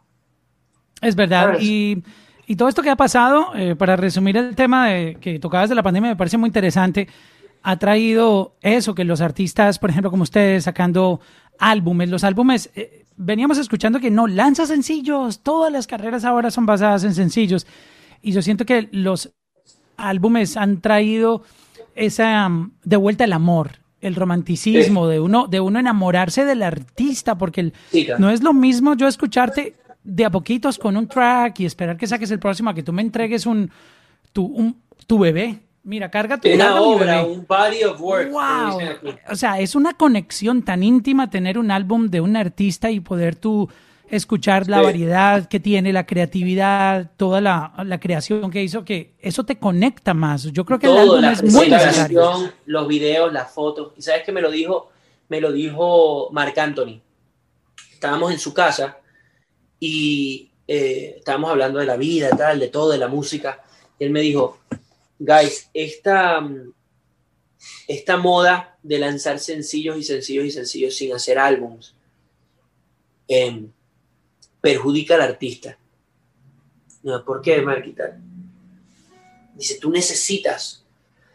Es 1.01 1.15
verdad. 1.15 1.59
Y, 1.61 2.03
y, 2.47 2.57
todo 2.57 2.69
esto 2.69 2.83
que 2.83 2.91
ha 2.91 2.97
pasado, 2.97 3.53
eh, 3.55 3.75
para 3.77 3.97
resumir 3.97 4.37
el 4.37 4.55
tema 4.55 4.89
de, 4.89 5.17
que 5.21 5.39
tocabas 5.39 5.69
de 5.69 5.75
la 5.75 5.83
pandemia, 5.83 6.11
me 6.11 6.17
parece 6.17 6.39
muy 6.39 6.49
interesante. 6.49 7.09
Ha 7.63 7.79
traído 7.79 8.57
eso, 8.63 8.95
que 8.95 9.05
los 9.05 9.21
artistas, 9.21 9.79
por 9.79 9.91
ejemplo, 9.91 10.11
como 10.11 10.23
ustedes, 10.23 10.65
sacando 10.65 11.21
álbumes, 11.59 12.09
los 12.09 12.25
álbumes, 12.25 12.71
eh, 12.75 13.05
veníamos 13.23 13.59
escuchando 13.59 14.01
que 14.01 14.11
no 14.11 14.27
lanza 14.27 14.67
sencillos, 14.67 15.41
todas 15.41 15.71
las 15.71 15.87
carreras 15.87 16.25
ahora 16.25 16.51
son 16.51 16.65
basadas 16.65 17.05
en 17.05 17.15
sencillos. 17.15 17.67
Y 18.23 18.33
yo 18.33 18.41
siento 18.41 18.65
que 18.65 18.89
los 18.93 19.33
álbumes 19.97 20.57
han 20.57 20.81
traído 20.81 21.43
esa 21.95 22.49
mm, 22.49 22.73
de 22.83 22.97
vuelta 22.97 23.25
el 23.25 23.35
amor, 23.35 23.73
el 24.01 24.15
romanticismo 24.15 25.07
de 25.07 25.21
uno 25.21 25.47
de 25.47 25.61
uno 25.61 25.79
enamorarse 25.79 26.47
del 26.47 26.63
artista 26.63 27.37
porque 27.37 27.73
no 28.19 28.31
es 28.31 28.43
lo 28.43 28.55
mismo 28.55 28.95
yo 28.95 29.07
escucharte 29.07 29.77
de 30.03 30.25
a 30.25 30.31
poquitos 30.31 30.79
con 30.79 30.97
un 30.97 31.07
track 31.07 31.61
y 31.61 31.67
esperar 31.67 31.99
que 31.99 32.07
saques 32.07 32.31
el 32.31 32.39
próximo 32.39 32.71
a 32.71 32.75
que 32.75 32.83
tú 32.83 32.95
me 32.95 33.03
entregues 33.03 33.45
un 33.45 33.71
tu 34.33 34.47
un, 34.47 34.81
tu 35.07 35.19
bebé 35.19 35.61
Mira, 35.83 36.11
carga 36.11 36.39
tu 36.39 36.49
Una 36.49 36.81
obra, 36.81 37.25
un 37.25 37.47
body 37.47 37.85
of 37.85 38.01
work. 38.01 38.31
Wow. 38.31 38.81
O 39.31 39.35
sea, 39.35 39.61
es 39.61 39.75
una 39.75 39.95
conexión 39.95 40.63
tan 40.63 40.83
íntima 40.83 41.31
tener 41.31 41.59
un 41.59 41.71
álbum 41.71 42.09
de 42.09 42.21
un 42.21 42.37
artista 42.37 42.91
y 42.91 43.01
poder 43.01 43.37
tú 43.37 43.69
escuchar 44.11 44.69
la 44.69 44.83
variedad 44.83 45.49
que 45.49 45.61
tiene, 45.61 45.93
la 45.93 46.05
creatividad, 46.05 47.11
toda 47.17 47.41
la, 47.41 47.99
creación 48.01 48.51
que 48.51 48.63
hizo, 48.63 48.85
que 48.85 49.15
eso 49.21 49.45
te 49.45 49.59
conecta 49.59 50.15
más. 50.15 50.45
Yo 50.45 50.65
creo 50.65 50.79
que 50.79 50.87
el 50.87 50.99
álbum 50.99 51.25
es 51.25 51.43
muy 51.45 51.71
necesario. 51.71 52.53
Los 52.67 52.89
videos, 52.89 53.33
las 53.33 53.51
fotos. 53.51 53.93
Y 53.97 54.03
sabes 54.03 54.25
que 54.25 54.33
me 54.33 54.43
lo 54.43 54.51
dijo, 54.51 54.91
me 55.29 55.41
lo 55.41 55.53
dijo 55.53 56.29
Marc 56.33 56.59
Anthony. 56.59 57.01
Estábamos 57.93 58.33
en 58.33 58.39
su 58.39 58.53
casa 58.53 58.99
y 59.79 60.51
eh, 60.67 61.15
estábamos 61.19 61.51
hablando 61.51 61.79
de 61.79 61.87
la 61.87 61.97
vida, 61.97 62.31
tal, 62.31 62.59
de 62.59 62.69
todo, 62.69 62.91
de 62.91 62.99
la 62.99 63.09
música. 63.09 63.63
Y 63.99 64.05
él 64.05 64.11
me 64.11 64.21
dijo, 64.21 64.59
guys, 65.21 65.71
esta, 65.75 66.43
esta 67.87 68.17
moda 68.17 68.77
de 68.83 68.99
lanzar 68.99 69.39
sencillos 69.39 69.99
y 69.99 70.03
sencillos 70.03 70.47
y 70.47 70.51
sencillos 70.51 70.97
sin 70.97 71.13
hacer 71.13 71.39
álbums, 71.39 71.95
eh, 73.29 73.67
perjudica 74.61 75.15
al 75.15 75.21
artista. 75.21 75.79
¿Por 77.25 77.43
qué, 77.43 77.61
Marquita? 77.61 78.19
Dice, 79.55 79.79
tú 79.79 79.91
necesitas 79.91 80.85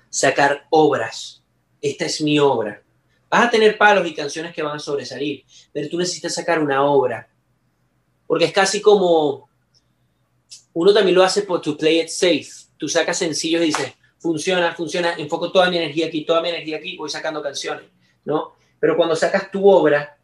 sacar 0.09 0.65
obras. 0.71 1.41
Esta 1.81 2.05
es 2.05 2.21
mi 2.21 2.39
obra. 2.39 2.81
Vas 3.29 3.47
a 3.47 3.49
tener 3.49 3.77
palos 3.77 4.07
y 4.07 4.15
canciones 4.15 4.53
que 4.53 4.63
van 4.63 4.77
a 4.77 4.79
sobresalir, 4.79 5.43
pero 5.71 5.89
tú 5.89 5.97
necesitas 5.97 6.33
sacar 6.33 6.59
una 6.59 6.83
obra. 6.83 7.27
Porque 8.25 8.45
es 8.45 8.53
casi 8.53 8.81
como, 8.81 9.47
uno 10.73 10.93
también 10.93 11.15
lo 11.15 11.23
hace 11.23 11.43
por 11.43 11.61
to 11.61 11.77
play 11.77 11.99
it 11.99 12.09
safe. 12.09 12.64
Tú 12.77 12.87
sacas 12.87 13.17
sencillos 13.17 13.61
y 13.61 13.65
dices, 13.67 13.93
funciona, 14.19 14.73
funciona, 14.73 15.15
enfoco 15.17 15.51
toda 15.51 15.69
mi 15.69 15.77
energía 15.77 16.07
aquí, 16.07 16.25
toda 16.25 16.41
mi 16.41 16.49
energía 16.49 16.77
aquí, 16.77 16.97
voy 16.97 17.09
sacando 17.09 17.41
canciones, 17.41 17.85
¿no? 18.25 18.53
Pero 18.79 18.97
cuando 18.97 19.15
sacas 19.15 19.51
tu 19.51 19.69
obra, 19.69 20.17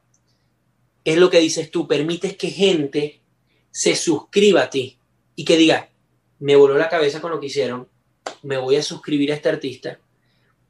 es 1.04 1.18
lo 1.18 1.30
que 1.30 1.40
dices 1.40 1.72
tú, 1.72 1.88
permites 1.88 2.36
que 2.36 2.50
gente 2.50 3.22
se 3.72 3.96
suscriba 3.96 4.64
a 4.64 4.70
ti 4.70 4.98
y 5.36 5.46
que 5.46 5.58
diga, 5.58 5.90
me 6.40 6.56
voló 6.56 6.78
la 6.78 6.90
cabeza 6.90 7.22
con 7.22 7.32
lo 7.32 7.40
que 7.40 7.48
hicieron, 7.48 7.88
me 8.44 8.58
voy 8.58 8.76
a 8.76 8.84
suscribir 8.84 9.32
a 9.32 9.36
este 9.36 9.50
artista 9.50 10.00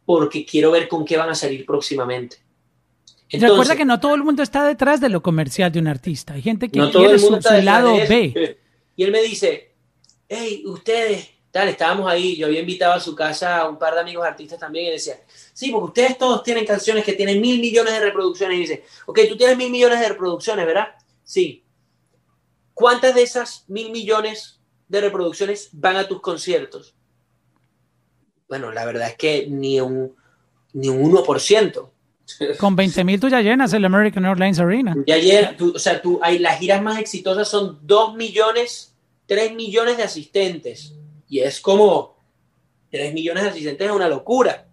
porque 0.05 0.45
quiero 0.45 0.71
ver 0.71 0.87
con 0.87 1.05
qué 1.05 1.17
van 1.17 1.29
a 1.29 1.35
salir 1.35 1.65
próximamente. 1.65 2.37
Entonces, 3.29 3.49
Recuerda 3.49 3.75
que 3.77 3.85
no 3.85 3.99
todo 3.99 4.13
el 4.15 4.23
mundo 4.23 4.43
está 4.43 4.65
detrás 4.65 4.99
de 4.99 5.07
lo 5.07 5.21
comercial 5.21 5.71
de 5.71 5.79
un 5.79 5.87
artista. 5.87 6.33
Hay 6.33 6.41
gente 6.41 6.69
que 6.69 6.79
no 6.79 6.91
quiere 6.91 7.17
su, 7.17 7.31
lado 7.63 7.93
B. 7.95 8.57
Y 8.97 9.03
él 9.05 9.11
me 9.11 9.21
dice, 9.21 9.71
hey, 10.27 10.63
ustedes, 10.65 11.29
tal, 11.51 11.67
estábamos 11.67 12.09
ahí, 12.09 12.35
yo 12.35 12.47
había 12.47 12.61
invitado 12.61 12.93
a 12.93 12.99
su 12.99 13.13
casa 13.15 13.59
a 13.59 13.69
un 13.69 13.77
par 13.77 13.93
de 13.93 14.01
amigos 14.01 14.25
artistas 14.25 14.59
también 14.59 14.87
y 14.87 14.91
decía, 14.91 15.19
Sí, 15.53 15.71
porque 15.71 15.85
ustedes 15.85 16.17
todos 16.17 16.43
tienen 16.43 16.65
canciones 16.65 17.03
que 17.03 17.13
tienen 17.13 17.41
mil 17.41 17.59
millones 17.59 17.93
de 17.93 17.99
reproducciones 17.99 18.57
y 18.57 18.61
dice, 18.61 18.83
ok, 19.05 19.19
tú 19.29 19.37
tienes 19.37 19.57
mil 19.57 19.69
millones 19.69 19.99
de 19.99 20.09
reproducciones, 20.09 20.65
¿verdad? 20.65 20.87
Sí. 21.23 21.63
¿Cuántas 22.73 23.13
de 23.13 23.21
esas 23.21 23.65
mil 23.67 23.91
millones 23.91 24.59
de 24.87 25.01
reproducciones 25.01 25.69
van 25.73 25.97
a 25.97 26.07
tus 26.07 26.21
conciertos? 26.21 26.95
Bueno, 28.47 28.71
la 28.71 28.85
verdad 28.85 29.09
es 29.09 29.15
que 29.15 29.47
ni 29.47 29.79
un, 29.81 30.15
ni 30.73 30.89
un 30.89 31.11
1%. 31.11 31.89
Con 32.57 32.75
20 32.75 33.03
mil 33.03 33.19
tú 33.19 33.27
ya 33.27 33.41
llenas 33.41 33.73
el 33.73 33.85
American 33.85 34.25
Airlines 34.25 34.59
Arena. 34.59 34.95
Ya 35.05 35.17
llenas, 35.17 35.61
o 35.61 35.79
sea, 35.79 36.01
tú, 36.01 36.19
hay, 36.23 36.39
las 36.39 36.59
giras 36.59 36.81
más 36.81 36.97
exitosas 36.97 37.47
son 37.47 37.79
2 37.83 38.15
millones, 38.15 38.95
3 39.27 39.53
millones 39.53 39.97
de 39.97 40.03
asistentes. 40.03 40.95
Y 41.31 41.39
es 41.39 41.59
como 41.59 42.17
3 42.91 43.11
millones 43.11 43.43
de 43.43 43.49
asistentes 43.49 43.87
es 43.87 43.93
una 43.93 44.07
locura. 44.07 44.67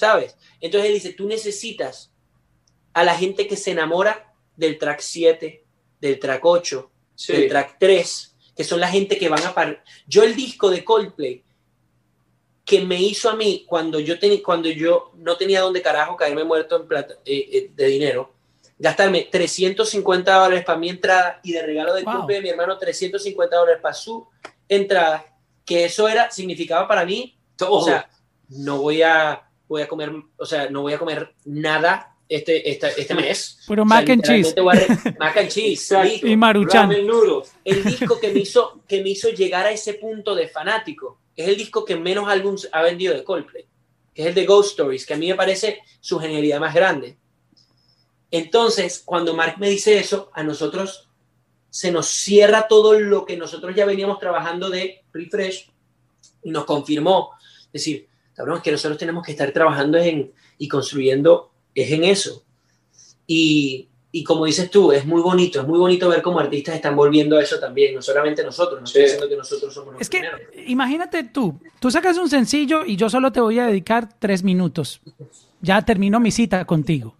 ¿sabes? 0.00 0.34
Entonces 0.60 0.88
él 0.88 0.94
dice, 0.94 1.12
tú 1.12 1.26
necesitas 1.26 2.10
a 2.94 3.04
la 3.04 3.14
gente 3.14 3.46
que 3.46 3.56
se 3.56 3.72
enamora 3.72 4.34
del 4.56 4.78
track 4.78 5.00
7, 5.00 5.64
del 6.00 6.18
track 6.18 6.42
8, 6.42 6.90
del 7.28 7.48
track 7.48 7.76
3, 7.78 8.36
que 8.56 8.64
son 8.64 8.80
la 8.80 8.88
gente 8.88 9.18
que 9.18 9.28
van 9.28 9.44
a 9.44 9.54
parar. 9.54 9.84
Yo 10.06 10.22
el 10.22 10.34
disco 10.34 10.70
de 10.70 10.84
Coldplay 10.84 11.44
que 12.64 12.80
me 12.80 13.00
hizo 13.00 13.28
a 13.28 13.36
mí 13.36 13.64
cuando 13.68 14.00
yo, 14.00 14.14
cuando 14.42 14.70
yo 14.70 15.12
no 15.16 15.36
tenía 15.36 15.60
donde 15.60 15.82
carajo 15.82 16.16
caerme 16.16 16.44
muerto 16.44 16.76
en 16.76 16.88
plata, 16.88 17.14
eh, 17.24 17.48
eh, 17.52 17.70
de 17.74 17.86
dinero, 17.86 18.32
gastarme 18.78 19.28
350 19.30 20.32
dólares 20.32 20.64
para 20.64 20.78
mi 20.78 20.88
entrada 20.88 21.40
y 21.42 21.52
de 21.52 21.62
regalo 21.62 21.94
de 21.94 22.04
wow. 22.04 22.26
de 22.26 22.40
mi 22.40 22.48
hermano 22.48 22.78
350 22.78 23.54
dólares 23.54 23.80
para 23.82 23.94
su 23.94 24.26
entrada, 24.68 25.29
que 25.70 25.84
eso 25.84 26.08
era, 26.08 26.32
significaba 26.32 26.88
para 26.88 27.04
mí, 27.04 27.38
o 27.60 27.84
sea, 27.84 28.10
no 28.48 28.78
voy 28.78 29.02
a, 29.02 29.48
voy 29.68 29.82
a 29.82 29.86
comer, 29.86 30.10
o 30.36 30.44
sea, 30.44 30.68
no 30.68 30.82
voy 30.82 30.94
a 30.94 30.98
comer 30.98 31.32
nada 31.44 32.16
este, 32.28 32.68
este, 32.68 33.14
mes. 33.14 33.60
Pero 33.68 33.84
mac 33.84 34.10
and 34.10 34.20
cheese. 34.20 34.52
mac 35.16 35.36
and 35.36 35.48
cheese. 35.48 35.94
y 36.24 36.36
maruchan. 36.36 36.90
El 37.64 37.84
disco 37.84 38.18
que 38.18 38.32
me, 38.32 38.40
hizo, 38.40 38.82
que 38.88 39.00
me 39.00 39.10
hizo 39.10 39.28
llegar 39.28 39.64
a 39.64 39.70
ese 39.70 39.94
punto 39.94 40.34
de 40.34 40.48
fanático 40.48 41.20
es 41.36 41.46
el 41.46 41.56
disco 41.56 41.84
que 41.84 41.94
menos 41.94 42.28
álbums 42.28 42.68
ha 42.72 42.82
vendido 42.82 43.14
de 43.14 43.22
Coldplay, 43.22 43.64
que 44.12 44.22
es 44.22 44.26
el 44.26 44.34
de 44.34 44.46
Ghost 44.46 44.70
Stories, 44.70 45.06
que 45.06 45.14
a 45.14 45.18
mí 45.18 45.28
me 45.28 45.36
parece 45.36 45.82
su 46.00 46.18
genialidad 46.18 46.58
más 46.58 46.74
grande. 46.74 47.16
Entonces, 48.32 49.04
cuando 49.04 49.34
Mark 49.34 49.54
me 49.60 49.70
dice 49.70 50.00
eso, 50.00 50.32
a 50.34 50.42
nosotros 50.42 51.09
se 51.70 51.92
nos 51.92 52.06
cierra 52.06 52.66
todo 52.68 52.98
lo 52.98 53.24
que 53.24 53.36
nosotros 53.36 53.74
ya 53.74 53.86
veníamos 53.86 54.18
trabajando 54.18 54.68
de 54.68 55.04
Refresh 55.12 55.70
y 56.42 56.50
nos 56.50 56.64
confirmó. 56.64 57.30
Es 57.66 57.72
decir, 57.72 58.08
cabrón, 58.34 58.58
es 58.58 58.62
que 58.62 58.72
nosotros 58.72 58.98
tenemos 58.98 59.24
que 59.24 59.32
estar 59.32 59.50
trabajando 59.52 59.96
en, 59.98 60.32
y 60.58 60.68
construyendo 60.68 61.52
es 61.74 61.90
en 61.92 62.04
eso. 62.04 62.44
Y, 63.26 63.88
y, 64.10 64.24
como 64.24 64.44
dices 64.46 64.68
tú, 64.70 64.90
es 64.90 65.06
muy 65.06 65.22
bonito, 65.22 65.60
es 65.60 65.66
muy 65.66 65.78
bonito 65.78 66.08
ver 66.08 66.20
cómo 66.20 66.40
artistas 66.40 66.74
están 66.74 66.96
volviendo 66.96 67.38
a 67.38 67.42
eso 67.42 67.60
también, 67.60 67.94
no 67.94 68.02
solamente 68.02 68.42
nosotros, 68.42 68.80
no 68.80 68.84
estoy 68.84 69.02
diciendo 69.02 69.28
que 69.28 69.36
nosotros 69.36 69.72
somos 69.72 69.92
los 69.92 70.02
Es 70.02 70.10
que, 70.10 70.20
imagínate 70.66 71.22
tú, 71.22 71.60
tú 71.78 71.92
sacas 71.92 72.18
un 72.18 72.28
sencillo 72.28 72.84
y 72.84 72.96
yo 72.96 73.08
solo 73.08 73.30
te 73.30 73.40
voy 73.40 73.60
a 73.60 73.66
dedicar 73.66 74.08
tres 74.18 74.42
minutos. 74.42 75.00
Ya 75.60 75.80
terminó 75.82 76.18
mi 76.18 76.32
cita 76.32 76.64
contigo. 76.64 77.14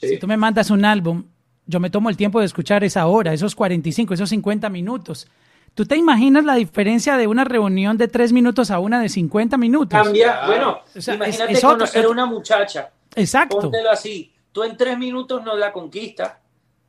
Si 0.00 0.18
tú 0.18 0.26
me 0.26 0.36
mandas 0.36 0.70
un 0.70 0.84
álbum, 0.84 1.24
yo 1.68 1.80
me 1.80 1.90
tomo 1.90 2.08
el 2.08 2.16
tiempo 2.16 2.40
de 2.40 2.46
escuchar 2.46 2.82
esa 2.82 3.06
hora, 3.06 3.34
esos 3.34 3.54
45, 3.54 4.14
esos 4.14 4.30
50 4.30 4.70
minutos. 4.70 5.28
¿Tú 5.74 5.84
te 5.84 5.96
imaginas 5.96 6.44
la 6.44 6.54
diferencia 6.54 7.18
de 7.18 7.26
una 7.26 7.44
reunión 7.44 7.98
de 7.98 8.08
tres 8.08 8.32
minutos 8.32 8.70
a 8.70 8.78
una 8.78 9.00
de 9.00 9.10
50 9.10 9.58
minutos? 9.58 10.02
Cambia, 10.02 10.46
bueno, 10.46 10.80
imagínate 10.96 11.60
conocer 11.60 12.06
a 12.06 12.08
una 12.08 12.24
muchacha. 12.24 12.90
Exacto. 13.14 13.60
Póntelo 13.60 13.90
así. 13.90 14.32
Tú 14.50 14.64
en 14.64 14.78
tres 14.78 14.98
minutos 14.98 15.44
no 15.44 15.56
la 15.56 15.70
conquistas, 15.70 16.38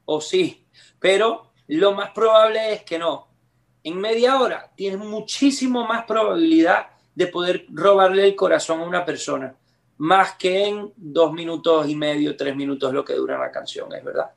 o 0.05 0.21
sí, 0.21 0.65
pero 0.97 1.51
lo 1.67 1.91
más 1.93 2.11
probable 2.11 2.73
es 2.73 2.83
que 2.83 2.97
no. 2.97 3.27
En 3.83 3.99
media 3.99 4.39
hora 4.39 4.71
tienes 4.75 4.99
muchísimo 4.99 5.85
más 5.85 6.05
probabilidad 6.05 6.87
de 7.13 7.27
poder 7.27 7.65
robarle 7.69 8.25
el 8.25 8.35
corazón 8.35 8.79
a 8.79 8.85
una 8.85 9.03
persona, 9.03 9.53
más 9.97 10.35
que 10.35 10.67
en 10.67 10.93
dos 10.95 11.33
minutos 11.33 11.89
y 11.89 11.95
medio, 11.95 12.37
tres 12.37 12.55
minutos 12.55 12.93
lo 12.93 13.03
que 13.03 13.13
dura 13.13 13.37
la 13.37 13.51
canción, 13.51 13.93
es 13.93 14.03
verdad. 14.03 14.31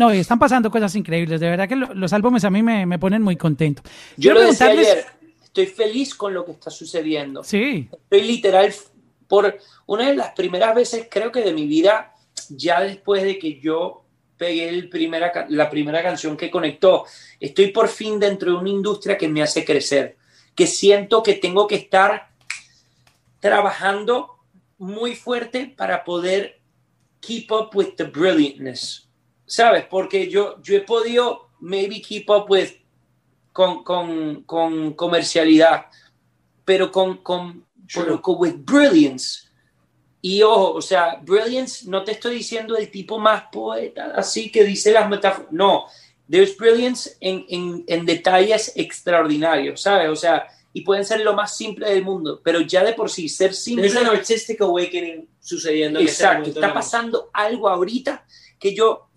No, 0.00 0.10
están 0.10 0.38
pasando 0.38 0.70
cosas 0.70 0.96
increíbles. 0.96 1.40
De 1.40 1.50
verdad 1.50 1.68
que 1.68 1.76
los 1.76 2.12
álbumes 2.14 2.42
a 2.44 2.50
mí 2.50 2.62
me, 2.62 2.98
ponen 2.98 3.20
muy 3.20 3.36
contento. 3.36 3.82
Yo 4.16 4.32
lo 4.32 4.40
decía 4.40 4.68
ayer, 4.68 5.04
estoy 5.42 5.66
feliz 5.66 6.14
con 6.14 6.32
lo 6.32 6.42
que 6.46 6.52
está 6.52 6.70
sucediendo. 6.70 7.44
Sí. 7.44 7.86
Estoy 7.92 8.22
literal 8.22 8.72
por 9.28 9.58
una 9.84 10.08
de 10.08 10.16
las 10.16 10.30
primeras 10.30 10.74
veces, 10.74 11.06
creo 11.10 11.30
que 11.30 11.42
de 11.42 11.52
mi 11.52 11.66
vida, 11.66 12.14
ya 12.48 12.80
después 12.80 13.22
de 13.24 13.38
que 13.38 13.60
yo 13.60 14.06
pegué 14.38 14.70
el 14.70 14.88
primera, 14.88 15.46
la 15.50 15.68
primera 15.68 16.02
canción 16.02 16.34
que 16.34 16.50
conectó. 16.50 17.04
Estoy 17.38 17.66
por 17.66 17.88
fin 17.88 18.18
dentro 18.18 18.52
de 18.52 18.56
una 18.56 18.70
industria 18.70 19.18
que 19.18 19.28
me 19.28 19.42
hace 19.42 19.66
crecer, 19.66 20.16
que 20.54 20.66
siento 20.66 21.22
que 21.22 21.34
tengo 21.34 21.66
que 21.66 21.74
estar 21.74 22.30
trabajando 23.38 24.38
muy 24.78 25.14
fuerte 25.14 25.74
para 25.76 26.04
poder 26.04 26.58
keep 27.20 27.52
up 27.52 27.68
with 27.74 27.96
the 27.98 28.04
brilliantness, 28.04 29.09
¿sabes? 29.50 29.84
Porque 29.84 30.28
yo, 30.28 30.62
yo 30.62 30.76
he 30.76 30.80
podido 30.80 31.50
maybe 31.58 32.00
keep 32.00 32.30
up 32.30 32.48
with 32.48 32.70
con, 33.52 33.82
con, 33.82 34.44
con 34.44 34.94
comercialidad, 34.94 35.86
pero 36.64 36.92
con, 36.92 37.16
con, 37.18 37.66
con 38.22 38.36
with 38.38 38.54
brilliance. 38.58 39.48
Y 40.22 40.42
ojo, 40.42 40.74
o 40.74 40.80
sea, 40.80 41.20
brilliance, 41.22 41.88
no 41.88 42.04
te 42.04 42.12
estoy 42.12 42.36
diciendo 42.36 42.76
el 42.76 42.92
tipo 42.92 43.18
más 43.18 43.44
poeta, 43.50 44.12
así 44.14 44.52
que 44.52 44.62
dice 44.62 44.92
las 44.92 45.08
metáforas. 45.08 45.50
No, 45.50 45.86
there's 46.30 46.56
brilliance 46.56 47.16
en, 47.20 47.44
en, 47.48 47.84
en, 47.88 48.06
detalles 48.06 48.72
extraordinarios, 48.76 49.82
¿sabes? 49.82 50.10
O 50.10 50.16
sea, 50.16 50.46
y 50.72 50.82
pueden 50.82 51.04
ser 51.04 51.22
lo 51.22 51.34
más 51.34 51.56
simple 51.56 51.90
del 51.90 52.04
mundo, 52.04 52.40
pero 52.44 52.60
ya 52.60 52.84
de 52.84 52.92
por 52.92 53.10
sí, 53.10 53.28
ser 53.28 53.52
simple. 53.52 53.88
Es 53.88 53.96
un 53.96 54.06
artistic 54.06 54.60
awakening 54.60 55.28
sucediendo. 55.40 55.98
Exacto, 55.98 56.50
está 56.50 56.72
pasando 56.72 57.30
algo 57.32 57.68
ahorita 57.68 58.24
que 58.60 58.74
yo, 58.74 59.09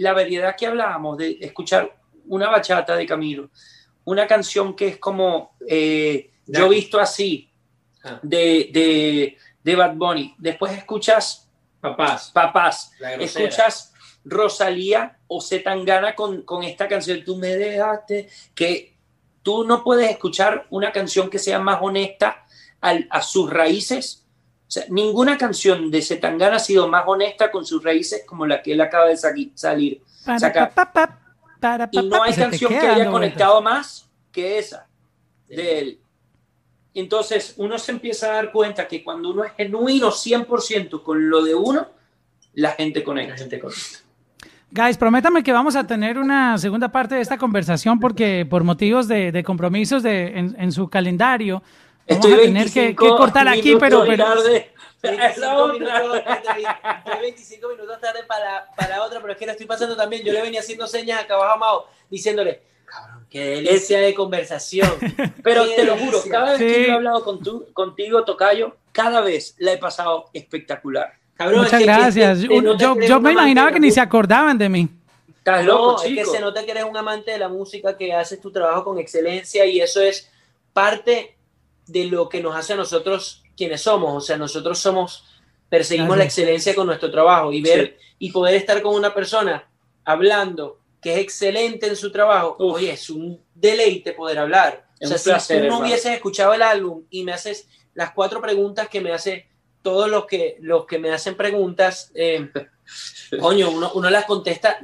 la 0.00 0.12
variedad 0.12 0.56
que 0.56 0.66
hablábamos 0.66 1.18
de 1.18 1.38
escuchar 1.40 1.96
una 2.26 2.48
bachata 2.48 2.96
de 2.96 3.06
Camilo, 3.06 3.50
una 4.04 4.26
canción 4.26 4.74
que 4.74 4.88
es 4.88 4.98
como 4.98 5.54
eh, 5.66 6.30
Yo 6.46 6.68
visto 6.68 6.98
así, 6.98 7.50
ah. 8.04 8.20
de, 8.22 8.70
de, 8.72 9.36
de, 9.62 9.76
Bad 9.76 9.94
Bunny. 9.94 10.34
Después 10.38 10.72
escuchas 10.72 11.48
Papás, 11.80 12.30
Papás. 12.32 12.92
escuchas 13.20 13.92
Rosalía 14.24 15.18
o 15.26 15.40
Zetangana 15.40 16.14
con, 16.14 16.42
con 16.42 16.62
esta 16.62 16.88
canción, 16.88 17.22
Tú 17.24 17.36
me 17.36 17.56
dejaste, 17.56 18.28
que 18.54 18.96
tú 19.42 19.64
no 19.64 19.84
puedes 19.84 20.10
escuchar 20.10 20.66
una 20.70 20.92
canción 20.92 21.30
que 21.30 21.38
sea 21.38 21.58
más 21.58 21.78
honesta 21.80 22.44
a 22.80 23.22
sus 23.22 23.50
raíces. 23.50 24.27
O 24.68 24.70
sea, 24.70 24.84
ninguna 24.90 25.38
canción 25.38 25.90
de 25.90 26.02
Zetangana 26.02 26.56
ha 26.56 26.60
sido 26.60 26.88
más 26.88 27.04
honesta 27.06 27.50
con 27.50 27.64
sus 27.64 27.82
raíces 27.82 28.22
como 28.26 28.44
la 28.44 28.60
que 28.60 28.72
él 28.72 28.80
acaba 28.82 29.06
de 29.06 29.16
salir. 29.16 30.02
Sacar 30.12 30.72
y 31.90 32.02
no 32.02 32.22
hay 32.22 32.34
canción 32.34 32.70
que 32.70 32.86
haya 32.86 33.10
conectado 33.10 33.62
más 33.62 34.08
que 34.30 34.58
esa 34.58 34.86
de 35.48 35.78
él. 35.78 36.00
Entonces 36.94 37.54
uno 37.56 37.78
se 37.78 37.92
empieza 37.92 38.30
a 38.30 38.34
dar 38.34 38.52
cuenta 38.52 38.86
que 38.86 39.02
cuando 39.02 39.30
uno 39.30 39.44
es 39.44 39.52
genuino 39.52 40.10
100% 40.10 41.02
con 41.02 41.30
lo 41.30 41.42
de 41.42 41.54
uno, 41.54 41.88
la 42.54 42.72
gente 42.72 43.02
conecta. 43.02 43.32
La 43.32 43.38
gente 43.38 43.58
conecta. 43.58 43.98
Guys, 44.70 44.98
prométame 44.98 45.42
que 45.42 45.52
vamos 45.52 45.76
a 45.76 45.86
tener 45.86 46.18
una 46.18 46.58
segunda 46.58 46.90
parte 46.90 47.14
de 47.14 47.22
esta 47.22 47.38
conversación 47.38 47.98
porque 47.98 48.46
por 48.48 48.64
motivos 48.64 49.08
de, 49.08 49.42
compromisos 49.44 50.02
de, 50.02 50.38
en, 50.38 50.72
su 50.72 50.88
calendario 50.88 51.62
vamos 52.08 52.26
a 52.26 52.36
tener 52.36 52.70
que, 52.70 52.94
cortar 52.94 53.48
aquí, 53.48 53.76
pero... 53.76 54.04
pero 54.06 54.26
25 55.02 55.68
minutos, 55.72 56.22
25 57.20 57.68
minutos 57.68 58.00
tarde 58.00 58.20
para, 58.26 58.66
para 58.76 59.02
otra, 59.04 59.20
pero 59.20 59.32
es 59.32 59.38
que 59.38 59.46
la 59.46 59.52
estoy 59.52 59.66
pasando 59.66 59.96
también. 59.96 60.22
Yo 60.24 60.32
le 60.32 60.42
venía 60.42 60.60
haciendo 60.60 60.86
señas 60.86 61.22
acá 61.22 61.34
abajo 61.34 61.52
a 61.52 61.56
Mao, 61.56 61.86
diciéndole, 62.10 62.62
cabrón, 62.84 63.26
qué 63.30 63.44
delicia 63.44 64.00
de 64.00 64.14
conversación. 64.14 64.90
Pero 65.42 65.66
te 65.66 65.84
lo 65.84 65.96
juro, 65.96 66.18
cada 66.28 66.52
vez 66.52 66.58
que 66.58 66.82
yo 66.82 66.88
he 66.88 66.92
hablado 66.92 67.22
con 67.24 67.42
tu, 67.42 67.72
contigo, 67.72 68.24
Tocayo, 68.24 68.76
cada 68.92 69.20
vez 69.20 69.54
la 69.58 69.72
he 69.72 69.78
pasado 69.78 70.30
espectacular. 70.32 71.12
Cabrón, 71.34 71.62
Muchas 71.62 71.80
gracias. 71.80 72.40
yo, 72.40 72.98
yo 72.98 73.20
me 73.20 73.32
imaginaba 73.32 73.70
que 73.70 73.78
ni 73.78 73.92
se 73.92 74.00
acordaban 74.00 74.58
de 74.58 74.68
mí. 74.68 74.88
Estás 75.38 75.64
loco, 75.64 76.02
es 76.02 76.14
que 76.14 76.24
se 76.24 76.40
nota 76.40 76.64
que 76.64 76.72
eres 76.72 76.84
un 76.84 76.96
amante 76.96 77.30
de 77.30 77.38
la 77.38 77.48
música, 77.48 77.96
que 77.96 78.12
haces 78.12 78.40
tu 78.40 78.50
trabajo 78.50 78.84
con 78.84 78.98
excelencia 78.98 79.64
y 79.64 79.80
eso 79.80 80.02
es 80.02 80.28
parte 80.72 81.37
de 81.88 82.04
lo 82.04 82.28
que 82.28 82.40
nos 82.40 82.54
hace 82.54 82.74
a 82.74 82.76
nosotros 82.76 83.42
quienes 83.56 83.82
somos. 83.82 84.14
O 84.14 84.20
sea, 84.20 84.36
nosotros 84.36 84.78
somos, 84.78 85.24
perseguimos 85.68 86.16
la 86.16 86.24
excelencia 86.24 86.74
con 86.74 86.86
nuestro 86.86 87.10
trabajo 87.10 87.52
y 87.52 87.60
ver 87.60 87.98
y 88.18 88.30
poder 88.30 88.54
estar 88.54 88.80
con 88.82 88.94
una 88.94 89.12
persona 89.14 89.68
hablando 90.04 90.78
que 91.00 91.14
es 91.14 91.18
excelente 91.18 91.86
en 91.86 91.96
su 91.96 92.10
trabajo. 92.10 92.56
Oye, 92.58 92.92
es 92.92 93.10
un 93.10 93.42
deleite 93.54 94.12
poder 94.12 94.38
hablar. 94.38 94.86
o 95.00 95.06
sea, 95.06 95.40
si 95.40 95.58
tú 95.58 95.64
no 95.66 95.80
hubieses 95.80 96.12
escuchado 96.12 96.54
el 96.54 96.62
álbum 96.62 97.04
y 97.10 97.24
me 97.24 97.32
haces 97.32 97.68
las 97.94 98.12
cuatro 98.12 98.40
preguntas 98.40 98.88
que 98.88 99.00
me 99.00 99.12
hace 99.12 99.48
todos 99.82 100.08
los 100.08 100.26
que, 100.26 100.56
los 100.60 100.86
que 100.86 100.98
me 100.98 101.12
hacen 101.12 101.36
preguntas, 101.36 102.10
eh, 102.14 102.50
coño, 103.40 103.70
uno, 103.70 103.92
uno, 103.94 104.10
las 104.10 104.24
contesta 104.24 104.78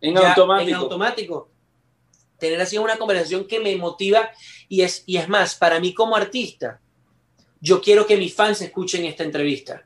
en, 0.00 0.18
automático. 0.18 0.68
en 0.68 0.74
automático. 0.74 1.50
Tener 2.38 2.60
así 2.60 2.78
una 2.78 2.96
conversación 2.96 3.46
que 3.46 3.60
me 3.60 3.76
motiva 3.76 4.30
y 4.68 4.82
es, 4.82 5.02
y 5.06 5.16
es 5.16 5.28
más, 5.28 5.54
para 5.54 5.80
mí 5.80 5.94
como 5.94 6.16
artista, 6.16 6.80
yo 7.60 7.80
quiero 7.80 8.06
que 8.06 8.16
mis 8.16 8.34
fans 8.34 8.60
escuchen 8.62 9.04
esta 9.04 9.24
entrevista. 9.24 9.84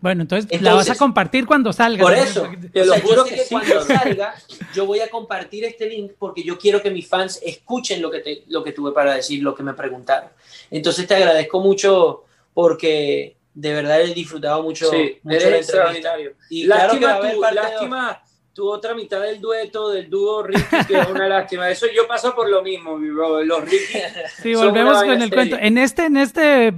Bueno, 0.00 0.22
entonces, 0.22 0.60
la 0.60 0.74
vas 0.74 0.90
a 0.90 0.94
compartir 0.94 1.46
cuando 1.46 1.72
salga. 1.72 2.02
Por 2.02 2.12
eso, 2.12 2.46
te 2.72 2.84
lo 2.84 2.94
juro 3.00 3.24
que, 3.24 3.42
cuando 3.50 3.80
salga, 3.84 4.34
yo 4.74 4.84
voy 4.84 5.00
a 5.00 5.08
compartir 5.08 5.64
este 5.64 5.88
link 5.88 6.12
porque 6.18 6.42
yo 6.42 6.58
quiero 6.58 6.82
que 6.82 6.90
mis 6.90 7.08
fans 7.08 7.40
escuchen 7.42 8.02
lo 8.02 8.10
que, 8.10 8.20
te, 8.20 8.44
lo 8.48 8.62
que 8.62 8.72
tuve 8.72 8.92
para 8.92 9.14
decir, 9.14 9.42
lo 9.42 9.54
que 9.54 9.62
me 9.62 9.72
preguntaron. 9.72 10.28
Entonces 10.70 11.06
te 11.06 11.14
agradezco 11.14 11.60
mucho 11.60 12.24
porque 12.52 13.36
de 13.54 13.72
verdad 13.72 14.02
he 14.02 14.12
disfrutado 14.12 14.62
mucho, 14.62 14.90
sí, 14.90 15.18
mucho 15.22 15.50
la 15.50 15.56
extraordinario. 15.56 16.34
Y 16.50 16.64
lástima, 16.64 17.18
claro 17.18 17.34
tu, 17.34 17.40
lástima 17.54 18.22
tu 18.56 18.66
otra 18.66 18.94
mitad 18.94 19.20
del 19.20 19.38
dueto, 19.38 19.90
del 19.90 20.08
dúo 20.08 20.42
Ricky, 20.42 20.62
que 20.88 20.98
es 20.98 21.08
una 21.10 21.28
lástima. 21.28 21.68
Eso 21.68 21.84
yo 21.94 22.08
paso 22.08 22.34
por 22.34 22.48
lo 22.48 22.62
mismo, 22.62 22.96
mi 22.96 23.10
bro. 23.10 23.44
Los 23.44 23.62
Ricky. 23.62 23.98
Sí, 24.42 24.54
volvemos 24.54 25.02
con 25.02 25.20
el 25.20 25.30
cuento. 25.30 25.58
En 25.60 25.76
este, 25.76 26.06
en 26.06 26.16
este 26.16 26.72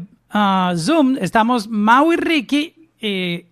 Zoom 0.76 1.16
estamos 1.20 1.68
Mau 1.68 2.12
y 2.12 2.16
Ricky, 2.16 2.74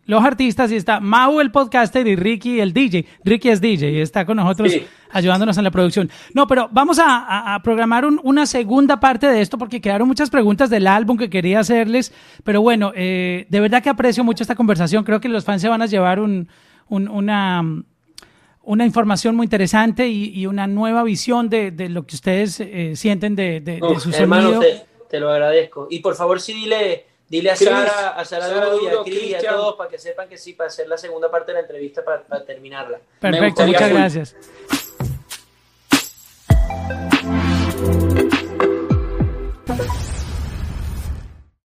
los 0.06 0.24
artistas, 0.24 0.72
y 0.72 0.76
está 0.76 0.98
Mau 0.98 1.40
el 1.40 1.52
podcaster 1.52 2.04
y 2.08 2.16
Ricky 2.16 2.58
el 2.58 2.72
DJ. 2.72 3.06
Ricky 3.22 3.48
es 3.48 3.60
DJ 3.60 3.92
y 3.92 4.00
está 4.00 4.26
con 4.26 4.38
nosotros 4.38 4.72
ayudándonos 5.12 5.56
en 5.56 5.62
la 5.62 5.70
producción. 5.70 6.10
No, 6.34 6.48
pero 6.48 6.68
vamos 6.72 6.98
a, 7.00 7.60
programar 7.62 8.04
una 8.04 8.44
segunda 8.46 8.98
parte 8.98 9.28
de 9.28 9.40
esto 9.40 9.56
porque 9.56 9.80
quedaron 9.80 10.08
muchas 10.08 10.30
preguntas 10.30 10.68
del 10.68 10.88
álbum 10.88 11.16
que 11.16 11.30
quería 11.30 11.60
hacerles. 11.60 12.12
Pero 12.42 12.60
bueno, 12.60 12.90
eh, 12.96 13.46
de 13.48 13.60
verdad 13.60 13.84
que 13.84 13.88
aprecio 13.88 14.24
mucho 14.24 14.42
esta 14.42 14.56
conversación. 14.56 15.04
Creo 15.04 15.20
que 15.20 15.28
los 15.28 15.44
fans 15.44 15.62
se 15.62 15.68
van 15.68 15.80
a 15.80 15.86
llevar 15.86 16.18
un, 16.18 16.48
una 16.88 17.62
una 18.66 18.84
información 18.84 19.36
muy 19.36 19.44
interesante 19.44 20.08
y, 20.08 20.44
una 20.46 20.66
nueva 20.66 21.02
visión 21.04 21.48
de, 21.48 21.72
lo 21.88 22.04
que 22.04 22.16
ustedes 22.16 22.60
eh, 22.60 22.92
sienten 22.96 23.34
de, 23.36 23.60
de, 23.60 23.80
su 24.00 24.10
hermano. 24.10 24.60
Te, 25.08 25.20
lo 25.20 25.30
agradezco. 25.30 25.86
Y 25.88 26.00
por 26.00 26.16
favor, 26.16 26.40
sí, 26.40 26.52
dile, 26.52 27.06
dile 27.28 27.52
a 27.52 27.56
Sara, 27.56 28.08
a 28.10 28.24
Sara, 28.24 28.48
Sara 28.48 28.68
y 28.82 28.86
a 28.88 29.02
Cris 29.04 29.22
y 29.30 29.34
a 29.34 29.38
todos 29.38 29.76
para 29.76 29.88
que 29.88 29.98
sepan 29.98 30.28
que 30.28 30.36
sí, 30.36 30.52
para 30.52 30.66
hacer 30.66 30.88
la 30.88 30.98
segunda 30.98 31.30
parte 31.30 31.52
de 31.52 31.54
la 31.54 31.60
entrevista, 31.60 32.04
para, 32.04 32.44
terminarla. 32.44 32.98
Perfecto, 33.20 33.66
muchas 33.66 33.90
gracias. 33.90 34.36